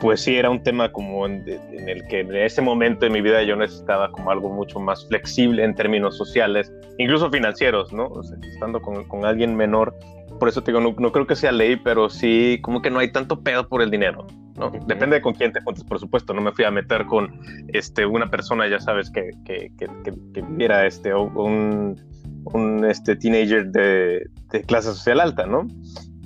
pues 0.00 0.22
sí 0.22 0.36
era 0.36 0.50
un 0.50 0.62
tema 0.62 0.90
como 0.92 1.26
en, 1.26 1.44
el 1.48 2.06
que 2.06 2.20
en 2.20 2.34
ese 2.36 2.62
momento 2.62 3.06
de 3.06 3.10
mi 3.10 3.20
vida 3.20 3.42
yo 3.42 3.56
necesitaba 3.56 4.10
como 4.10 4.30
algo 4.30 4.50
mucho 4.50 4.80
más 4.80 5.06
flexible 5.06 5.64
en 5.64 5.74
términos 5.74 6.16
sociales, 6.16 6.72
incluso 6.98 7.30
financieros, 7.30 7.92
¿no? 7.92 8.06
O 8.06 8.22
sea, 8.22 8.36
estando 8.52 8.80
con, 8.80 9.04
con, 9.04 9.24
alguien 9.24 9.56
menor. 9.56 9.94
Por 10.38 10.48
eso 10.48 10.62
te 10.62 10.72
digo, 10.72 10.80
no, 10.80 10.94
no 10.98 11.12
creo 11.12 11.26
que 11.26 11.36
sea 11.36 11.52
ley, 11.52 11.76
pero 11.76 12.10
sí 12.10 12.58
como 12.62 12.82
que 12.82 12.90
no 12.90 12.98
hay 12.98 13.12
tanto 13.12 13.40
pedo 13.40 13.68
por 13.68 13.82
el 13.82 13.90
dinero. 13.90 14.26
¿no? 14.56 14.70
Depende 14.86 15.16
de 15.16 15.22
con 15.22 15.34
quién 15.34 15.52
te 15.52 15.60
juntes, 15.60 15.84
por 15.84 15.98
supuesto. 15.98 16.32
No 16.34 16.40
me 16.40 16.52
fui 16.52 16.64
a 16.64 16.70
meter 16.70 17.06
con 17.06 17.40
este, 17.68 18.06
una 18.06 18.30
persona, 18.30 18.68
ya 18.68 18.80
sabes, 18.80 19.10
que, 19.10 19.30
que, 19.44 19.70
que, 19.78 19.88
que 20.04 20.42
viviera 20.42 20.86
este, 20.86 21.14
un, 21.14 22.00
un 22.44 22.84
este, 22.84 23.16
teenager 23.16 23.66
de, 23.66 24.28
de, 24.50 24.62
clase 24.62 24.88
social 24.88 25.20
alta, 25.20 25.46
¿no? 25.46 25.66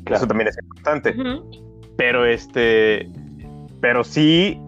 Eso 0.07 0.27
también 0.27 0.49
es 0.49 0.59
importante. 0.63 1.15
Pero 1.97 2.25
este, 2.25 3.09
pero 3.81 4.05
sí 4.05 4.61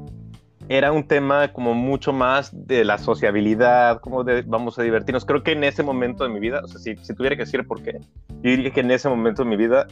era 0.68 0.92
un 0.92 1.04
tema 1.04 1.52
como 1.52 1.74
mucho 1.74 2.12
más 2.12 2.50
de 2.66 2.84
la 2.84 2.96
sociabilidad, 2.98 4.00
como 4.00 4.22
de 4.22 4.42
vamos 4.42 4.78
a 4.78 4.82
divertirnos. 4.82 5.24
Creo 5.24 5.42
que 5.42 5.52
en 5.52 5.64
ese 5.64 5.82
momento 5.82 6.22
de 6.24 6.30
mi 6.30 6.38
vida, 6.38 6.60
o 6.62 6.68
sea, 6.68 6.78
si, 6.78 6.96
si 6.96 7.14
tuviera 7.14 7.34
que 7.34 7.44
decir 7.44 7.66
por 7.66 7.82
qué, 7.82 7.98
yo 8.28 8.50
diría 8.50 8.70
que 8.70 8.80
en 8.80 8.90
ese 8.92 9.08
momento 9.08 9.42
de 9.42 9.50
mi 9.50 9.56
vida 9.56 9.88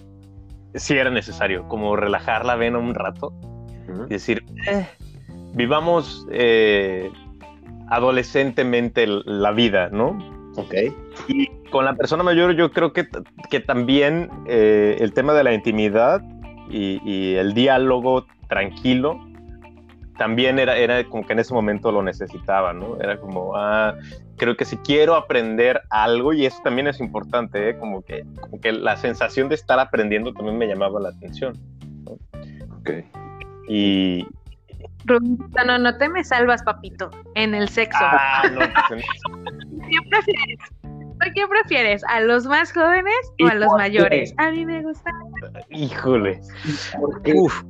sí 0.74 0.94
era 0.94 1.10
necesario, 1.10 1.66
como 1.68 1.96
relajar 1.96 2.44
la 2.44 2.56
vena 2.56 2.78
un 2.78 2.94
rato 2.94 3.32
y 4.06 4.10
decir, 4.10 4.44
eh, 4.70 4.86
vivamos 5.54 6.26
eh, 6.30 7.10
adolescentemente 7.88 9.06
la 9.06 9.50
vida, 9.52 9.88
¿no? 9.90 10.18
Ok. 10.56 10.74
Y 11.28 11.48
con 11.70 11.84
la 11.84 11.94
persona 11.94 12.22
mayor 12.22 12.54
yo 12.54 12.70
creo 12.70 12.92
que, 12.92 13.08
que 13.50 13.60
también 13.60 14.30
eh, 14.46 14.96
el 15.00 15.12
tema 15.12 15.32
de 15.32 15.44
la 15.44 15.52
intimidad 15.52 16.22
y, 16.70 17.34
el 17.34 17.54
diálogo 17.54 18.26
tranquilo 18.48 19.20
también 20.16 20.58
era, 20.58 20.76
era 20.76 21.04
como 21.04 21.24
que 21.24 21.32
en 21.32 21.38
ese 21.38 21.54
momento 21.54 21.92
lo 21.92 22.02
necesitaba, 22.02 22.72
¿no? 22.72 23.00
Era 23.00 23.18
como, 23.20 23.56
ah, 23.56 23.94
creo 24.36 24.56
que 24.56 24.64
si 24.64 24.76
quiero 24.78 25.14
aprender 25.14 25.82
algo, 25.90 26.32
y 26.32 26.46
eso 26.46 26.58
también 26.64 26.88
es 26.88 27.00
importante, 27.00 27.70
¿eh? 27.70 27.78
como, 27.78 28.02
que, 28.02 28.24
como 28.40 28.60
que 28.60 28.72
la 28.72 28.96
sensación 28.96 29.48
de 29.48 29.54
estar 29.54 29.78
aprendiendo 29.78 30.32
también 30.32 30.58
me 30.58 30.66
llamaba 30.66 30.98
la 31.00 31.10
atención. 31.10 31.56
¿no? 32.04 32.12
Ok. 32.80 32.90
Y. 33.68 34.26
no, 35.66 35.78
no 35.78 35.98
te 35.98 36.08
me 36.08 36.24
salvas, 36.24 36.62
papito, 36.62 37.10
en 37.34 37.54
el 37.54 37.68
sexo. 37.68 37.98
Ah, 38.00 38.42
no, 38.50 38.60
pues, 38.88 39.04
¿Qué 39.88 39.98
prefieres? 40.10 40.58
¿Qué 41.34 41.46
prefieres? 41.46 42.04
¿A 42.08 42.20
los 42.20 42.46
más 42.46 42.72
jóvenes 42.72 43.14
o 43.42 43.48
a 43.48 43.54
los 43.54 43.72
mayores? 43.72 44.34
A 44.38 44.50
mí 44.50 44.64
me 44.64 44.82
gusta. 44.82 45.10
Híjole. 45.78 46.40
Uf. 47.34 47.62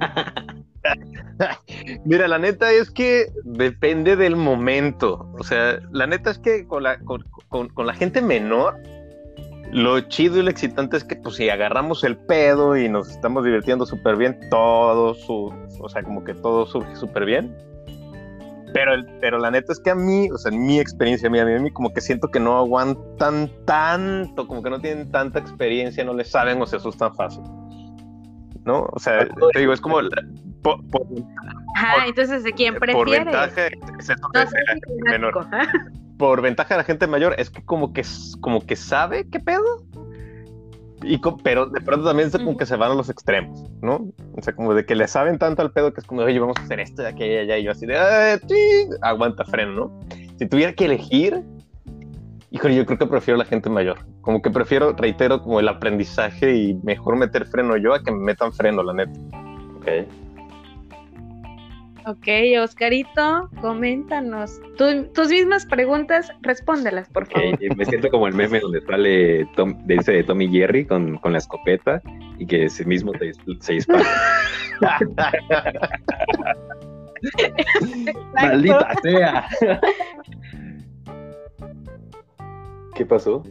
Mira, 2.04 2.28
la 2.28 2.38
neta 2.38 2.70
es 2.70 2.90
que 2.90 3.32
depende 3.42 4.16
del 4.16 4.36
momento. 4.36 5.28
O 5.38 5.42
sea, 5.42 5.80
la 5.90 6.06
neta 6.06 6.30
es 6.30 6.38
que 6.38 6.66
con 6.66 6.84
la, 6.84 6.98
con, 7.00 7.24
con 7.48 7.86
la 7.86 7.94
gente 7.94 8.22
menor, 8.22 8.76
lo 9.72 10.00
chido 10.02 10.38
y 10.38 10.42
lo 10.42 10.50
excitante 10.50 10.96
es 10.96 11.02
que, 11.02 11.16
pues, 11.16 11.34
si 11.34 11.48
agarramos 11.48 12.04
el 12.04 12.16
pedo 12.16 12.76
y 12.76 12.88
nos 12.88 13.10
estamos 13.10 13.44
divirtiendo 13.44 13.84
súper 13.84 14.16
bien, 14.16 14.38
todo 14.48 15.14
su, 15.14 15.52
o 15.80 15.88
sea, 15.88 16.04
como 16.04 16.22
que 16.22 16.34
todo 16.34 16.66
surge 16.66 16.94
súper 16.94 17.24
bien. 17.24 17.56
Pero, 18.74 18.92
el, 18.92 19.06
pero 19.20 19.38
la 19.38 19.52
neta 19.52 19.72
es 19.72 19.78
que 19.78 19.90
a 19.90 19.94
mí, 19.94 20.28
o 20.30 20.36
sea, 20.36 20.52
en 20.52 20.66
mi 20.66 20.80
experiencia, 20.80 21.28
a 21.28 21.30
mí, 21.30 21.38
a 21.38 21.44
mí, 21.44 21.70
como 21.70 21.94
que 21.94 22.00
siento 22.00 22.28
que 22.28 22.40
no 22.40 22.58
aguantan 22.58 23.48
tanto, 23.64 24.48
como 24.48 24.62
que 24.64 24.68
no 24.68 24.80
tienen 24.80 25.10
tanta 25.12 25.38
experiencia, 25.38 26.04
no 26.04 26.12
le 26.12 26.24
saben 26.24 26.60
o 26.60 26.66
se 26.66 26.76
asustan 26.76 27.14
fácil. 27.14 27.44
¿No? 28.64 28.88
O 28.92 28.98
sea, 28.98 29.28
te 29.52 29.58
digo, 29.60 29.72
es 29.72 29.80
como. 29.80 30.00
por, 30.62 30.80
Ajá, 31.76 32.06
entonces, 32.06 32.42
¿de 32.42 32.52
quién 32.52 32.74
prefieres? 32.74 32.96
Por 32.96 33.10
ventaja, 33.10 33.66
es 33.66 34.08
no 34.08 35.10
menor 35.10 35.46
por 36.18 36.40
ventaja 36.42 36.74
de 36.74 36.78
la 36.78 36.84
gente 36.84 37.06
mayor 37.06 37.34
es 37.38 37.50
que 37.50 37.64
como 37.64 37.92
que, 37.92 38.02
como 38.40 38.60
que 38.60 38.76
sabe 38.76 39.28
qué 39.30 39.40
pedo. 39.40 39.84
Y 41.04 41.20
pero 41.42 41.66
de 41.66 41.80
pronto 41.80 42.06
también 42.06 42.28
es 42.28 42.36
como 42.36 42.56
que 42.56 42.66
se 42.66 42.76
van 42.76 42.92
a 42.92 42.94
los 42.94 43.10
extremos, 43.10 43.64
¿no? 43.82 44.08
O 44.36 44.42
sea, 44.42 44.54
como 44.54 44.74
de 44.74 44.86
que 44.86 44.94
le 44.94 45.06
saben 45.06 45.38
tanto 45.38 45.62
al 45.62 45.72
pedo 45.72 45.92
que 45.92 46.00
es 46.00 46.06
como, 46.06 46.22
oye, 46.22 46.38
vamos 46.38 46.56
a 46.58 46.62
hacer 46.62 46.80
esto 46.80 47.02
de 47.02 47.10
y 47.10 47.36
allá. 47.38 47.58
Y 47.58 47.64
yo 47.64 47.72
así 47.72 47.86
de, 47.86 47.96
ah, 47.96 48.38
aguanta 49.02 49.44
freno, 49.44 49.72
¿no? 49.72 50.00
Si 50.38 50.46
tuviera 50.46 50.72
que 50.72 50.86
elegir, 50.86 51.42
híjole, 52.50 52.76
yo 52.76 52.86
creo 52.86 52.98
que 52.98 53.06
prefiero 53.06 53.38
la 53.38 53.44
gente 53.44 53.68
mayor. 53.68 53.98
Como 54.22 54.40
que 54.40 54.50
prefiero, 54.50 54.92
reitero, 54.92 55.42
como 55.42 55.60
el 55.60 55.68
aprendizaje 55.68 56.56
y 56.56 56.74
mejor 56.82 57.16
meter 57.16 57.46
freno 57.46 57.76
yo 57.76 57.92
a 57.92 58.02
que 58.02 58.10
me 58.10 58.18
metan 58.18 58.52
freno, 58.52 58.82
la 58.82 58.94
neta. 58.94 59.20
Ok. 59.76 60.23
Ok, 62.06 62.28
Oscarito, 62.62 63.48
coméntanos. 63.62 64.60
tus 64.76 65.28
mismas 65.28 65.64
preguntas, 65.64 66.30
respóndelas, 66.42 67.08
por 67.08 67.26
favor. 67.26 67.58
me 67.76 67.84
siento 67.86 68.10
como 68.10 68.26
el 68.26 68.34
meme 68.34 68.60
donde 68.60 68.82
sale 68.82 69.46
Tom, 69.56 69.78
de 69.86 70.22
Tommy 70.24 70.48
Jerry 70.48 70.84
con, 70.84 71.18
la 71.24 71.38
escopeta 71.38 72.02
y 72.38 72.46
que 72.46 72.64
ese 72.64 72.84
mismo 72.84 73.12
se 73.60 73.72
dispara. 73.72 74.04
¡Maldita 78.34 78.94
sea! 79.02 79.48
¿Qué 82.94 83.06
pasó? 83.06 83.42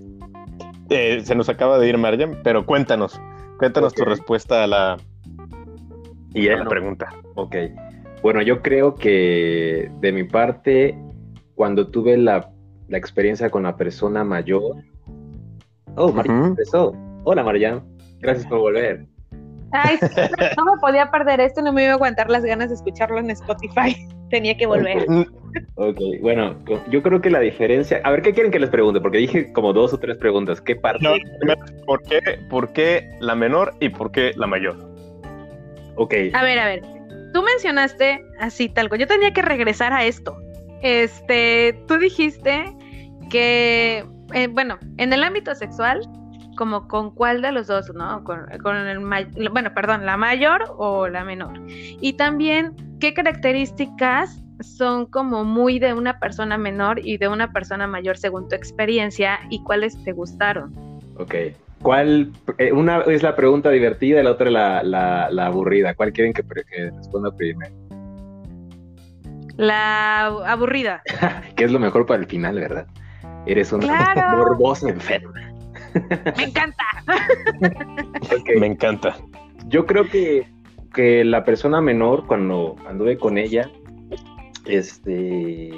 Eh, 0.90 1.22
se 1.24 1.34
nos 1.34 1.50
acaba 1.50 1.80
de 1.80 1.90
ir 1.90 1.98
Mariam, 1.98 2.40
pero 2.44 2.68
cuéntanos, 2.68 3.20
cuéntanos 3.58 3.96
tu 3.96 4.06
respuesta 4.06 4.64
a 4.64 4.68
la, 4.68 4.98
y 6.34 6.50
a 6.50 6.58
la 6.58 6.66
pregunta. 6.66 7.10
Ok. 7.36 7.56
Bueno, 8.24 8.42
yo 8.42 8.62
creo 8.62 8.96
que 8.96 9.92
de 10.00 10.12
mi 10.14 10.24
parte, 10.24 10.98
cuando 11.56 11.90
tuve 11.90 12.16
la, 12.18 12.50
experiencia 12.90 13.50
con 13.50 13.64
la 13.64 13.76
persona 13.76 14.24
mayor. 14.24 14.78
Oh, 15.98 16.10
Marian 16.10 16.46
empezó. 16.46 16.96
Hola, 17.26 17.44
Marian. 17.44 17.84
Gracias 18.22 18.48
por 18.48 18.60
volver. 18.60 19.06
Ay, 19.74 19.98
no 20.58 20.64
me 20.64 20.80
podía 20.80 21.12
perder 21.12 21.42
esto, 21.42 21.62
no 21.62 21.74
me 21.74 21.84
iba 21.84 21.92
a 21.92 21.96
aguantar 21.96 22.30
las 22.30 22.46
ganas 22.46 22.70
de 22.70 22.76
escucharlo 22.76 23.20
en 23.20 23.30
Spotify. 23.32 24.08
Tenía 24.30 24.56
que 24.56 24.68
volver. 24.68 25.06
Ok, 25.76 26.00
bueno, 26.22 26.56
yo 26.90 27.04
creo 27.04 27.20
que 27.20 27.30
la 27.30 27.42
diferencia. 27.42 28.00
A 28.06 28.12
ver, 28.12 28.22
¿qué 28.22 28.32
quieren 28.34 28.54
que 28.54 28.60
les 28.60 28.70
pregunte? 28.70 29.02
Porque 29.02 29.18
dije 29.18 29.52
como 29.52 29.74
dos 29.74 29.94
o 29.94 30.00
tres 30.00 30.16
preguntas. 30.16 30.62
¿Qué 30.62 30.78
parte? 30.78 31.06
¿por, 31.86 32.02
qué, 32.04 32.22
¿Por 32.50 32.72
qué 32.72 33.18
la 33.20 33.36
menor 33.36 33.74
y 33.82 33.90
por 33.90 34.12
qué 34.12 34.32
la 34.38 34.48
mayor? 34.48 34.78
Ok. 35.96 36.14
A 36.34 36.42
ver, 36.42 36.60
a 36.60 36.66
ver 36.68 37.03
tú 37.34 37.42
mencionaste 37.42 38.24
así 38.40 38.70
tal 38.70 38.88
cual. 38.88 39.02
Yo 39.02 39.08
tenía 39.08 39.34
que 39.34 39.42
regresar 39.42 39.92
a 39.92 40.06
esto. 40.06 40.38
Este, 40.82 41.82
tú 41.88 41.98
dijiste 41.98 42.66
que, 43.30 44.06
eh, 44.34 44.48
bueno, 44.48 44.78
en 44.98 45.12
el 45.12 45.24
ámbito 45.24 45.56
sexual, 45.56 46.02
como 46.56 46.88
con 46.88 47.12
cuál 47.12 47.42
de 47.42 47.52
los 47.52 47.68
dos, 47.68 47.92
¿no? 47.94 48.24
Con, 48.24 48.48
el 48.88 49.00
bueno, 49.50 49.74
perdón, 49.74 50.06
la 50.06 50.18
mayor 50.18 50.64
o 50.78 51.08
la 51.08 51.24
menor. 51.24 51.60
Y 51.68 52.14
también, 52.14 52.76
¿qué 53.00 53.14
características 53.14 54.40
son 54.62 55.08
como 55.08 55.44
muy 55.44 55.80
de 55.80 55.94
una 55.94 56.20
persona 56.20 56.58
menor 56.58 57.00
y 57.06 57.18
de 57.18 57.28
una 57.28 57.52
persona 57.52 57.88
mayor 57.88 58.18
según 58.18 58.48
tu 58.48 58.56
experiencia 58.56 59.40
y 59.50 59.62
cuáles 59.64 60.02
te 60.04 60.12
gustaron? 60.12 60.74
Ok. 61.18 61.36
¿Cuál? 61.84 62.32
Eh, 62.58 62.72
una 62.72 63.02
es 63.02 63.22
la 63.22 63.36
pregunta 63.36 63.70
divertida 63.70 64.22
y 64.22 64.24
la 64.24 64.32
otra 64.32 64.50
la, 64.50 64.82
la, 64.84 65.46
aburrida. 65.46 65.94
¿Cuál 65.94 66.14
quieren 66.14 66.34
que, 66.34 66.44
responda 66.98 67.36
primero? 67.36 67.74
La 69.58 70.26
aburrida. 70.26 71.04
que 71.56 71.66
es 71.66 71.72
lo 71.72 71.80
mejor 71.80 72.06
para 72.06 72.22
el 72.22 72.28
final, 72.28 72.56
¿verdad? 72.56 72.88
Eres 73.46 73.74
una 73.74 74.14
claro. 74.14 74.38
morbosa 74.38 74.90
enferma. 74.90 75.54
Me 76.38 76.44
encanta. 76.44 76.84
Me 78.60 78.66
encanta. 78.66 79.18
Yo 79.68 79.86
creo 79.86 80.10
que, 80.10 80.48
que 80.94 81.24
la 81.26 81.44
persona 81.44 81.82
menor, 81.82 82.26
cuando 82.26 82.78
anduve 82.88 83.18
con 83.18 83.38
ella, 83.38 83.70
este, 84.66 85.72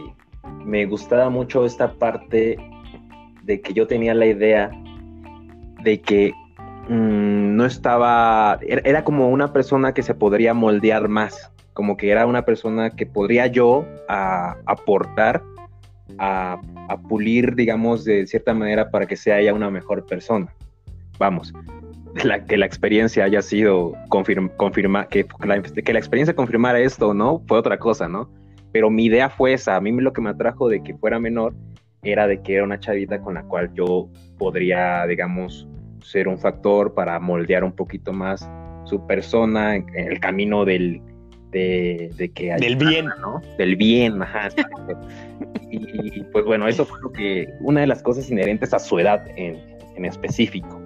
me 0.64 0.86
gustaba 0.86 1.30
mucho 1.30 1.66
esta 1.66 1.93
parte 1.93 2.58
de 3.43 3.62
que 3.62 3.74
yo 3.74 3.88
tenía 3.88 4.14
la 4.14 4.28
idea 4.28 4.72
de 5.86 6.02
que 6.02 6.34
mm, 6.90 7.56
no 7.56 7.66
estaba, 7.66 8.60
era, 8.62 9.06
como 9.06 9.30
una 9.30 9.54
persona 9.54 9.94
que 9.94 10.04
se 10.04 10.14
podría 10.14 10.54
moldear 10.54 11.08
más, 11.08 11.52
como 11.74 11.96
que 11.96 12.10
era 12.10 12.26
una 12.26 12.44
persona 12.44 12.90
que 12.90 13.06
podría 13.06 13.48
yo 13.48 13.86
aportar 14.08 15.42
a, 16.18 16.60
pulir, 17.08 17.56
digamos, 17.56 18.04
de 18.04 18.28
cierta 18.28 18.54
manera 18.54 18.90
para 18.90 19.06
que 19.06 19.16
sea 19.16 19.40
ella 19.40 19.54
una 19.54 19.70
mejor 19.70 20.06
persona. 20.06 20.48
Vamos, 21.18 21.54
que 22.48 22.58
la 22.58 22.66
experiencia 22.66 23.24
haya 23.24 23.42
sido 23.42 23.94
confirma, 24.10 25.08
que, 25.08 25.26
la, 25.44 25.62
que 25.62 25.94
la 25.94 26.00
experiencia 26.00 26.36
confirmara 26.36 26.80
esto, 26.80 27.14
¿no? 27.14 27.42
Fue 27.48 27.58
otra 27.58 27.78
cosa, 27.78 28.10
¿no? 28.10 28.30
Pero 28.72 28.90
mi 28.90 29.06
idea 29.06 29.30
fue 29.30 29.54
esa, 29.54 29.76
a 29.76 29.82
mí 29.82 29.92
lo 29.92 30.12
que 30.12 30.22
me 30.22 30.32
atrajo 30.32 30.68
de 30.68 30.84
que 30.84 30.96
fuera 30.96 31.20
menor 31.20 31.54
era 32.04 32.28
de 32.28 32.42
que 32.42 32.56
era 32.56 32.64
una 32.64 32.80
chavita 32.80 33.22
con 33.22 33.36
la 33.36 33.44
cual 33.44 33.72
yo 33.74 34.10
podría, 34.38 35.06
digamos, 35.08 35.68
ser 36.06 36.28
un 36.28 36.38
factor 36.38 36.93
para 36.93 37.20
moldear 37.20 37.64
un 37.64 37.72
poquito 37.72 38.14
más 38.14 38.49
su 38.86 39.06
persona 39.08 39.76
en, 39.76 39.86
el 39.95 40.20
camino 40.20 40.66
del 40.66 41.01
de, 41.51 42.32
que 42.36 42.53
del 42.56 42.76
bien, 42.76 43.06
¿no? 43.22 43.41
Del 43.58 43.78
bien, 43.78 44.22
ajá. 44.22 44.49
y, 45.72 46.22
pues 46.34 46.43
bueno, 46.43 46.68
eso 46.68 46.86
fue 46.86 46.99
lo 47.01 47.12
que 47.12 47.47
una 47.62 47.82
de 47.82 47.88
las 47.88 48.03
cosas 48.03 48.30
inherentes 48.30 48.74
a 48.74 48.80
su 48.80 48.99
edad 48.99 49.26
en, 49.38 49.62
en 49.95 50.06
específico. 50.06 50.82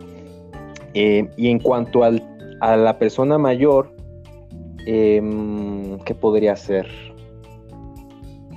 Eh, 0.94 1.28
y 1.38 1.50
en 1.50 1.60
cuanto 1.60 2.04
al, 2.04 2.24
a 2.62 2.76
la 2.78 2.98
persona 2.98 3.38
mayor, 3.38 3.92
em, 4.86 6.00
¿qué 6.00 6.16
podría 6.16 6.56
ser? 6.56 6.88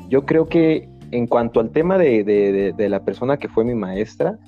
Yo 0.08 0.24
creo 0.26 0.48
que 0.48 0.88
en 1.10 1.26
cuanto 1.26 1.60
al 1.60 1.70
tema 1.70 1.98
de, 1.98 2.74
la 2.76 3.04
persona 3.04 3.36
que 3.36 3.48
fue 3.48 3.64
mi 3.64 3.74
maestra, 3.74 4.38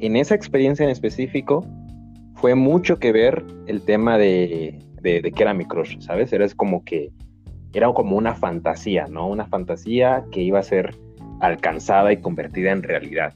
en 0.00 0.16
esa 0.16 0.34
experiencia 0.34 0.84
en 0.84 0.90
específico, 0.90 1.66
fue 2.34 2.54
mucho 2.54 2.98
que 2.98 3.12
ver 3.12 3.44
el 3.66 3.82
tema 3.82 4.18
de, 4.18 4.78
que 5.02 5.32
era 5.38 5.54
mi 5.54 5.64
crush, 5.64 5.98
¿sabes? 6.00 6.32
Era 6.32 6.46
como 6.50 6.84
que 6.84 7.10
era 7.72 7.92
como 7.92 8.16
una 8.16 8.34
fantasía, 8.34 9.06
¿no? 9.06 9.28
Una 9.28 9.46
fantasía 9.46 10.24
que 10.30 10.40
iba 10.42 10.58
a 10.58 10.62
ser 10.62 10.94
alcanzada 11.40 12.12
y 12.12 12.18
convertida 12.18 12.72
en 12.72 12.82
realidad. 12.82 13.34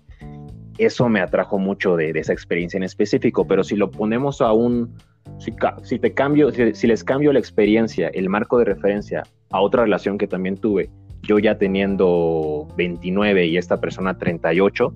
Eso 0.78 1.08
me 1.08 1.20
atrajo 1.20 1.58
mucho 1.58 1.96
de, 1.96 2.10
esa 2.10 2.32
experiencia 2.32 2.78
en 2.78 2.84
específico, 2.84 3.46
pero 3.46 3.64
si 3.64 3.76
lo 3.76 3.90
ponemos 3.90 4.40
a 4.40 4.52
un, 4.52 4.96
si, 5.38 5.98
te 5.98 6.14
cambio, 6.14 6.50
si 6.52 6.86
les 6.86 7.04
cambio 7.04 7.32
la 7.34 7.38
experiencia, 7.38 8.08
el 8.08 8.30
marco 8.30 8.58
de 8.58 8.64
referencia 8.64 9.22
a 9.50 9.60
otra 9.60 9.82
relación 9.82 10.16
que 10.16 10.26
también 10.26 10.56
tuve, 10.56 10.88
yo 11.22 11.38
ya 11.38 11.58
teniendo 11.58 12.66
29 12.76 13.46
y 13.46 13.58
esta 13.58 13.78
persona 13.78 14.16
38, 14.16 14.94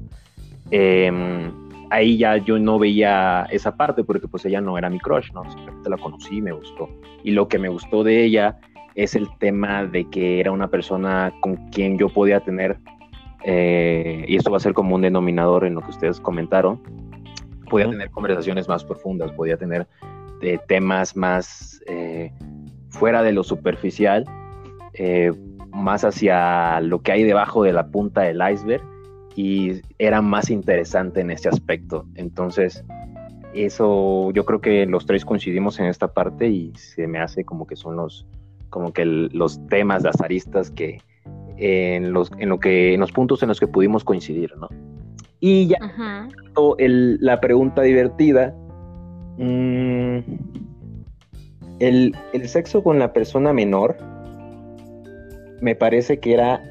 em, 0.70 1.52
ahí 1.90 2.18
ya 2.18 2.36
yo 2.36 2.58
no 2.58 2.78
veía 2.78 3.46
esa 3.50 3.76
parte 3.76 4.04
porque 4.04 4.28
pues 4.28 4.44
ella 4.44 4.60
no 4.60 4.76
era 4.76 4.90
mi 4.90 4.98
crush, 4.98 5.30
¿no? 5.32 5.48
Simplemente 5.50 5.90
la 5.90 5.96
conocí 5.96 6.38
y 6.38 6.42
me 6.42 6.52
gustó. 6.52 6.88
Y 7.22 7.30
lo 7.32 7.48
que 7.48 7.58
me 7.58 7.68
gustó 7.68 8.04
de 8.04 8.24
ella 8.24 8.58
es 8.94 9.14
el 9.14 9.28
tema 9.38 9.84
de 9.84 10.08
que 10.10 10.40
era 10.40 10.52
una 10.52 10.68
persona 10.68 11.32
con 11.40 11.56
quien 11.70 11.98
yo 11.98 12.08
podía 12.08 12.40
tener, 12.40 12.78
eh, 13.44 14.24
y 14.28 14.36
esto 14.36 14.50
va 14.50 14.58
a 14.58 14.60
ser 14.60 14.72
como 14.72 14.94
un 14.94 15.02
denominador 15.02 15.64
en 15.64 15.74
lo 15.74 15.80
que 15.80 15.90
ustedes 15.90 16.20
comentaron, 16.20 16.80
podía 17.70 17.90
tener 17.90 18.10
conversaciones 18.10 18.68
más 18.68 18.84
profundas, 18.84 19.32
podía 19.32 19.56
tener 19.56 19.86
eh, 20.42 20.58
temas 20.68 21.16
más 21.16 21.80
eh, 21.86 22.32
fuera 22.90 23.22
de 23.22 23.32
lo 23.32 23.42
superficial, 23.42 24.24
más 25.72 26.04
hacia 26.04 26.80
lo 26.80 27.02
que 27.02 27.10
hay 27.10 27.24
debajo 27.24 27.64
de 27.64 27.72
la 27.72 27.88
punta 27.88 28.20
del 28.20 28.40
iceberg 28.52 28.93
y 29.36 29.80
era 29.98 30.22
más 30.22 30.50
interesante 30.50 31.20
en 31.20 31.30
ese 31.30 31.48
aspecto. 31.48 32.06
Entonces, 32.14 32.84
eso 33.54 34.30
yo 34.32 34.44
creo 34.44 34.60
que 34.60 34.86
los 34.86 35.06
tres 35.06 35.24
coincidimos 35.24 35.78
en 35.78 35.86
esta 35.86 36.12
parte 36.12 36.48
y 36.48 36.72
se 36.76 37.06
me 37.06 37.18
hace 37.20 37.44
como 37.44 37.66
que 37.66 37.76
son 37.76 37.96
los 37.96 38.26
como 38.70 38.92
que 38.92 39.04
los 39.04 39.64
temas 39.68 40.02
de 40.02 40.08
azaristas 40.08 40.70
que 40.70 41.00
en 41.56 42.12
los 42.12 42.32
en 42.38 42.48
lo 42.48 42.58
que 42.58 42.94
en 42.94 43.00
los 43.00 43.12
puntos 43.12 43.42
en 43.42 43.48
los 43.48 43.60
que 43.60 43.68
pudimos 43.68 44.02
coincidir, 44.02 44.52
¿no? 44.56 44.68
Y 45.38 45.68
ya 45.68 45.78
la 46.88 47.40
pregunta 47.40 47.82
divertida 47.82 48.54
mm, 49.38 50.18
el, 51.78 52.16
el 52.32 52.48
sexo 52.48 52.82
con 52.82 52.98
la 52.98 53.12
persona 53.12 53.52
menor 53.52 53.96
me 55.60 55.74
parece 55.76 56.18
que 56.18 56.34
era 56.34 56.62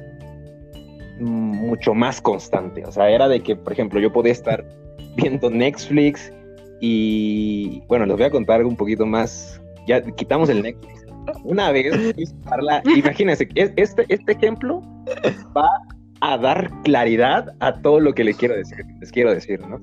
mucho 1.20 1.94
más 1.94 2.20
constante. 2.20 2.84
O 2.84 2.92
sea, 2.92 3.10
era 3.10 3.28
de 3.28 3.40
que, 3.40 3.56
por 3.56 3.72
ejemplo, 3.72 4.00
yo 4.00 4.12
podía 4.12 4.32
estar 4.32 4.64
viendo 5.16 5.50
Netflix 5.50 6.32
y, 6.80 7.82
bueno, 7.88 8.06
les 8.06 8.16
voy 8.16 8.26
a 8.26 8.30
contar 8.30 8.64
un 8.64 8.76
poquito 8.76 9.06
más. 9.06 9.60
Ya 9.86 10.02
quitamos 10.02 10.48
el 10.48 10.62
Netflix. 10.62 11.06
Una 11.42 11.70
vez, 11.72 12.14
imagínense, 12.96 13.48
este, 13.54 14.04
este 14.08 14.32
ejemplo 14.32 14.82
va 15.56 15.68
a 16.20 16.36
dar 16.36 16.70
claridad 16.82 17.54
a 17.60 17.80
todo 17.80 18.00
lo 18.00 18.12
que 18.12 18.24
les 18.24 18.36
quiero 18.36 18.54
decir, 18.54 18.84
les 19.00 19.10
quiero 19.10 19.32
decir, 19.32 19.60
¿no? 19.66 19.80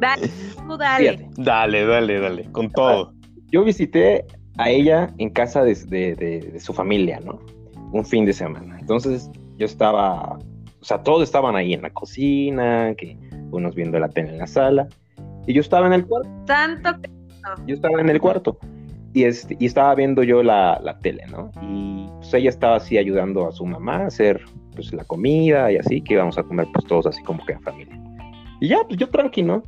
Dale, 0.00 0.30
dale. 0.78 1.28
Dale, 1.36 1.84
dale, 1.84 2.20
dale, 2.20 2.52
con 2.52 2.70
todo. 2.70 3.12
Yo 3.50 3.64
visité 3.64 4.24
a 4.56 4.70
ella 4.70 5.12
en 5.18 5.30
casa 5.30 5.62
de, 5.62 5.74
de 5.74 6.60
su 6.60 6.72
familia, 6.72 7.20
¿no? 7.20 7.38
un 7.92 8.04
fin 8.04 8.24
de 8.24 8.32
semana. 8.32 8.78
Entonces 8.78 9.30
yo 9.56 9.66
estaba, 9.66 10.38
o 10.80 10.84
sea, 10.84 11.02
todos 11.02 11.22
estaban 11.22 11.56
ahí 11.56 11.74
en 11.74 11.82
la 11.82 11.90
cocina, 11.90 12.94
que 12.96 13.16
unos 13.50 13.74
viendo 13.74 13.98
la 13.98 14.08
tele 14.08 14.30
en 14.30 14.38
la 14.38 14.46
sala, 14.46 14.88
y 15.46 15.54
yo 15.54 15.60
estaba 15.60 15.86
en 15.86 15.94
el 15.94 16.06
cuarto. 16.06 16.28
Tanto 16.46 16.90
Yo 17.66 17.74
estaba 17.74 18.00
en 18.00 18.08
el 18.10 18.20
cuarto 18.20 18.58
y, 19.14 19.24
este, 19.24 19.56
y 19.58 19.66
estaba 19.66 19.94
viendo 19.94 20.22
yo 20.22 20.42
la, 20.42 20.80
la, 20.82 20.98
tele, 20.98 21.24
¿no? 21.30 21.50
Y 21.62 22.08
pues 22.18 22.34
ella 22.34 22.50
estaba 22.50 22.76
así 22.76 22.98
ayudando 22.98 23.48
a 23.48 23.52
su 23.52 23.64
mamá 23.64 23.96
a 23.96 24.06
hacer 24.06 24.40
pues 24.74 24.92
la 24.92 25.04
comida 25.04 25.72
y 25.72 25.76
así, 25.76 26.00
que 26.00 26.14
íbamos 26.14 26.38
a 26.38 26.42
comer 26.42 26.68
pues 26.72 26.86
todos 26.86 27.06
así 27.06 27.22
como 27.22 27.44
que 27.44 27.54
en 27.54 27.62
familia. 27.62 28.00
Y 28.60 28.68
ya, 28.68 28.78
pues 28.86 28.98
yo 28.98 29.08
tranquilo, 29.08 29.62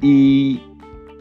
Y, 0.00 0.62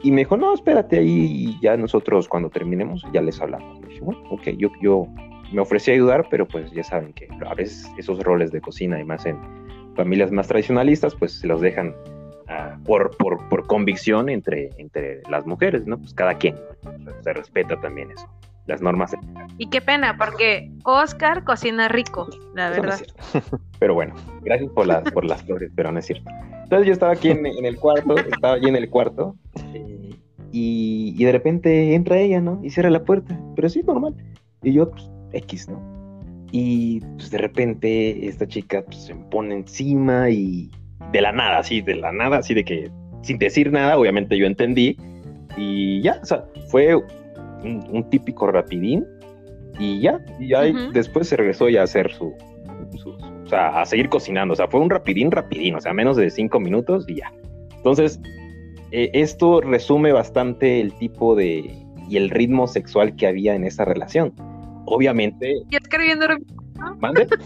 y 0.04 0.12
me 0.12 0.22
dijo, 0.22 0.38
no, 0.38 0.54
espérate 0.54 1.00
ahí, 1.00 1.10
y 1.10 1.60
ya 1.62 1.76
nosotros 1.76 2.28
cuando 2.28 2.50
terminemos 2.50 3.04
ya 3.12 3.22
les 3.22 3.42
hablamos. 3.42 3.80
Y 3.80 3.88
dije, 3.88 4.02
bueno, 4.02 4.22
ok, 4.30 4.50
yo, 4.58 4.70
yo, 4.82 5.08
me 5.52 5.62
ofrecí 5.62 5.92
a 5.92 5.94
ayudar, 5.94 6.28
pero 6.30 6.48
pues 6.48 6.72
ya 6.72 6.84
saben 6.84 7.14
que 7.14 7.28
a 7.46 7.54
veces 7.54 7.90
esos 7.98 8.20
roles 8.24 8.52
de 8.52 8.62
cocina 8.62 9.00
y 9.00 9.04
más 9.04 9.26
en 9.26 9.38
familias 9.96 10.32
más 10.32 10.48
tradicionalistas, 10.48 11.16
pues 11.16 11.40
se 11.40 11.48
los 11.48 11.60
dejan 11.60 11.96
ah, 12.48 12.78
por, 12.86 13.16
por, 13.18 13.50
por, 13.50 13.66
convicción 13.68 14.30
entre, 14.30 14.70
entre 14.78 15.22
las 15.30 15.46
mujeres, 15.46 15.86
¿no? 15.86 15.98
Pues 15.98 16.14
cada 16.14 16.36
quien, 16.36 16.56
se 17.22 17.34
respeta 17.34 17.80
también 17.82 18.12
eso, 18.12 18.30
las 18.68 18.82
normas. 18.82 19.16
Y 19.58 19.70
qué 19.70 19.82
pena, 19.82 20.16
porque 20.18 20.72
Oscar 20.84 21.44
cocina 21.44 21.88
rico, 21.88 22.28
la 22.54 22.70
verdad. 22.70 23.00
pero 23.80 23.96
bueno, 23.96 24.16
gracias 24.44 24.70
por 24.72 24.86
las, 24.86 25.12
por 25.12 25.26
las 25.26 25.44
flores, 25.44 25.72
pero 25.76 25.92
no 25.92 26.00
es 26.00 26.06
cierto. 26.06 26.30
Entonces 26.64 26.88
yo 26.88 26.94
estaba 26.94 27.14
aquí 27.14 27.32
en, 27.32 27.46
en 27.46 27.66
el 27.66 27.78
cuarto, 27.78 28.18
estaba 28.18 28.54
allí 28.54 28.68
en 28.68 28.76
el 28.76 28.90
cuarto, 28.90 29.36
y, 30.52 31.16
y 31.18 31.26
de 31.26 31.32
repente 31.32 31.96
entra 31.96 32.18
ella, 32.18 32.40
¿no? 32.40 32.60
Y 32.64 32.70
cierra 32.70 32.90
la 32.90 33.04
puerta, 33.04 33.38
pero 33.56 33.68
sí, 33.68 33.82
normal. 33.84 34.16
Y 34.64 34.74
yo, 34.74 34.90
pues, 34.90 35.10
X, 35.34 35.70
¿no? 35.70 35.98
Y 36.52 37.02
pues 37.18 37.30
de 37.30 37.38
repente 37.40 38.28
esta 38.28 38.48
chica 38.48 38.84
pues, 38.86 39.06
se 39.06 39.16
pone 39.16 39.56
encima 39.56 40.30
y 40.30 40.72
de 41.12 41.22
la 41.22 41.32
nada, 41.32 41.60
así, 41.60 41.82
de 41.82 41.96
la 41.96 42.12
nada, 42.12 42.38
así 42.38 42.54
de 42.54 42.64
que 42.64 42.90
sin 43.22 43.38
decir 43.38 43.72
nada, 43.72 43.98
obviamente 43.98 44.38
yo 44.38 44.46
entendí. 44.46 44.98
Y 45.58 46.02
ya, 46.02 46.20
o 46.22 46.26
sea, 46.26 46.46
fue 46.70 46.96
un, 46.96 48.06
típico 48.10 48.48
rapidín. 48.48 49.06
Y 49.80 50.02
ya, 50.02 50.24
y 50.40 50.50
ya 50.50 50.62
después 50.92 51.28
se 51.28 51.36
regresó 51.36 51.70
ya 51.70 51.82
a 51.82 51.84
hacer 51.84 52.12
su, 52.12 52.34
o 53.46 53.48
sea, 53.48 53.82
a 53.82 53.86
seguir 53.86 54.10
cocinando. 54.10 54.54
O 54.54 54.56
sea, 54.56 54.68
fue 54.68 54.80
un 54.80 54.90
rapidín, 54.90 55.30
rapidín, 55.30 55.76
o 55.76 55.82
sea, 55.82 55.94
menos 55.94 56.18
de 56.18 56.30
cinco 56.30 56.60
minutos 56.60 57.06
y 57.08 57.16
ya. 57.16 57.32
Entonces, 57.76 58.20
eh, 58.92 59.12
esto 59.14 59.62
resume 59.62 60.14
bastante 60.14 60.80
el 60.80 60.94
tipo 60.94 61.36
de 61.36 61.76
y 62.10 62.16
el 62.16 62.30
ritmo 62.30 62.68
sexual 62.68 63.16
que 63.16 63.28
había 63.28 63.54
en 63.54 63.66
esa 63.66 63.84
relación 63.84 64.34
obviamente. 64.88 65.54
¿Y 65.70 65.76
escribiendo 65.76 66.28
¿Mande? 67.00 67.28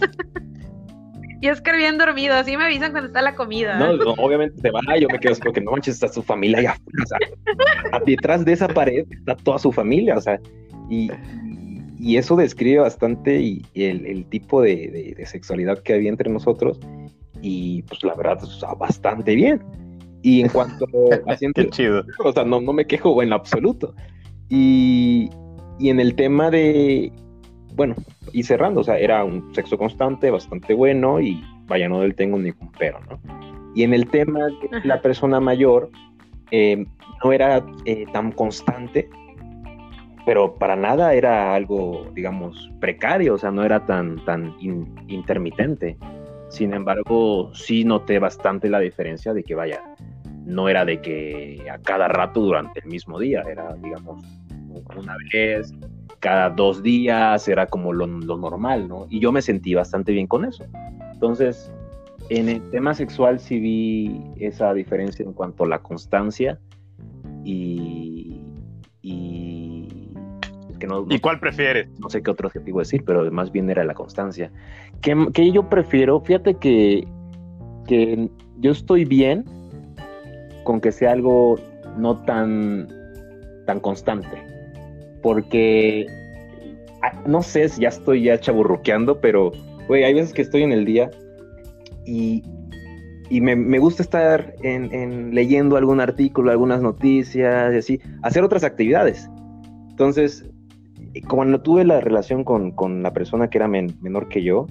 Y 1.41 1.49
Oscar 1.49 1.75
bien 1.75 1.97
dormido, 1.97 2.35
así 2.35 2.55
me 2.55 2.65
avisan 2.65 2.91
cuando 2.91 3.07
está 3.07 3.23
la 3.23 3.33
comida. 3.33 3.79
No, 3.79 4.13
obviamente 4.19 4.61
se 4.61 4.69
va, 4.69 4.79
yo 4.99 5.07
me 5.11 5.19
quedo 5.19 5.31
así 5.31 5.41
porque 5.41 5.59
no 5.59 5.71
manches, 5.71 5.95
está 5.95 6.07
su 6.07 6.21
familia 6.21 6.59
allá 6.59 6.75
o 7.03 7.07
sea, 7.07 7.99
detrás 8.05 8.45
de 8.45 8.53
esa 8.53 8.67
pared 8.67 9.07
está 9.09 9.35
toda 9.35 9.57
su 9.57 9.71
familia, 9.71 10.17
o 10.17 10.21
sea, 10.21 10.39
y, 10.87 11.09
y 11.99 12.17
eso 12.17 12.35
describe 12.35 12.81
bastante 12.81 13.41
y, 13.41 13.65
el, 13.73 14.23
tipo 14.25 14.61
de, 14.61 15.15
sexualidad 15.25 15.79
que 15.79 15.95
había 15.95 16.09
entre 16.09 16.29
nosotros 16.29 16.79
y 17.41 17.81
pues 17.83 18.03
la 18.03 18.13
verdad 18.13 18.37
está 18.43 18.75
bastante 18.75 19.33
bien. 19.33 19.63
Y 20.21 20.41
en 20.41 20.49
cuanto 20.49 20.85
a 21.27 21.35
Qué 21.35 21.69
chido. 21.71 22.03
O 22.23 22.31
sea, 22.31 22.43
no, 22.43 22.61
no 22.61 22.71
me 22.71 22.85
quejo 22.85 23.23
en 23.23 23.33
absoluto. 23.33 23.95
Y, 24.49 25.27
y 25.79 25.89
en 25.89 25.99
el 25.99 26.13
tema 26.13 26.51
de, 26.51 27.11
bueno, 27.75 27.95
y 28.31 28.43
cerrando, 28.43 28.81
o 28.81 28.83
sea, 28.83 28.97
era 28.97 29.23
un 29.23 29.53
sexo 29.53 29.77
constante, 29.77 30.29
bastante 30.29 30.73
bueno 30.73 31.19
y 31.19 31.43
vaya, 31.67 31.87
no 31.87 32.01
del 32.01 32.15
tengo 32.15 32.37
ningún 32.37 32.71
pero, 32.77 32.99
¿no? 33.09 33.19
Y 33.73 33.83
en 33.83 33.93
el 33.93 34.07
tema 34.09 34.39
de 34.45 34.81
la 34.83 35.01
persona 35.01 35.39
mayor, 35.39 35.89
eh, 36.51 36.85
no 37.23 37.31
era 37.31 37.65
eh, 37.85 38.05
tan 38.11 38.31
constante, 38.33 39.09
pero 40.25 40.55
para 40.55 40.75
nada 40.75 41.13
era 41.13 41.55
algo, 41.55 42.07
digamos, 42.13 42.69
precario, 42.79 43.35
o 43.35 43.37
sea, 43.37 43.51
no 43.51 43.63
era 43.63 43.85
tan, 43.85 44.23
tan 44.25 44.55
intermitente. 45.07 45.97
Sin 46.49 46.73
embargo, 46.73 47.51
sí 47.53 47.85
noté 47.85 48.19
bastante 48.19 48.69
la 48.69 48.79
diferencia 48.79 49.33
de 49.33 49.43
que, 49.43 49.55
vaya, 49.55 49.81
no 50.45 50.67
era 50.67 50.83
de 50.83 50.99
que 51.01 51.65
a 51.71 51.77
cada 51.79 52.09
rato 52.09 52.41
durante 52.41 52.81
el 52.81 52.87
mismo 52.87 53.19
día, 53.19 53.43
era, 53.49 53.73
digamos, 53.75 54.23
una 54.97 55.15
vez, 55.31 55.73
cada 56.21 56.51
dos 56.51 56.83
días, 56.83 57.47
era 57.47 57.65
como 57.65 57.91
lo, 57.91 58.07
normal, 58.07 58.87
¿no? 58.87 59.07
Y 59.09 59.19
yo 59.19 59.31
me 59.31 59.41
sentí 59.41 59.73
bastante 59.73 60.11
bien 60.13 60.27
con 60.27 60.45
eso. 60.45 60.63
Entonces, 61.13 61.71
en 62.29 62.47
el 62.47 62.61
tema 62.69 62.93
sexual 62.93 63.39
sí 63.39 63.59
vi 63.59 64.21
esa 64.37 64.73
diferencia 64.73 65.25
en 65.25 65.33
cuanto 65.33 65.65
a 65.65 65.67
la 65.67 65.79
constancia 65.79 66.59
y... 67.43 68.39
y 69.01 70.13
que 70.79 70.87
no, 70.87 71.05
¿Y 71.09 71.19
cuál 71.19 71.39
prefieres? 71.39 71.89
No 71.99 72.09
sé 72.09 72.21
qué 72.21 72.31
otro 72.31 72.47
objetivo 72.47 72.79
decir, 72.79 73.03
pero 73.03 73.29
más 73.31 73.51
bien 73.51 73.69
era 73.69 73.83
la 73.83 73.95
constancia. 73.95 74.51
Que, 75.01 75.27
que 75.33 75.51
yo 75.51 75.69
prefiero, 75.69 76.21
fíjate 76.21 76.55
que, 76.55 77.07
que 77.87 78.29
yo 78.57 78.71
estoy 78.71 79.05
bien 79.05 79.43
con 80.63 80.79
que 80.81 80.91
sea 80.91 81.11
algo 81.13 81.59
no 81.97 82.17
tan, 82.23 82.87
tan 83.65 83.79
constante 83.79 84.50
porque 85.21 86.05
ah, 87.01 87.13
no 87.27 87.41
sé 87.41 87.69
si 87.69 87.81
ya 87.81 87.89
estoy 87.89 88.23
ya 88.23 88.39
chaburruqueando, 88.39 89.19
pero, 89.19 89.51
güey, 89.87 90.03
hay 90.03 90.13
veces 90.13 90.33
que 90.33 90.41
estoy 90.41 90.63
en 90.63 90.71
el 90.71 90.85
día 90.85 91.11
y, 92.05 92.43
me, 93.29 93.79
gusta 93.79 94.03
estar 94.03 94.53
en, 94.61 95.33
leyendo 95.33 95.77
algún 95.77 96.01
artículo, 96.01 96.51
algunas 96.51 96.81
noticias 96.81 97.73
y 97.73 97.77
así, 97.77 97.99
hacer 98.23 98.43
otras 98.43 98.63
actividades. 98.63 99.29
Entonces, 99.89 100.45
cuando 101.27 101.61
tuve 101.61 101.85
la 101.85 102.01
relación 102.01 102.43
con, 102.43 103.03
la 103.03 103.13
persona 103.13 103.49
que 103.49 103.57
era 103.57 103.67
menor 103.67 104.27
que 104.27 104.43
yo, 104.43 104.67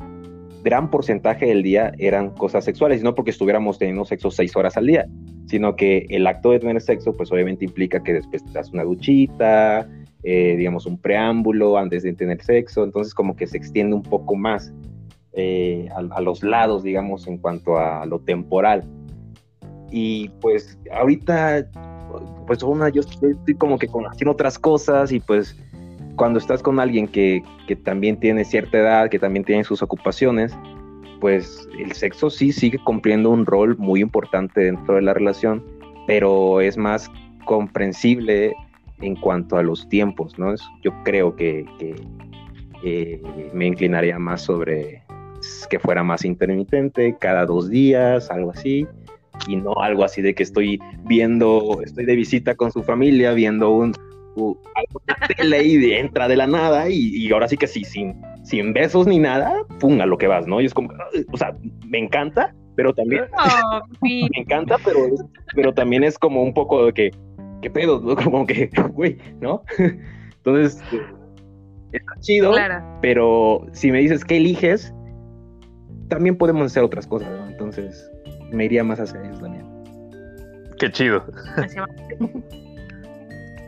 gran 0.63 0.91
porcentaje 0.91 1.47
del 1.47 1.63
día 1.63 1.93
eran 1.99 2.31
cosas 2.31 2.65
sexuales, 2.65 3.01
y 3.01 3.05
no 3.05 3.15
porque 3.15 3.31
estuviéramos 3.31 3.79
teniendo 3.79 4.05
sexo 4.05 4.31
seis 4.31 4.55
horas 4.57 4.77
al 4.77 4.87
día, 4.87 5.07
sino 5.47 5.75
que 5.77 6.07
el 6.11 6.27
acto 6.27 6.51
de 6.51 6.61
tener 6.61 6.81
sexo, 6.81 7.13
pues 7.17 7.33
obviamente 7.33 7.65
implica 7.65 8.03
que 8.03 8.15
después 8.15 8.45
te 8.45 8.53
das 8.53 8.71
una 8.73 8.85
duchita, 8.85 9.89
eh, 10.23 10.55
digamos, 10.57 10.87
un 10.87 10.99
preámbulo 10.99 11.79
antes 11.79 12.03
de 12.03 12.13
tener 12.13 12.43
sexo, 12.43 12.85
entonces 12.85 13.15
como 13.15 13.37
que 13.37 13.47
se 13.47 13.57
extiende 13.57 13.97
un 13.97 14.03
poco 14.03 14.37
más 14.37 14.73
eh, 15.33 15.89
a, 15.95 16.21
los 16.21 16.43
lados, 16.43 16.83
digamos, 16.83 17.27
en 17.27 17.39
cuanto 17.39 17.79
a 17.79 18.05
lo 18.05 18.19
temporal. 18.21 18.85
Y 19.91 20.29
pues 20.41 20.79
ahorita, 20.93 21.67
pues 22.47 22.63
una, 22.63 22.89
yo 22.91 23.01
estoy, 23.01 23.35
como 23.59 23.79
que 23.79 23.89
haciendo 24.11 24.33
otras 24.33 24.59
cosas 24.59 25.11
y 25.13 25.21
pues 25.21 25.57
cuando 26.17 26.39
estás 26.39 26.63
con 26.63 26.79
alguien 26.79 27.09
que, 27.09 27.43
que 27.67 27.77
también 27.77 28.19
tiene 28.19 28.45
cierta 28.45 28.79
edad, 28.79 29.09
que 29.09 29.19
también 29.19 29.45
tiene 29.45 29.65
sus 29.65 29.83
ocupaciones, 29.83 30.55
pues 31.21 31.69
el 31.79 31.93
sexo 31.93 32.29
sí 32.29 32.53
sigue 32.53 32.79
cumpliendo 32.79 33.31
un 33.31 33.47
rol 33.47 33.77
muy 33.79 34.01
importante 34.01 34.65
dentro 34.65 34.97
de 34.97 35.03
la 35.03 35.15
relación, 35.15 35.65
pero 36.07 36.61
es 36.61 36.77
más 36.77 37.11
comprensible 37.45 38.55
en 39.01 39.17
cuanto 39.17 39.57
a 39.57 39.63
los 39.63 39.89
tiempos, 39.89 40.39
¿no? 40.39 40.55
Yo 40.83 40.93
creo 41.05 41.35
que, 41.37 41.65
eh, 42.83 43.23
me 43.53 43.67
inclinaría 43.67 44.19
más 44.19 44.43
sobre 44.43 45.03
que 45.69 45.79
fuera 45.79 46.03
más 46.03 46.25
intermitente, 46.25 47.17
cada 47.19 47.47
dos 47.47 47.71
días, 47.71 48.31
algo 48.31 48.51
así, 48.51 48.87
y 49.47 49.57
no 49.57 49.73
algo 49.81 50.05
así 50.05 50.23
de 50.23 50.35
que 50.35 50.43
estoy 50.43 50.79
viendo, 51.05 51.81
estoy 51.83 52.05
de 52.05 52.17
visita 52.17 52.55
con 52.55 52.71
su 52.71 52.83
familia, 52.83 53.33
viendo 53.33 53.71
un, 53.71 53.95
algo 54.37 55.03
de 55.07 55.35
tele 55.35 55.65
y 55.65 55.93
entra 55.93 56.29
de 56.29 56.37
la 56.37 56.47
nada, 56.47 56.89
y, 56.89 57.31
ahora 57.33 57.49
sí 57.49 57.57
que 57.57 57.67
sí, 57.67 57.85
sin, 57.85 58.21
sin 58.43 58.73
besos 58.73 59.07
ni 59.07 59.19
nada, 59.19 59.55
pum, 59.79 60.01
a 60.01 60.07
lo 60.07 60.19
que 60.19 60.27
vas, 60.27 60.47
¿no? 60.47 60.61
Y 60.61 60.67
es 60.67 60.75
como, 60.75 60.91
o 61.33 61.37
sea, 61.37 61.57
me 61.87 61.99
encanta, 61.99 62.55
pero 62.77 62.93
también, 62.95 63.25
me 64.03 64.29
encanta, 64.35 64.77
pero, 64.85 65.01
pero 65.55 65.73
también 65.73 66.05
es 66.05 66.19
como 66.19 66.43
un 66.43 66.55
poco 66.55 66.87
de 66.87 66.93
que, 66.93 67.11
¿qué 67.61 67.71
pedo? 67.71 68.03
Como 68.25 68.47
que, 68.47 68.71
güey, 68.93 69.19
¿no? 69.41 69.63
Entonces, 70.37 70.83
está 71.93 72.13
chido, 72.21 72.53
pero 73.03 73.67
si 73.73 73.91
me 73.91 73.99
dices 73.99 74.25
qué 74.25 74.39
eliges, 74.39 74.95
también 76.09 76.37
podemos 76.37 76.67
hacer 76.67 76.83
otras 76.83 77.07
cosas, 77.07 77.31
¿no? 77.31 77.47
Entonces, 77.49 78.11
me 78.51 78.65
iría 78.65 78.83
más 78.83 79.01
hacia 79.01 79.23
eso 79.23 79.41
también. 79.41 79.67
Qué 80.79 80.91
chido. 80.91 81.25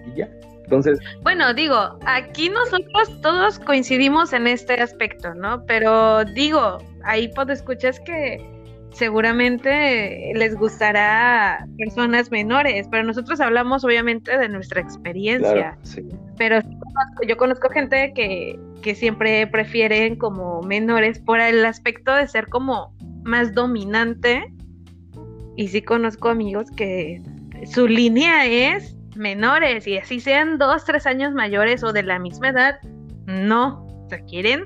y 0.07 0.18
ya. 0.18 0.28
Entonces. 0.64 0.99
Bueno, 1.22 1.53
digo, 1.53 1.99
aquí 2.07 2.49
nosotros 2.49 3.20
todos 3.20 3.59
coincidimos 3.59 4.32
en 4.32 4.47
este 4.47 4.80
aspecto, 4.80 5.34
¿no? 5.34 5.64
Pero 5.66 6.24
digo, 6.24 6.78
ahí 7.05 7.28
pues 7.28 7.51
escuchas 7.51 8.01
que 8.01 8.43
seguramente 8.93 10.32
les 10.34 10.55
gustará 10.55 11.66
personas 11.78 12.30
menores, 12.30 12.86
pero 12.90 13.05
nosotros 13.05 13.40
hablamos 13.40 13.84
obviamente 13.84 14.36
de 14.36 14.49
nuestra 14.49 14.80
experiencia. 14.80 15.78
Pero 16.38 16.61
yo 17.26 17.36
conozco 17.36 17.68
gente 17.70 18.12
que, 18.14 18.59
que 18.82 18.95
siempre 18.95 19.47
prefieren 19.47 20.16
como 20.16 20.62
menores 20.62 21.18
por 21.18 21.40
el 21.40 21.64
aspecto 21.64 22.14
de 22.14 22.26
ser 22.28 22.49
como 22.49 22.95
más 23.24 23.55
dominante. 23.55 24.53
Y 25.57 25.68
sí 25.68 25.82
conozco 25.82 26.28
amigos 26.28 26.70
que 26.76 27.20
su 27.66 27.86
línea 27.86 28.47
es 28.47 28.97
menores 29.16 29.86
y 29.86 29.99
así 29.99 30.20
sean 30.20 30.59
dos, 30.59 30.84
tres 30.84 31.07
años 31.07 31.32
mayores 31.32 31.82
o 31.84 31.93
de 31.93 32.03
la 32.03 32.18
misma 32.18 32.49
edad, 32.49 32.78
no, 33.26 33.86
o 33.86 34.09
sea, 34.09 34.20
quieren 34.24 34.64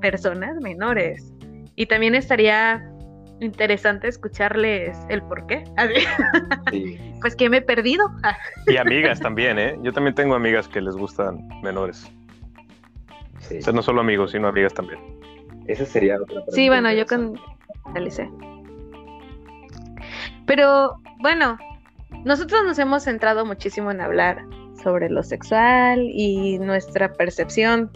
personas 0.00 0.56
menores. 0.62 1.32
Y 1.74 1.86
también 1.86 2.14
estaría 2.14 2.88
interesante 3.40 4.08
escucharles 4.08 4.96
el 5.08 5.22
por 5.22 5.46
qué. 5.46 5.64
pues 7.20 7.36
que 7.36 7.48
me 7.48 7.58
he 7.58 7.62
perdido. 7.62 8.10
y 8.66 8.76
amigas 8.76 9.20
también, 9.20 9.58
¿eh? 9.58 9.78
Yo 9.82 9.92
también 9.92 10.14
tengo 10.14 10.34
amigas 10.34 10.68
que 10.68 10.80
les 10.80 10.94
gustan 10.96 11.46
menores. 11.62 12.10
O 13.56 13.62
sea, 13.62 13.72
no 13.72 13.82
solo 13.82 14.00
amigos, 14.00 14.32
sino 14.32 14.48
amigas 14.48 14.74
también. 14.74 15.00
Esa 15.66 15.84
sería 15.84 16.16
otra 16.16 16.26
pregunta. 16.26 16.52
Sí, 16.52 16.68
bueno, 16.68 16.92
yo 16.92 17.06
con 17.06 17.38
Pero 20.46 20.96
bueno, 21.20 21.58
nosotros 22.24 22.64
nos 22.64 22.78
hemos 22.78 23.04
centrado 23.04 23.44
muchísimo 23.44 23.90
en 23.90 24.00
hablar 24.00 24.44
sobre 24.82 25.10
lo 25.10 25.22
sexual 25.22 26.00
y 26.00 26.58
nuestra 26.58 27.12
percepción. 27.12 27.90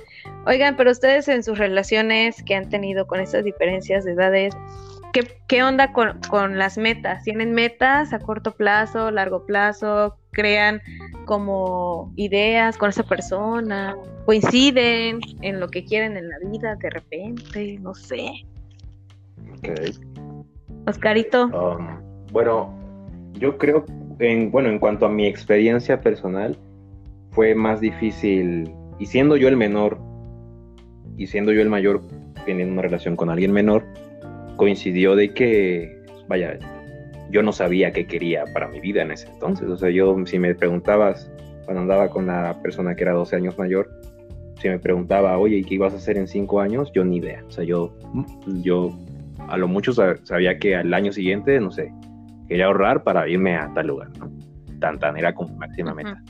Oigan, 0.47 0.77
pero 0.77 0.91
ustedes 0.91 1.29
en 1.29 1.43
sus 1.43 1.59
relaciones 1.59 2.43
que 2.43 2.55
han 2.55 2.69
tenido 2.69 3.07
con 3.07 3.21
estas 3.21 3.45
diferencias 3.45 4.05
de 4.05 4.13
edades, 4.13 4.55
¿Qué, 5.13 5.63
onda 5.63 5.93
con, 5.93 6.59
las 6.59 6.79
metas? 6.79 7.23
¿Tienen 7.25 7.53
metas 7.53 8.15
a 8.15 8.19
corto 8.19 8.53
plazo, 8.53 9.11
largo 9.11 9.45
plazo? 9.45 10.17
¿Crean 10.31 10.81
como 11.27 12.13
ideas 12.17 12.79
con 12.79 12.89
esa 12.89 13.03
persona? 13.03 13.95
¿Coinciden 14.25 15.21
en 15.43 15.61
lo 15.61 15.69
que 15.69 15.85
quieren 15.85 16.17
en 16.17 16.31
la 16.31 16.39
vida 16.51 16.77
de 16.77 16.91
repente? 16.91 17.79
No 17.81 17.95
sé. 17.95 18.47
Oscarito. 20.87 21.47
Um, 21.47 22.01
bueno, 22.33 22.75
yo 23.35 23.59
creo, 23.59 23.85
en, 24.19 24.51
bueno, 24.51 24.71
en 24.71 24.79
cuanto 24.79 25.05
a 25.05 25.11
mi 25.11 25.27
experiencia 25.27 26.01
personal, 26.01 26.57
fue 27.33 27.55
más 27.55 27.81
difícil, 27.81 28.73
y 28.99 29.07
siendo 29.07 29.37
yo 29.37 29.49
el 29.49 29.59
menor, 29.59 29.99
y 31.19 31.27
siendo 31.27 31.53
yo 31.53 31.61
el 31.61 31.69
mayor, 31.69 32.01
teniendo 32.47 32.73
una 32.73 32.83
relación 32.83 33.15
con 33.15 33.29
alguien 33.29 33.53
menor, 33.53 33.85
coincidió 34.57 35.17
de 35.17 35.33
que, 35.33 36.03
vaya, 36.29 36.59
yo 37.31 37.43
no 37.43 37.53
sabía 37.53 37.93
qué 37.93 38.07
quería 38.07 38.45
para 38.53 38.69
mi 38.69 38.81
vida 38.81 39.03
en 39.03 39.13
ese 39.13 39.29
entonces. 39.29 39.69
O 39.69 39.77
sea, 39.77 39.91
yo, 39.91 40.17
si 40.27 40.39
me 40.39 40.55
preguntabas, 40.55 41.31
cuando 41.65 41.83
andaba 41.83 42.09
con 42.09 42.27
la 42.27 42.61
persona 42.63 42.95
que 42.95 43.05
era 43.05 43.13
12 43.13 43.37
años 43.37 43.59
mayor, 43.59 43.91
si 44.61 44.69
me 44.69 44.79
preguntaba, 44.79 45.39
oye, 45.39 45.57
¿y 45.57 45.65
qué 45.65 45.75
ibas 45.75 45.95
a 45.95 45.97
hacer 45.97 46.17
en 46.17 46.29
5 46.29 46.61
años? 46.61 46.93
Yo 46.95 47.05
ni 47.05 47.17
idea. 47.17 47.43
O 47.49 47.51
sea, 47.51 47.65
yo, 47.65 47.97
yo 48.63 48.97
a 49.49 49.57
lo 49.57 49.67
mucho 49.67 49.93
sabía 49.93 50.59
que 50.59 50.77
al 50.77 50.93
año 50.95 51.13
siguiente, 51.13 51.59
no 51.59 51.71
sé, 51.71 51.93
quería 52.49 52.67
ahorrar 52.67 53.03
para 53.03 53.29
irme 53.29 53.57
a 53.57 53.73
tal 53.75 53.89
lugar, 53.89 54.11
¿no? 54.19 54.31
Tan, 54.79 54.99
tan, 54.99 55.17
era 55.17 55.35
como 55.35 55.57
máxima 55.57 55.95
meta. 55.95 56.23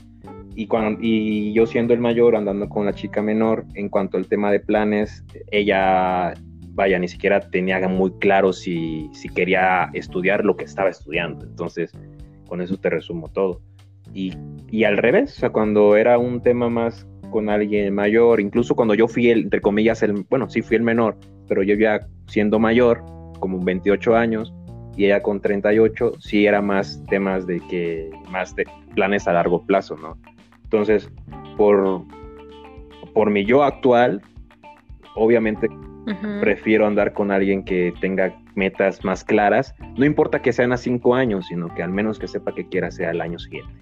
Y, 0.55 0.67
cuando, 0.67 0.99
y 1.01 1.51
yo 1.53 1.65
siendo 1.65 1.93
el 1.93 1.99
mayor, 1.99 2.35
andando 2.35 2.69
con 2.69 2.85
la 2.85 2.93
chica 2.93 3.21
menor, 3.21 3.65
en 3.73 3.89
cuanto 3.89 4.17
al 4.17 4.27
tema 4.27 4.51
de 4.51 4.59
planes, 4.59 5.23
ella, 5.51 6.33
vaya, 6.73 6.97
ni 6.99 7.07
siquiera 7.07 7.39
tenía 7.39 7.87
muy 7.87 8.11
claro 8.19 8.51
si, 8.51 9.09
si 9.13 9.29
quería 9.29 9.89
estudiar 9.93 10.43
lo 10.43 10.55
que 10.55 10.65
estaba 10.65 10.89
estudiando. 10.89 11.45
Entonces, 11.45 11.91
con 12.47 12.61
eso 12.61 12.77
te 12.77 12.89
resumo 12.89 13.29
todo. 13.29 13.61
Y, 14.13 14.33
y 14.69 14.83
al 14.83 14.97
revés, 14.97 15.37
o 15.37 15.39
sea, 15.39 15.49
cuando 15.51 15.95
era 15.95 16.17
un 16.17 16.41
tema 16.41 16.69
más 16.69 17.07
con 17.29 17.49
alguien 17.49 17.93
mayor, 17.93 18.39
incluso 18.39 18.75
cuando 18.75 18.93
yo 18.93 19.07
fui 19.07 19.29
el, 19.29 19.43
entre 19.43 19.61
comillas, 19.61 20.03
el, 20.03 20.25
bueno, 20.29 20.49
sí 20.49 20.61
fui 20.61 20.77
el 20.77 20.83
menor, 20.83 21.17
pero 21.47 21.63
yo 21.63 21.75
ya 21.75 21.99
siendo 22.27 22.59
mayor, 22.59 23.03
como 23.39 23.63
28 23.63 24.15
años, 24.15 24.53
y 24.95 25.05
ella 25.05 25.21
con 25.23 25.41
38, 25.41 26.13
sí 26.19 26.45
era 26.45 26.61
más 26.61 27.03
temas 27.09 27.47
de 27.47 27.59
que, 27.61 28.11
más 28.29 28.55
de 28.55 28.65
planes 28.93 29.27
a 29.27 29.33
largo 29.33 29.65
plazo, 29.65 29.95
¿no? 29.97 30.17
Entonces, 30.63 31.09
por, 31.57 32.03
por 33.13 33.31
mi 33.31 33.45
yo 33.45 33.63
actual, 33.63 34.21
obviamente 35.15 35.67
prefiero 36.41 36.85
andar 36.85 37.13
con 37.13 37.31
alguien 37.31 37.63
que 37.63 37.93
tenga 38.01 38.35
metas 38.55 39.03
más 39.03 39.23
claras, 39.23 39.73
no 39.95 40.05
importa 40.05 40.41
que 40.41 40.53
sean 40.53 40.73
a 40.73 40.77
cinco 40.77 41.15
años, 41.15 41.47
sino 41.47 41.73
que 41.73 41.83
al 41.83 41.91
menos 41.91 42.19
que 42.19 42.27
sepa 42.27 42.53
que 42.53 42.67
quiera 42.67 42.91
sea 42.91 43.11
el 43.11 43.21
año 43.21 43.39
siguiente. 43.39 43.73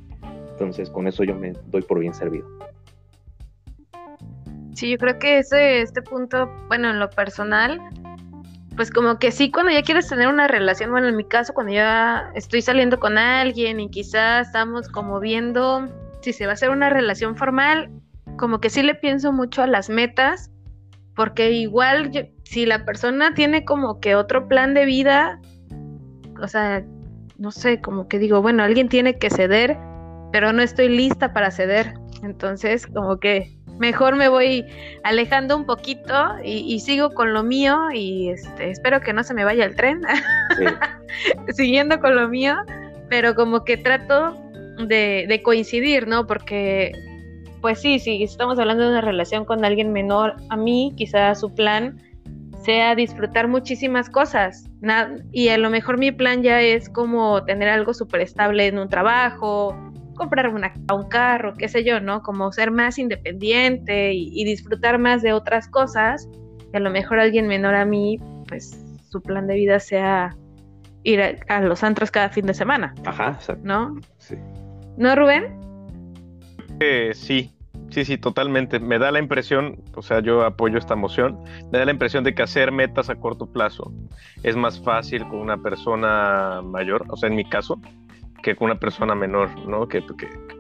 Entonces, 0.52 0.90
con 0.90 1.08
eso 1.08 1.24
yo 1.24 1.36
me 1.36 1.54
doy 1.68 1.82
por 1.82 2.00
bien 2.00 2.14
servido. 2.14 2.48
Sí, 4.74 4.92
yo 4.92 4.98
creo 4.98 5.20
que 5.20 5.40
ese, 5.40 5.82
este 5.82 6.02
punto, 6.02 6.50
bueno, 6.68 6.90
en 6.90 7.00
lo 7.00 7.10
personal, 7.10 7.82
pues 8.76 8.92
como 8.92 9.20
que 9.20 9.32
sí, 9.32 9.52
cuando 9.52 9.72
ya 9.72 9.82
quieres 9.82 10.08
tener 10.08 10.28
una 10.28 10.48
relación, 10.48 10.92
bueno, 10.92 11.08
en 11.08 11.16
mi 11.16 11.26
caso, 11.26 11.54
cuando 11.54 11.74
ya 11.74 12.32
estoy 12.36 12.62
saliendo 12.62 13.00
con 13.00 13.18
alguien 13.18 13.80
y 13.80 13.90
quizás 13.90 14.48
estamos 14.48 14.88
como 14.88 15.20
viendo 15.20 15.90
si 16.22 16.34
se 16.34 16.46
va 16.46 16.52
a 16.52 16.54
hacer 16.54 16.70
una 16.70 16.90
relación 16.90 17.36
formal, 17.36 17.90
como 18.38 18.62
que 18.62 18.70
sí 18.70 18.84
le 18.84 18.96
pienso 18.96 19.34
mucho 19.34 19.62
a 19.62 19.68
las 19.68 19.90
metas, 19.90 20.51
porque 21.16 21.52
igual 21.52 22.12
si 22.44 22.66
la 22.66 22.86
persona 22.86 23.34
tiene 23.34 23.66
como 23.66 24.00
que 24.00 24.16
otro 24.16 24.48
plan 24.48 24.74
de 24.74 24.86
vida, 24.86 25.40
o 26.42 26.48
sea, 26.48 26.84
no 27.38 27.52
sé, 27.52 27.82
como 27.82 28.08
que 28.08 28.20
digo, 28.20 28.42
bueno, 28.42 28.64
alguien 28.64 28.90
tiene 28.90 29.18
que 29.18 29.30
ceder, 29.30 29.78
pero 30.32 30.54
no 30.54 30.62
estoy 30.62 30.90
lista 30.90 31.34
para 31.34 31.52
ceder. 31.52 31.94
Entonces, 32.24 32.86
como 32.86 33.20
que 33.20 33.58
mejor 33.80 34.16
me 34.16 34.30
voy 34.30 34.66
alejando 35.04 35.58
un 35.58 35.66
poquito 35.66 36.36
y, 36.44 36.80
sigo 36.80 37.12
con 37.12 37.34
lo 37.34 37.44
mío 37.44 37.90
y 37.92 38.30
este, 38.30 38.70
espero 38.70 39.02
que 39.02 39.12
no 39.12 39.24
se 39.24 39.34
me 39.34 39.44
vaya 39.44 39.66
el 39.66 39.76
tren, 39.76 40.02
siguiendo 41.56 42.00
con 42.00 42.16
lo 42.16 42.30
mío, 42.30 42.56
pero 43.10 43.34
como 43.34 43.66
que 43.66 43.78
trato 43.78 44.38
de, 44.88 45.42
coincidir, 45.44 46.08
¿no? 46.08 46.28
Porque, 46.28 46.92
pues 47.62 47.82
sí, 47.82 48.00
si 48.00 48.24
estamos 48.24 48.60
hablando 48.60 48.84
de 48.84 48.90
una 48.90 49.02
relación 49.02 49.46
con 49.46 49.64
alguien 49.64 49.94
menor 49.94 50.36
a 50.50 50.58
mí, 50.58 50.94
quizás 50.98 51.40
su 51.40 51.54
plan 51.54 52.02
sea 52.64 52.96
disfrutar 52.96 53.48
muchísimas 53.48 54.10
cosas. 54.10 54.70
y 55.32 55.50
a 55.50 55.58
lo 55.58 55.70
mejor 55.70 55.98
mi 55.98 56.12
plan 56.12 56.44
ya 56.44 56.62
es 56.62 56.90
como 56.90 57.44
tener 57.44 57.70
algo 57.70 57.94
súper 57.94 58.22
estable 58.22 58.68
en 58.68 58.78
un 58.78 58.90
trabajo, 58.90 59.76
comprar 60.16 60.48
una, 60.50 60.74
un 60.94 61.08
carro, 61.10 61.54
qué 61.56 61.68
sé 61.68 61.84
yo, 61.84 62.00
¿no? 62.00 62.22
Como 62.22 62.52
ser 62.52 62.72
más 62.72 63.00
independiente 63.00 64.14
y, 64.14 64.44
disfrutar 64.44 65.00
más 65.00 65.22
de 65.22 65.34
otras 65.34 65.68
cosas. 65.68 66.30
Y 66.74 66.78
a 66.78 66.80
lo 66.80 66.92
mejor 66.92 67.20
alguien 67.20 67.48
menor 67.48 67.76
a 67.76 67.86
mí, 67.86 68.20
pues 68.48 68.84
su 69.10 69.22
plan 69.22 69.48
de 69.48 69.56
vida 69.56 69.80
sea 69.80 70.36
ir 71.04 71.22
a, 71.48 71.62
los 71.62 71.84
antros 71.84 72.12
cada 72.12 72.30
fin 72.30 72.46
de 72.46 72.54
semana. 72.54 72.94
Ajá, 73.06 73.40
¿no? 73.64 73.96
Sí. 74.18 74.36
¿No, 74.98 75.16
Rubén? 75.16 75.60
Sí, 77.14 77.52
sí, 77.92 78.06
sí, 78.06 78.18
totalmente. 78.18 78.80
Me 78.80 78.98
da 78.98 79.12
la 79.12 79.20
impresión, 79.20 79.84
o 79.96 80.02
sea, 80.02 80.20
yo 80.20 80.44
apoyo 80.44 80.80
esta 80.80 80.96
moción, 80.96 81.40
me 81.72 81.78
da 81.78 81.86
la 81.86 81.92
impresión 81.92 82.24
de 82.24 82.34
que 82.34 82.42
hacer 82.42 82.72
metas 82.72 83.10
a 83.10 83.16
corto 83.16 83.46
plazo 83.46 83.94
es 84.42 84.56
más 84.56 84.82
fácil 84.82 85.28
con 85.28 85.40
una 85.40 85.62
persona 85.62 86.62
mayor, 86.64 87.06
o 87.10 87.18
sea, 87.18 87.30
en 87.30 87.36
mi 87.36 87.46
caso, 87.46 87.80
que 88.42 88.56
con 88.56 88.66
una 88.66 88.80
persona 88.80 89.14
menor, 89.14 89.50
¿no? 89.68 89.88
Que, 89.88 90.04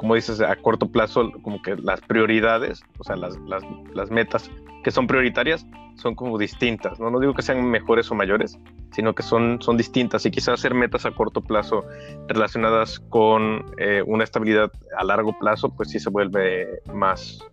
como 0.01 0.15
dices, 0.15 0.41
a 0.41 0.55
corto 0.55 0.91
plazo, 0.91 1.31
como 1.43 1.61
que 1.61 1.75
las 1.75 2.01
prioridades, 2.01 2.81
o 2.97 3.03
sea, 3.03 3.15
las, 3.15 3.37
las, 3.41 3.61
las, 3.93 4.09
metas 4.09 4.49
que 4.83 4.89
son 4.89 5.05
prioritarias 5.05 5.67
son 5.93 6.15
como 6.15 6.39
distintas, 6.39 6.99
¿no? 6.99 7.11
No 7.11 7.19
digo 7.19 7.35
que 7.35 7.43
sean 7.43 7.63
mejores 7.69 8.09
o 8.09 8.15
mayores, 8.15 8.57
sino 8.93 9.13
que 9.13 9.21
son, 9.21 9.61
son 9.61 9.77
distintas 9.77 10.25
y 10.25 10.31
quizás 10.31 10.55
hacer 10.55 10.73
metas 10.73 11.05
a 11.05 11.11
corto 11.11 11.41
plazo 11.41 11.85
relacionadas 12.27 12.99
con 12.99 13.63
eh, 13.77 14.01
una 14.07 14.23
estabilidad 14.23 14.71
a 14.97 15.03
largo 15.03 15.37
plazo, 15.37 15.69
pues 15.69 15.91
sí 15.91 15.99
se 15.99 16.09
vuelve 16.09 16.81
más, 16.91 17.47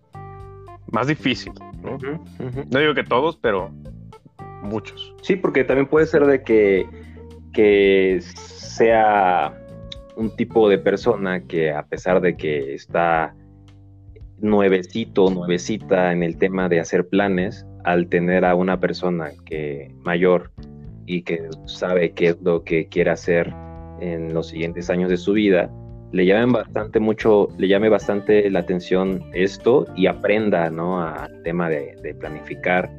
más 0.91 1.05
difícil, 1.05 1.53
¿no? 1.83 1.99
No 2.71 2.79
digo 2.79 2.95
que 2.95 3.03
todos, 3.03 3.37
pero 3.37 3.69
muchos. 4.63 5.13
Sí, 5.21 5.35
porque 5.35 5.63
también 5.63 5.85
puede 5.85 6.07
ser 6.07 6.25
de 6.25 6.41
que, 6.41 6.87
que 7.53 8.17
sea 8.23 9.55
un 10.19 10.35
tipo 10.35 10.67
de 10.67 10.77
persona 10.77 11.39
que 11.41 11.71
a 11.71 11.83
pesar 11.83 12.19
de 12.19 12.35
que 12.35 12.73
está 12.73 13.33
nuevecito, 14.41 15.29
nuevecita 15.29 16.11
en 16.11 16.23
el 16.23 16.37
tema 16.37 16.67
de 16.67 16.81
hacer 16.81 17.07
planes, 17.07 17.65
al 17.85 18.07
tener 18.09 18.43
a 18.43 18.53
una 18.55 18.79
persona 18.79 19.31
que 19.45 19.93
mayor 20.03 20.51
y 21.05 21.21
que 21.21 21.47
sabe 21.65 22.11
qué 22.11 22.27
es 22.27 22.41
lo 22.41 22.63
que 22.63 22.87
quiere 22.87 23.11
hacer 23.11 23.53
en 24.01 24.33
los 24.33 24.49
siguientes 24.49 24.89
años 24.89 25.09
de 25.09 25.17
su 25.17 25.33
vida, 25.33 25.71
le 26.11 26.25
llame 26.25 26.51
bastante 26.51 26.99
mucho, 26.99 27.47
le 27.57 27.69
llame 27.69 27.87
bastante 27.87 28.49
la 28.49 28.59
atención 28.59 29.23
esto 29.33 29.85
y 29.95 30.07
aprenda, 30.07 30.69
¿no? 30.69 31.01
Al 31.01 31.41
tema 31.43 31.69
de, 31.69 32.15
planificar 32.19 32.89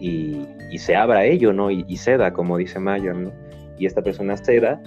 y, 0.00 0.46
se 0.76 0.94
abra 0.94 1.20
a 1.20 1.24
ello, 1.24 1.52
¿no? 1.54 1.70
Y, 1.70 1.84
y, 1.88 1.96
ceda, 1.96 2.32
como 2.32 2.58
dice 2.58 2.78
Mayor, 2.78 3.16
¿no? 3.16 3.32
Y 3.78 3.86
esta 3.86 4.02
persona 4.02 4.36
ceda 4.36 4.80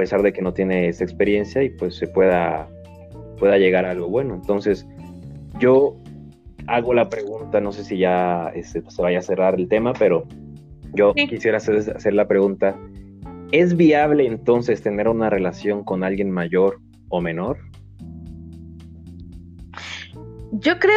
pesar 0.00 0.22
de 0.22 0.32
que 0.32 0.40
no 0.40 0.54
tiene 0.54 0.88
esa 0.88 1.04
experiencia 1.04 1.62
y 1.62 1.68
pues 1.68 1.94
se 1.94 2.06
pueda, 2.06 2.66
pueda 3.38 3.58
llegar 3.58 3.84
a 3.84 3.90
algo 3.90 4.08
bueno. 4.08 4.34
Entonces, 4.34 4.88
yo 5.58 5.94
hago 6.68 6.94
la 6.94 7.10
pregunta, 7.10 7.60
no 7.60 7.70
sé 7.70 7.84
si 7.84 7.98
ya 7.98 8.50
este, 8.54 8.82
se 8.88 9.02
vaya 9.02 9.18
a 9.18 9.22
cerrar 9.22 9.56
el 9.56 9.68
tema, 9.68 9.92
pero 9.92 10.26
yo 10.94 11.12
quisiera 11.12 11.58
hacer, 11.58 11.76
hacer 11.94 12.14
la 12.14 12.26
pregunta, 12.26 12.78
¿es 13.52 13.76
viable 13.76 14.26
entonces 14.26 14.80
tener 14.80 15.06
una 15.06 15.28
relación 15.28 15.84
con 15.84 16.02
alguien 16.02 16.30
mayor 16.30 16.80
o 17.10 17.20
menor? 17.20 17.58
Yo 20.52 20.78
creo 20.78 20.94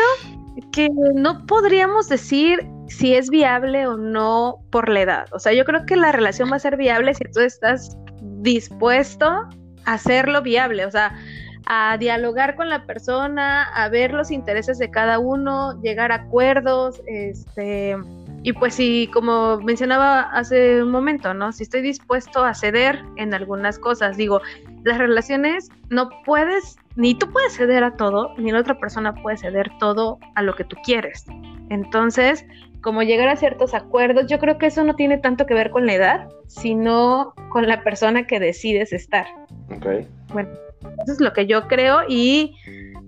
que 0.72 0.88
no 1.14 1.46
podríamos 1.46 2.08
decir 2.08 2.60
si 2.88 3.16
es 3.16 3.30
viable 3.30 3.86
o 3.86 3.98
no 3.98 4.60
por 4.72 4.88
la 4.88 5.02
edad. 5.02 5.26
O 5.34 5.40
sea, 5.40 5.52
yo 5.52 5.66
creo 5.66 5.86
que 5.86 5.98
la 5.98 6.14
relación 6.14 6.50
va 6.50 6.56
a 6.56 6.60
ser 6.60 6.78
viable 6.78 7.14
si 7.14 7.26
tú 7.34 7.42
estás 7.42 7.98
dispuesto 8.42 9.28
a 9.28 9.50
hacerlo 9.86 10.42
viable, 10.42 10.86
o 10.86 10.92
sea, 10.92 11.18
a 11.66 11.98
dialogar 11.98 12.56
con 12.56 12.70
la 12.70 12.86
persona, 12.86 13.64
a 13.64 13.90
ver 13.90 14.14
los 14.14 14.32
intereses 14.32 14.78
de 14.78 14.92
cada 14.92 15.20
uno, 15.20 15.80
llegar 15.82 16.12
a 16.12 16.16
acuerdos, 16.16 17.02
este, 17.08 17.96
y 18.44 18.54
pues 18.54 18.76
si, 18.76 19.10
como 19.14 19.58
mencionaba 19.62 20.22
hace 20.22 20.84
un 20.84 20.92
momento, 20.92 21.34
¿no? 21.34 21.54
Si 21.54 21.64
estoy 21.64 21.82
dispuesto 21.82 22.44
a 22.44 22.54
ceder 22.54 23.02
en 23.16 23.34
algunas 23.34 23.80
cosas, 23.80 24.18
digo, 24.18 24.42
las 24.84 24.98
relaciones 24.98 25.70
no 25.90 26.10
puedes, 26.26 26.76
ni 26.96 27.16
tú 27.16 27.32
puedes 27.32 27.56
ceder 27.56 27.84
a 27.86 27.96
todo, 27.96 28.34
ni 28.38 28.52
la 28.52 28.60
otra 28.60 28.78
persona 28.78 29.14
puede 29.14 29.38
ceder 29.38 29.72
todo 29.80 30.20
a 30.36 30.42
lo 30.42 30.56
que 30.56 30.66
tú 30.66 30.76
quieres. 30.84 31.26
Entonces, 31.70 32.46
como 32.84 33.02
llegar 33.02 33.30
a 33.30 33.38
ciertos 33.38 33.74
acuerdos, 33.74 34.28
yo 34.28 34.38
creo 34.40 34.58
que 34.58 34.68
eso 34.68 34.84
no 34.84 34.96
tiene 34.96 35.18
tanto 35.18 35.46
que 35.46 35.54
ver 35.54 35.72
con 35.72 35.88
la 35.88 35.94
edad, 35.94 36.30
sino 36.48 37.34
con 37.50 37.68
la 37.68 37.82
persona 37.82 38.28
que 38.28 38.40
decides 38.40 38.92
estar. 38.92 39.26
Ok. 39.76 40.06
Bueno, 40.34 40.50
eso 41.04 41.14
es 41.14 41.22
lo 41.22 41.32
que 41.32 41.48
yo 41.48 41.68
creo 41.68 42.02
y 42.08 42.56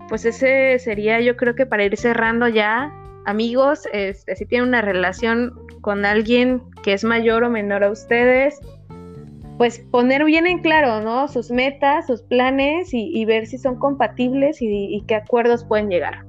pues 0.07 0.25
ese 0.25 0.79
sería 0.79 1.19
yo 1.19 1.35
creo 1.35 1.55
que 1.55 1.65
para 1.65 1.83
ir 1.83 1.97
cerrando 1.97 2.47
ya, 2.47 2.91
amigos, 3.25 3.87
este, 3.91 4.35
si 4.37 4.45
tienen 4.45 4.69
una 4.69 4.81
relación 4.81 5.53
con 5.81 6.05
alguien 6.05 6.61
que 6.81 6.93
es 6.93 7.03
mayor 7.03 7.43
o 7.43 7.49
menor 7.49 7.83
a 7.83 7.91
ustedes, 7.91 8.57
pues 9.57 9.79
poner 9.91 10.23
bien 10.23 10.47
en 10.47 10.59
claro, 10.59 11.01
¿no? 11.01 11.27
Sus 11.27 11.51
metas, 11.51 12.07
sus 12.07 12.21
planes 12.21 12.93
y, 12.93 13.25
ver 13.25 13.45
si 13.45 13.57
son 13.57 13.77
compatibles 13.77 14.57
y 14.61 15.03
qué 15.07 15.15
acuerdos 15.15 15.65
pueden 15.65 15.89
llegar. 15.89 16.25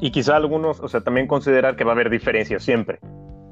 Y 0.00 0.10
quizá 0.10 0.36
algunos, 0.36 0.80
o 0.80 0.88
sea, 0.88 1.00
también 1.02 1.26
considerar 1.26 1.76
que 1.76 1.84
va 1.84 1.92
a 1.92 1.94
haber 1.94 2.10
diferencias 2.10 2.62
siempre. 2.62 2.98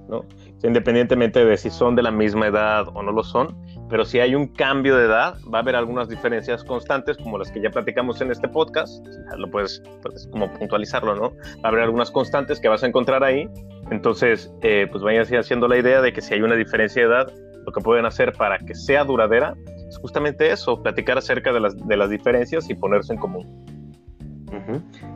¿no? 0.08 0.24
Independientemente 0.62 1.44
de 1.44 1.56
si 1.56 1.70
son 1.70 1.94
de 1.94 2.02
la 2.02 2.10
misma 2.10 2.46
edad 2.46 2.88
o 2.94 3.02
no 3.02 3.12
lo 3.12 3.22
son, 3.22 3.54
pero 3.88 4.04
si 4.04 4.20
hay 4.20 4.34
un 4.34 4.46
cambio 4.46 4.96
de 4.96 5.04
edad, 5.04 5.36
va 5.52 5.58
a 5.58 5.60
haber 5.62 5.76
algunas 5.76 6.08
diferencias 6.08 6.64
constantes, 6.64 7.16
como 7.18 7.38
las 7.38 7.50
que 7.50 7.60
ya 7.60 7.70
platicamos 7.70 8.20
en 8.20 8.30
este 8.30 8.48
podcast, 8.48 9.06
lo 9.36 9.50
puedes, 9.50 9.82
como 10.30 10.50
puntualizarlo, 10.54 11.14
¿no? 11.14 11.32
Va 11.62 11.64
a 11.64 11.68
haber 11.68 11.82
algunas 11.82 12.10
constantes 12.10 12.58
que 12.60 12.68
vas 12.68 12.82
a 12.82 12.86
encontrar 12.86 13.22
ahí, 13.22 13.48
entonces, 13.90 14.52
eh, 14.62 14.86
pues 14.90 15.02
vayan 15.02 15.26
haciendo 15.38 15.68
la 15.68 15.78
idea 15.78 16.00
de 16.00 16.12
que 16.12 16.20
si 16.20 16.34
hay 16.34 16.42
una 16.42 16.56
diferencia 16.56 17.02
de 17.02 17.08
edad, 17.08 17.32
lo 17.64 17.72
que 17.72 17.80
pueden 17.80 18.06
hacer 18.06 18.32
para 18.32 18.58
que 18.58 18.74
sea 18.74 19.04
duradera 19.04 19.54
es 19.88 19.98
justamente 19.98 20.50
eso, 20.50 20.82
platicar 20.82 21.18
acerca 21.18 21.52
de 21.52 21.60
las, 21.60 21.76
de 21.76 21.96
las 21.96 22.10
diferencias 22.10 22.68
y 22.70 22.74
ponerse 22.74 23.12
en 23.12 23.18
común. 23.18 23.77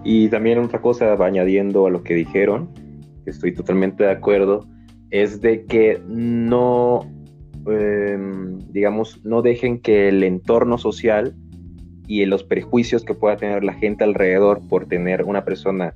Y 0.04 0.28
también 0.28 0.58
otra 0.58 0.80
cosa, 0.80 1.12
añadiendo 1.14 1.86
a 1.86 1.90
lo 1.90 2.02
que 2.02 2.14
dijeron, 2.14 2.68
estoy 3.26 3.54
totalmente 3.54 4.04
de 4.04 4.10
acuerdo, 4.10 4.66
es 5.10 5.40
de 5.40 5.64
que 5.66 6.00
no, 6.08 7.00
em, 7.66 8.58
digamos, 8.70 9.24
no 9.24 9.42
dejen 9.42 9.80
que 9.80 10.08
el 10.08 10.22
entorno 10.24 10.78
social 10.78 11.34
y 12.06 12.24
los 12.26 12.44
prejuicios 12.44 13.04
que 13.04 13.14
pueda 13.14 13.36
tener 13.36 13.64
la 13.64 13.74
gente 13.74 14.04
alrededor 14.04 14.60
por 14.68 14.86
tener 14.86 15.24
una 15.24 15.44
persona 15.44 15.94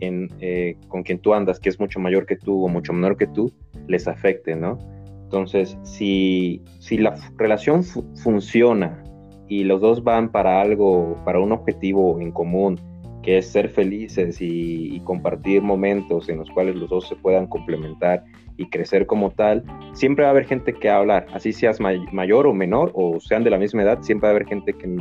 eh, 0.00 0.76
con 0.86 1.02
quien 1.02 1.18
tú 1.18 1.34
andas 1.34 1.58
que 1.58 1.68
es 1.68 1.80
mucho 1.80 1.98
mayor 1.98 2.26
que 2.26 2.36
tú 2.36 2.64
o 2.64 2.68
mucho 2.68 2.92
menor 2.92 3.16
que 3.16 3.26
tú, 3.26 3.52
les 3.88 4.06
afecte, 4.06 4.54
¿no? 4.54 4.78
Entonces, 5.24 5.76
si, 5.82 6.62
si 6.78 6.98
la 6.98 7.16
relación 7.36 7.82
funciona 7.82 9.02
y 9.48 9.64
los 9.64 9.80
dos 9.80 10.04
van 10.04 10.30
para 10.30 10.60
algo, 10.60 11.16
para 11.24 11.40
un 11.40 11.52
objetivo 11.52 12.20
en 12.20 12.32
común, 12.32 12.78
que 13.22 13.38
es 13.38 13.48
ser 13.48 13.68
felices 13.68 14.38
y, 14.40 15.00
compartir 15.04 15.62
momentos 15.62 16.28
en 16.28 16.38
los 16.38 16.50
cuales 16.50 16.76
los 16.76 16.90
dos 16.90 17.08
se 17.08 17.16
puedan 17.16 17.46
complementar 17.46 18.22
y 18.58 18.68
crecer 18.68 19.06
como 19.06 19.30
tal, 19.30 19.64
siempre 19.92 20.24
va 20.24 20.28
a 20.28 20.32
haber 20.32 20.44
gente 20.44 20.74
que 20.74 20.90
hablar, 20.90 21.26
así 21.32 21.52
seas 21.52 21.80
mayor 21.80 22.46
o 22.46 22.52
menor 22.52 22.92
o 22.94 23.18
sean 23.20 23.44
de 23.44 23.50
la 23.50 23.58
misma 23.58 23.82
edad, 23.82 24.02
siempre 24.02 24.26
va 24.26 24.32
a 24.32 24.36
haber 24.36 24.46
gente 24.46 24.74
que, 24.74 24.96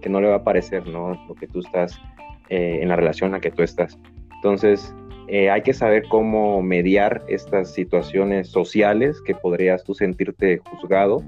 que 0.00 0.08
no 0.08 0.20
le 0.20 0.28
va 0.28 0.36
a 0.36 0.44
parecer 0.44 0.86
¿no? 0.88 1.14
lo 1.28 1.34
que 1.34 1.46
tú 1.46 1.60
estás 1.60 2.00
eh, 2.48 2.80
en 2.82 2.88
la 2.88 2.96
relación 2.96 3.28
en 3.28 3.32
la 3.32 3.40
que 3.40 3.52
tú 3.52 3.62
estás. 3.62 3.98
Entonces, 4.36 4.92
eh, 5.28 5.50
hay 5.50 5.62
que 5.62 5.72
saber 5.72 6.04
cómo 6.08 6.60
mediar 6.62 7.22
estas 7.28 7.72
situaciones 7.72 8.48
sociales 8.48 9.20
que 9.22 9.34
podrías 9.34 9.84
tú 9.84 9.94
sentirte 9.94 10.58
juzgado 10.58 11.22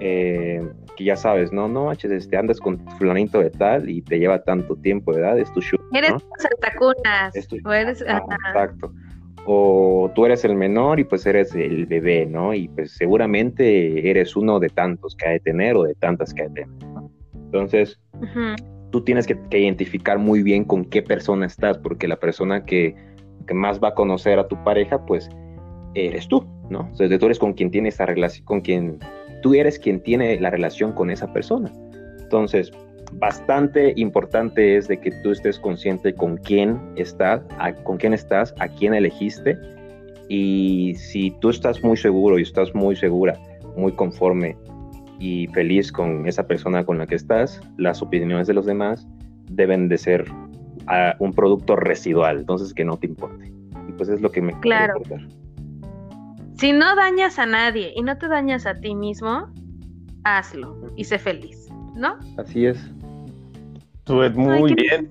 eh, 0.00 0.60
que 0.96 1.04
ya 1.04 1.16
sabes, 1.16 1.52
no, 1.52 1.68
no 1.68 1.86
manches, 1.86 2.10
este, 2.12 2.36
andas 2.36 2.60
con 2.60 2.78
fulanito 2.98 3.40
de 3.40 3.50
tal 3.50 3.88
y 3.88 4.02
te 4.02 4.18
lleva 4.18 4.42
tanto 4.42 4.76
tiempo, 4.76 5.12
¿verdad? 5.12 5.38
Es 5.38 5.52
tu 5.52 5.60
show. 5.60 5.78
Eres 5.92 6.10
Santa 6.38 6.72
Cunas. 6.78 7.34
o 7.64 7.72
eres... 7.72 8.04
Ah, 8.06 8.22
exacto. 8.48 8.92
O 9.44 10.10
tú 10.14 10.24
eres 10.24 10.44
el 10.44 10.54
menor 10.54 11.00
y 11.00 11.04
pues 11.04 11.26
eres 11.26 11.54
el 11.54 11.86
bebé, 11.86 12.26
¿no? 12.26 12.54
Y 12.54 12.68
pues 12.68 12.92
seguramente 12.92 14.08
eres 14.08 14.36
uno 14.36 14.60
de 14.60 14.68
tantos 14.68 15.16
que 15.16 15.26
hay 15.26 15.32
de 15.34 15.40
tener 15.40 15.76
o 15.76 15.82
de 15.82 15.94
tantas 15.94 16.32
que 16.32 16.42
hay 16.42 16.48
de 16.48 16.62
tener, 16.62 16.84
¿no? 16.88 17.10
Entonces, 17.34 18.00
tú 18.90 19.02
tienes 19.02 19.26
que, 19.26 19.36
identificar 19.50 20.18
muy 20.18 20.42
bien 20.42 20.64
con 20.64 20.84
qué 20.84 21.02
persona 21.02 21.46
estás, 21.46 21.76
porque 21.78 22.06
la 22.06 22.16
persona 22.16 22.64
que, 22.64 22.94
que 23.46 23.54
más 23.54 23.80
va 23.82 23.88
a 23.88 23.94
conocer 23.94 24.38
a 24.38 24.46
tu 24.46 24.62
pareja, 24.62 25.04
pues 25.04 25.28
eres 25.94 26.28
tú, 26.28 26.46
¿no? 26.70 26.88
Entonces 26.92 27.18
tú 27.18 27.26
eres 27.26 27.38
con 27.38 27.52
quien 27.52 27.70
tiene 27.70 27.88
esa 27.88 28.06
relación, 28.06 28.44
con 28.44 28.60
quien 28.60 28.98
tú 29.42 29.54
eres 29.54 29.78
quien 29.78 30.00
tiene 30.00 30.40
la 30.40 30.50
relación 30.50 30.92
con 30.92 31.10
esa 31.10 31.32
persona. 31.32 31.70
Entonces, 32.20 32.72
bastante 33.14 33.92
importante 33.96 34.76
es 34.76 34.88
de 34.88 34.98
que 34.98 35.10
tú 35.22 35.32
estés 35.32 35.58
consciente 35.58 36.14
con 36.14 36.38
quién 36.38 36.80
estás, 36.96 37.42
con 37.84 37.98
quién 37.98 38.14
estás, 38.14 38.54
a 38.58 38.68
quién 38.68 38.94
elegiste 38.94 39.58
y 40.28 40.94
si 40.96 41.30
tú 41.40 41.50
estás 41.50 41.82
muy 41.84 41.96
seguro 41.96 42.38
y 42.38 42.42
estás 42.42 42.74
muy 42.74 42.96
segura, 42.96 43.38
muy 43.76 43.92
conforme 43.92 44.56
y 45.18 45.46
feliz 45.48 45.92
con 45.92 46.26
esa 46.26 46.46
persona 46.46 46.84
con 46.84 46.98
la 46.98 47.06
que 47.06 47.16
estás, 47.16 47.60
las 47.76 48.02
opiniones 48.02 48.46
de 48.46 48.54
los 48.54 48.66
demás 48.66 49.06
deben 49.50 49.88
de 49.88 49.98
ser 49.98 50.24
ah, 50.86 51.14
un 51.18 51.32
producto 51.32 51.76
residual, 51.76 52.38
entonces 52.38 52.72
que 52.72 52.84
no 52.84 52.96
te 52.96 53.06
importe. 53.08 53.52
Y 53.88 53.92
pues 53.92 54.08
es 54.08 54.20
lo 54.20 54.30
que 54.30 54.40
me 54.40 54.58
claro 54.60 54.94
si 56.62 56.72
no 56.72 56.94
dañas 56.94 57.40
a 57.40 57.46
nadie 57.46 57.92
y 57.96 58.02
no 58.02 58.16
te 58.18 58.28
dañas 58.28 58.66
a 58.66 58.78
ti 58.78 58.94
mismo, 58.94 59.52
hazlo 60.22 60.76
y 60.94 61.02
sé 61.02 61.18
feliz, 61.18 61.68
¿no? 61.96 62.16
Así 62.38 62.66
es. 62.66 62.78
Tú 64.04 64.22
muy 64.36 64.72
bien. 64.74 65.10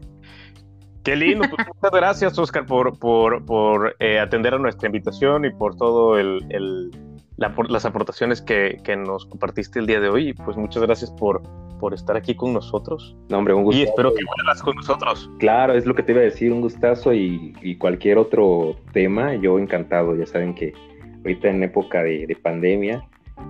Qué 1.04 1.14
lindo. 1.18 1.45
Pues, 1.49 1.68
muchas 1.68 1.91
gracias, 1.91 2.39
Oscar, 2.39 2.66
por, 2.66 2.97
por, 2.97 3.43
por 3.45 3.97
eh, 3.99 4.18
atender 4.18 4.54
a 4.54 4.60
nuestra 4.60 4.88
invitación 4.88 5.43
y 5.43 5.49
por 5.49 5.76
todo 5.76 6.18
el, 6.18 6.39
el 6.47 6.89
las 7.36 7.84
aportaciones 7.84 8.41
que, 8.41 8.80
que, 8.86 8.95
nos 8.95 9.26
compartiste 9.26 9.80
el 9.80 9.88
día 9.88 9.99
de 9.99 10.08
hoy. 10.08 10.32
Pues 10.32 10.56
muchas 10.56 10.82
gracias 10.84 11.12
por, 11.12 11.41
por 11.82 11.93
estar 11.93 12.16
aquí 12.16 12.34
con 12.34 12.54
nosotros. 12.54 13.18
No, 13.28 13.39
hombre, 13.39 13.54
un 13.56 13.64
gusto. 13.64 13.78
Y 13.78 13.84
espero 13.84 14.14
que 14.14 14.24
vuelvas 14.24 14.62
con 14.62 14.78
nosotros. 14.78 15.30
Claro, 15.39 15.74
es 15.74 15.86
lo 15.86 15.95
que 15.95 16.04
te 16.04 16.14
iba 16.14 16.22
a 16.22 16.24
decir, 16.24 16.54
un 16.54 16.62
gustazo 16.62 17.12
y, 17.12 17.54
y 17.62 17.76
cualquier 17.76 18.20
otro 18.20 18.78
tema, 18.93 19.36
yo 19.36 19.60
encantado. 19.60 20.16
Ya 20.16 20.26
saben 20.26 20.56
que 20.56 20.74
ahorita 21.24 21.49
en 21.49 21.63
época 21.63 22.03
de, 22.03 22.38
pandemia, 22.41 23.03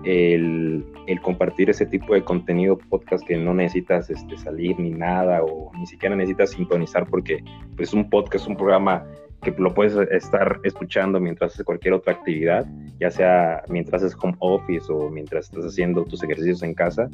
el, 0.03 0.85
compartir 1.21 1.69
ese 1.69 1.85
tipo 1.85 2.13
de 2.13 2.23
contenido 2.23 2.77
podcast 2.77 3.25
que 3.25 3.37
no 3.37 3.53
necesitas 3.53 4.09
este, 4.09 4.37
salir 4.37 4.79
ni 4.79 4.91
nada 4.91 5.43
o 5.43 5.71
ni 5.77 5.85
siquiera 5.85 6.15
necesitas 6.15 6.51
sintonizar 6.51 7.05
porque 7.07 7.43
pues 7.75 7.93
un 7.93 8.09
podcast, 8.09 8.47
un 8.47 8.55
programa 8.55 9.05
que 9.41 9.51
lo 9.57 9.73
puedes 9.73 9.95
estar 10.11 10.59
escuchando 10.63 11.19
mientras 11.19 11.53
haces 11.53 11.65
cualquier 11.65 11.95
otra 11.95 12.13
actividad, 12.13 12.65
ya 12.99 13.09
sea 13.09 13.63
mientras 13.69 14.03
haces 14.03 14.17
home 14.21 14.35
office 14.39 14.85
o 14.91 15.09
mientras 15.09 15.45
estás 15.45 15.65
haciendo 15.65 16.05
tus 16.05 16.23
ejercicios 16.23 16.61
en 16.63 16.73
casa, 16.73 17.09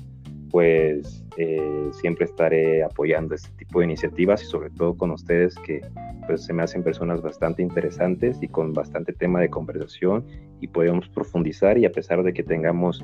pues 0.52 1.24
eh, 1.38 1.90
siempre 1.92 2.26
estaré 2.26 2.84
apoyando 2.84 3.36
este 3.36 3.50
tipo 3.58 3.80
de 3.80 3.86
iniciativas 3.86 4.42
y 4.44 4.46
sobre 4.46 4.70
todo 4.70 4.96
con 4.96 5.12
ustedes 5.12 5.56
que 5.56 5.82
pues 6.26 6.44
se 6.44 6.54
me 6.54 6.64
hacen 6.64 6.84
personas 6.84 7.22
bastante 7.22 7.62
interesantes 7.62 8.38
y 8.42 8.48
con 8.48 8.74
bastante 8.74 9.14
tema 9.14 9.40
de 9.40 9.50
conversación 9.50 10.26
y 10.60 10.68
podemos 10.68 11.10
profundizar 11.10 11.78
y 11.78 11.86
a 11.86 11.92
pesar 11.92 12.24
de 12.24 12.34
que 12.34 12.44
tengamos 12.44 13.04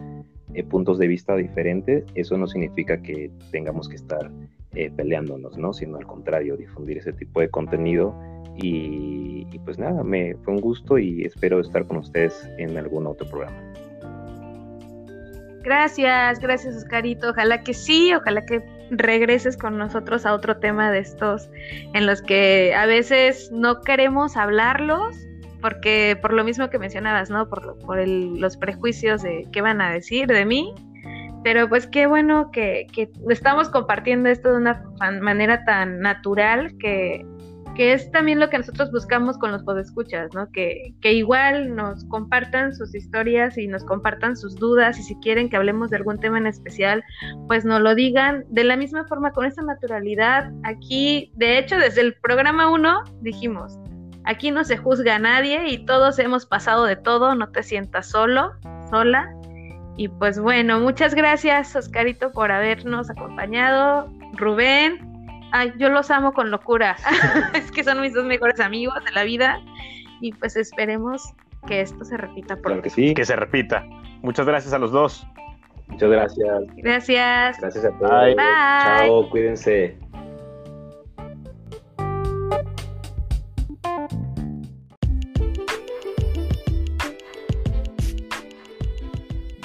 eh, 0.54 0.64
puntos 0.64 1.00
de 1.00 1.08
vista 1.08 1.36
diferentes, 1.36 2.06
eso 2.16 2.38
no 2.38 2.48
significa 2.48 3.02
que 3.02 3.32
tengamos 3.52 3.90
que 3.90 3.96
estar 3.96 4.32
eh, 4.76 4.92
peleándonos, 4.96 5.58
¿no? 5.58 5.74
Sino 5.74 5.98
al 5.98 6.06
contrario, 6.06 6.58
difundir 6.58 6.98
ese 6.98 7.14
tipo 7.14 7.40
de 7.40 7.50
contenido 7.50 8.16
y, 8.56 9.48
y 9.52 9.60
pues 9.60 9.80
nada, 9.80 10.04
me 10.04 10.36
fue 10.44 10.54
un 10.54 10.62
gusto 10.62 10.98
y 10.98 11.24
espero 11.24 11.60
estar 11.60 11.86
con 11.86 11.98
ustedes 11.98 12.50
en 12.58 12.78
algún 12.78 13.08
otro 13.08 13.28
programa. 13.30 13.74
Gracias, 15.64 16.40
gracias 16.40 16.76
Oscarito. 16.76 17.30
Ojalá 17.30 17.64
que 17.64 17.74
sí, 17.74 18.14
ojalá 18.14 18.46
que 18.46 18.62
regreses 18.92 19.56
con 19.58 19.78
nosotros 19.78 20.26
a 20.26 20.34
otro 20.34 20.58
tema 20.58 20.92
de 20.92 21.00
estos 21.00 21.50
en 21.94 22.06
los 22.06 22.22
que 22.22 22.76
a 22.76 22.86
veces 22.86 23.50
no 23.52 23.82
queremos 23.82 24.36
hablarlos 24.36 25.16
porque 25.62 26.18
por 26.22 26.34
lo 26.34 26.44
mismo 26.44 26.70
que 26.70 26.78
mencionabas, 26.78 27.30
¿no? 27.30 27.48
Por, 27.48 27.80
por 27.80 28.06
los 28.06 28.58
prejuicios 28.58 29.24
de 29.24 29.48
qué 29.54 29.62
van 29.62 29.80
a 29.80 29.92
decir 29.92 30.28
de 30.28 30.46
mí. 30.46 30.76
Pero 31.42 31.70
pues 31.70 31.88
qué 31.88 32.08
bueno 32.08 32.52
que, 32.52 32.88
que 32.92 33.10
estamos 33.30 33.70
compartiendo 33.70 34.28
esto 34.28 34.52
de 34.52 34.58
una 34.58 34.84
manera 35.22 35.64
tan 35.64 36.00
natural 36.00 36.78
que 36.78 37.26
que 37.76 37.94
es 37.94 38.12
también 38.12 38.40
lo 38.40 38.50
que 38.50 38.58
nosotros 38.58 38.92
buscamos 38.92 39.38
con 39.38 39.52
los 39.52 39.64
podescuchas, 39.64 40.34
¿no? 40.34 40.50
Que, 40.52 40.94
que 41.02 41.14
igual 41.14 41.76
nos 41.76 42.06
compartan 42.06 42.76
sus 42.76 42.94
historias 42.94 43.58
y 43.58 43.68
nos 43.68 43.84
compartan 43.84 44.38
sus 44.38 44.56
dudas 44.56 45.00
y 45.00 45.04
si 45.04 45.16
quieren 45.16 45.50
que 45.50 45.58
hablemos 45.58 45.90
de 45.90 45.98
algún 45.98 46.20
tema 46.20 46.38
en 46.38 46.48
especial, 46.48 47.04
pues 47.48 47.66
nos 47.66 47.82
lo 47.82 47.96
digan 47.96 48.46
de 48.50 48.64
la 48.64 48.76
misma 48.76 49.06
forma, 49.06 49.32
con 49.32 49.46
esa 49.46 49.62
naturalidad. 49.62 50.52
Aquí, 50.64 51.32
de 51.36 51.58
hecho, 51.58 51.78
desde 51.78 52.02
el 52.02 52.14
programa 52.16 52.70
1 52.70 53.04
dijimos, 53.22 53.80
aquí 54.26 54.52
no 54.52 54.64
se 54.64 54.78
juzga 54.78 55.16
a 55.16 55.20
nadie 55.20 55.70
y 55.70 55.86
todos 55.86 56.20
hemos 56.20 56.46
pasado 56.46 56.86
de 56.86 56.96
todo, 56.96 57.36
no 57.36 57.50
te 57.50 57.64
sientas 57.64 58.08
solo, 58.08 58.54
sola. 58.90 59.34
Y 59.96 60.08
pues 60.08 60.40
bueno, 60.40 60.80
muchas 60.80 61.14
gracias 61.14 61.76
Oscarito 61.76 62.32
por 62.32 62.52
habernos 62.52 63.10
acompañado. 63.10 64.12
Rubén, 64.34 65.13
Ay, 65.56 65.72
yo 65.78 65.90
los 65.90 66.10
amo 66.10 66.34
con 66.34 66.50
locura. 66.50 66.96
es 67.54 67.72
que 67.72 67.84
son 67.84 68.02
mis 68.02 68.12
dos 68.12 68.26
mejores 68.26 68.60
amigos 68.60 68.96
de 69.06 69.12
la 69.12 69.24
vida. 69.24 69.62
Y 70.20 70.34
pues 70.34 70.56
esperemos 70.56 71.32
que 71.68 71.82
esto 71.82 72.04
se 72.04 72.18
repita 72.18 72.56
pronto. 72.56 72.70
Claro 72.70 72.82
que 72.82 72.90
sí. 72.90 73.14
Que 73.14 73.24
se 73.24 73.36
repita. 73.36 73.86
Muchas 74.24 74.48
gracias 74.48 74.74
a 74.74 74.80
los 74.80 74.92
dos. 74.92 75.28
Muchas 75.90 76.10
gracias. 76.10 76.64
Gracias. 76.78 77.60
Gracias 77.60 77.86
a 77.86 77.92
todos. 78.00 78.10
Bye. 78.10 78.36
Chao, 78.36 79.30
cuídense. 79.30 79.96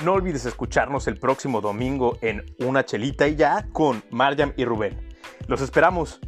No 0.05 0.13
olvides 0.13 0.45
escucharnos 0.45 1.09
el 1.09 1.19
próximo 1.19 1.63
domingo 1.63 2.19
en 2.21 2.45
Una 2.59 2.85
Chelita 2.85 3.27
y 3.27 3.37
ya 3.37 3.67
con 3.73 4.03
Mariam 4.11 4.53
y 4.59 4.67
Rubén. 4.67 5.08
Los 5.47 5.61
esperamos. 5.61 6.21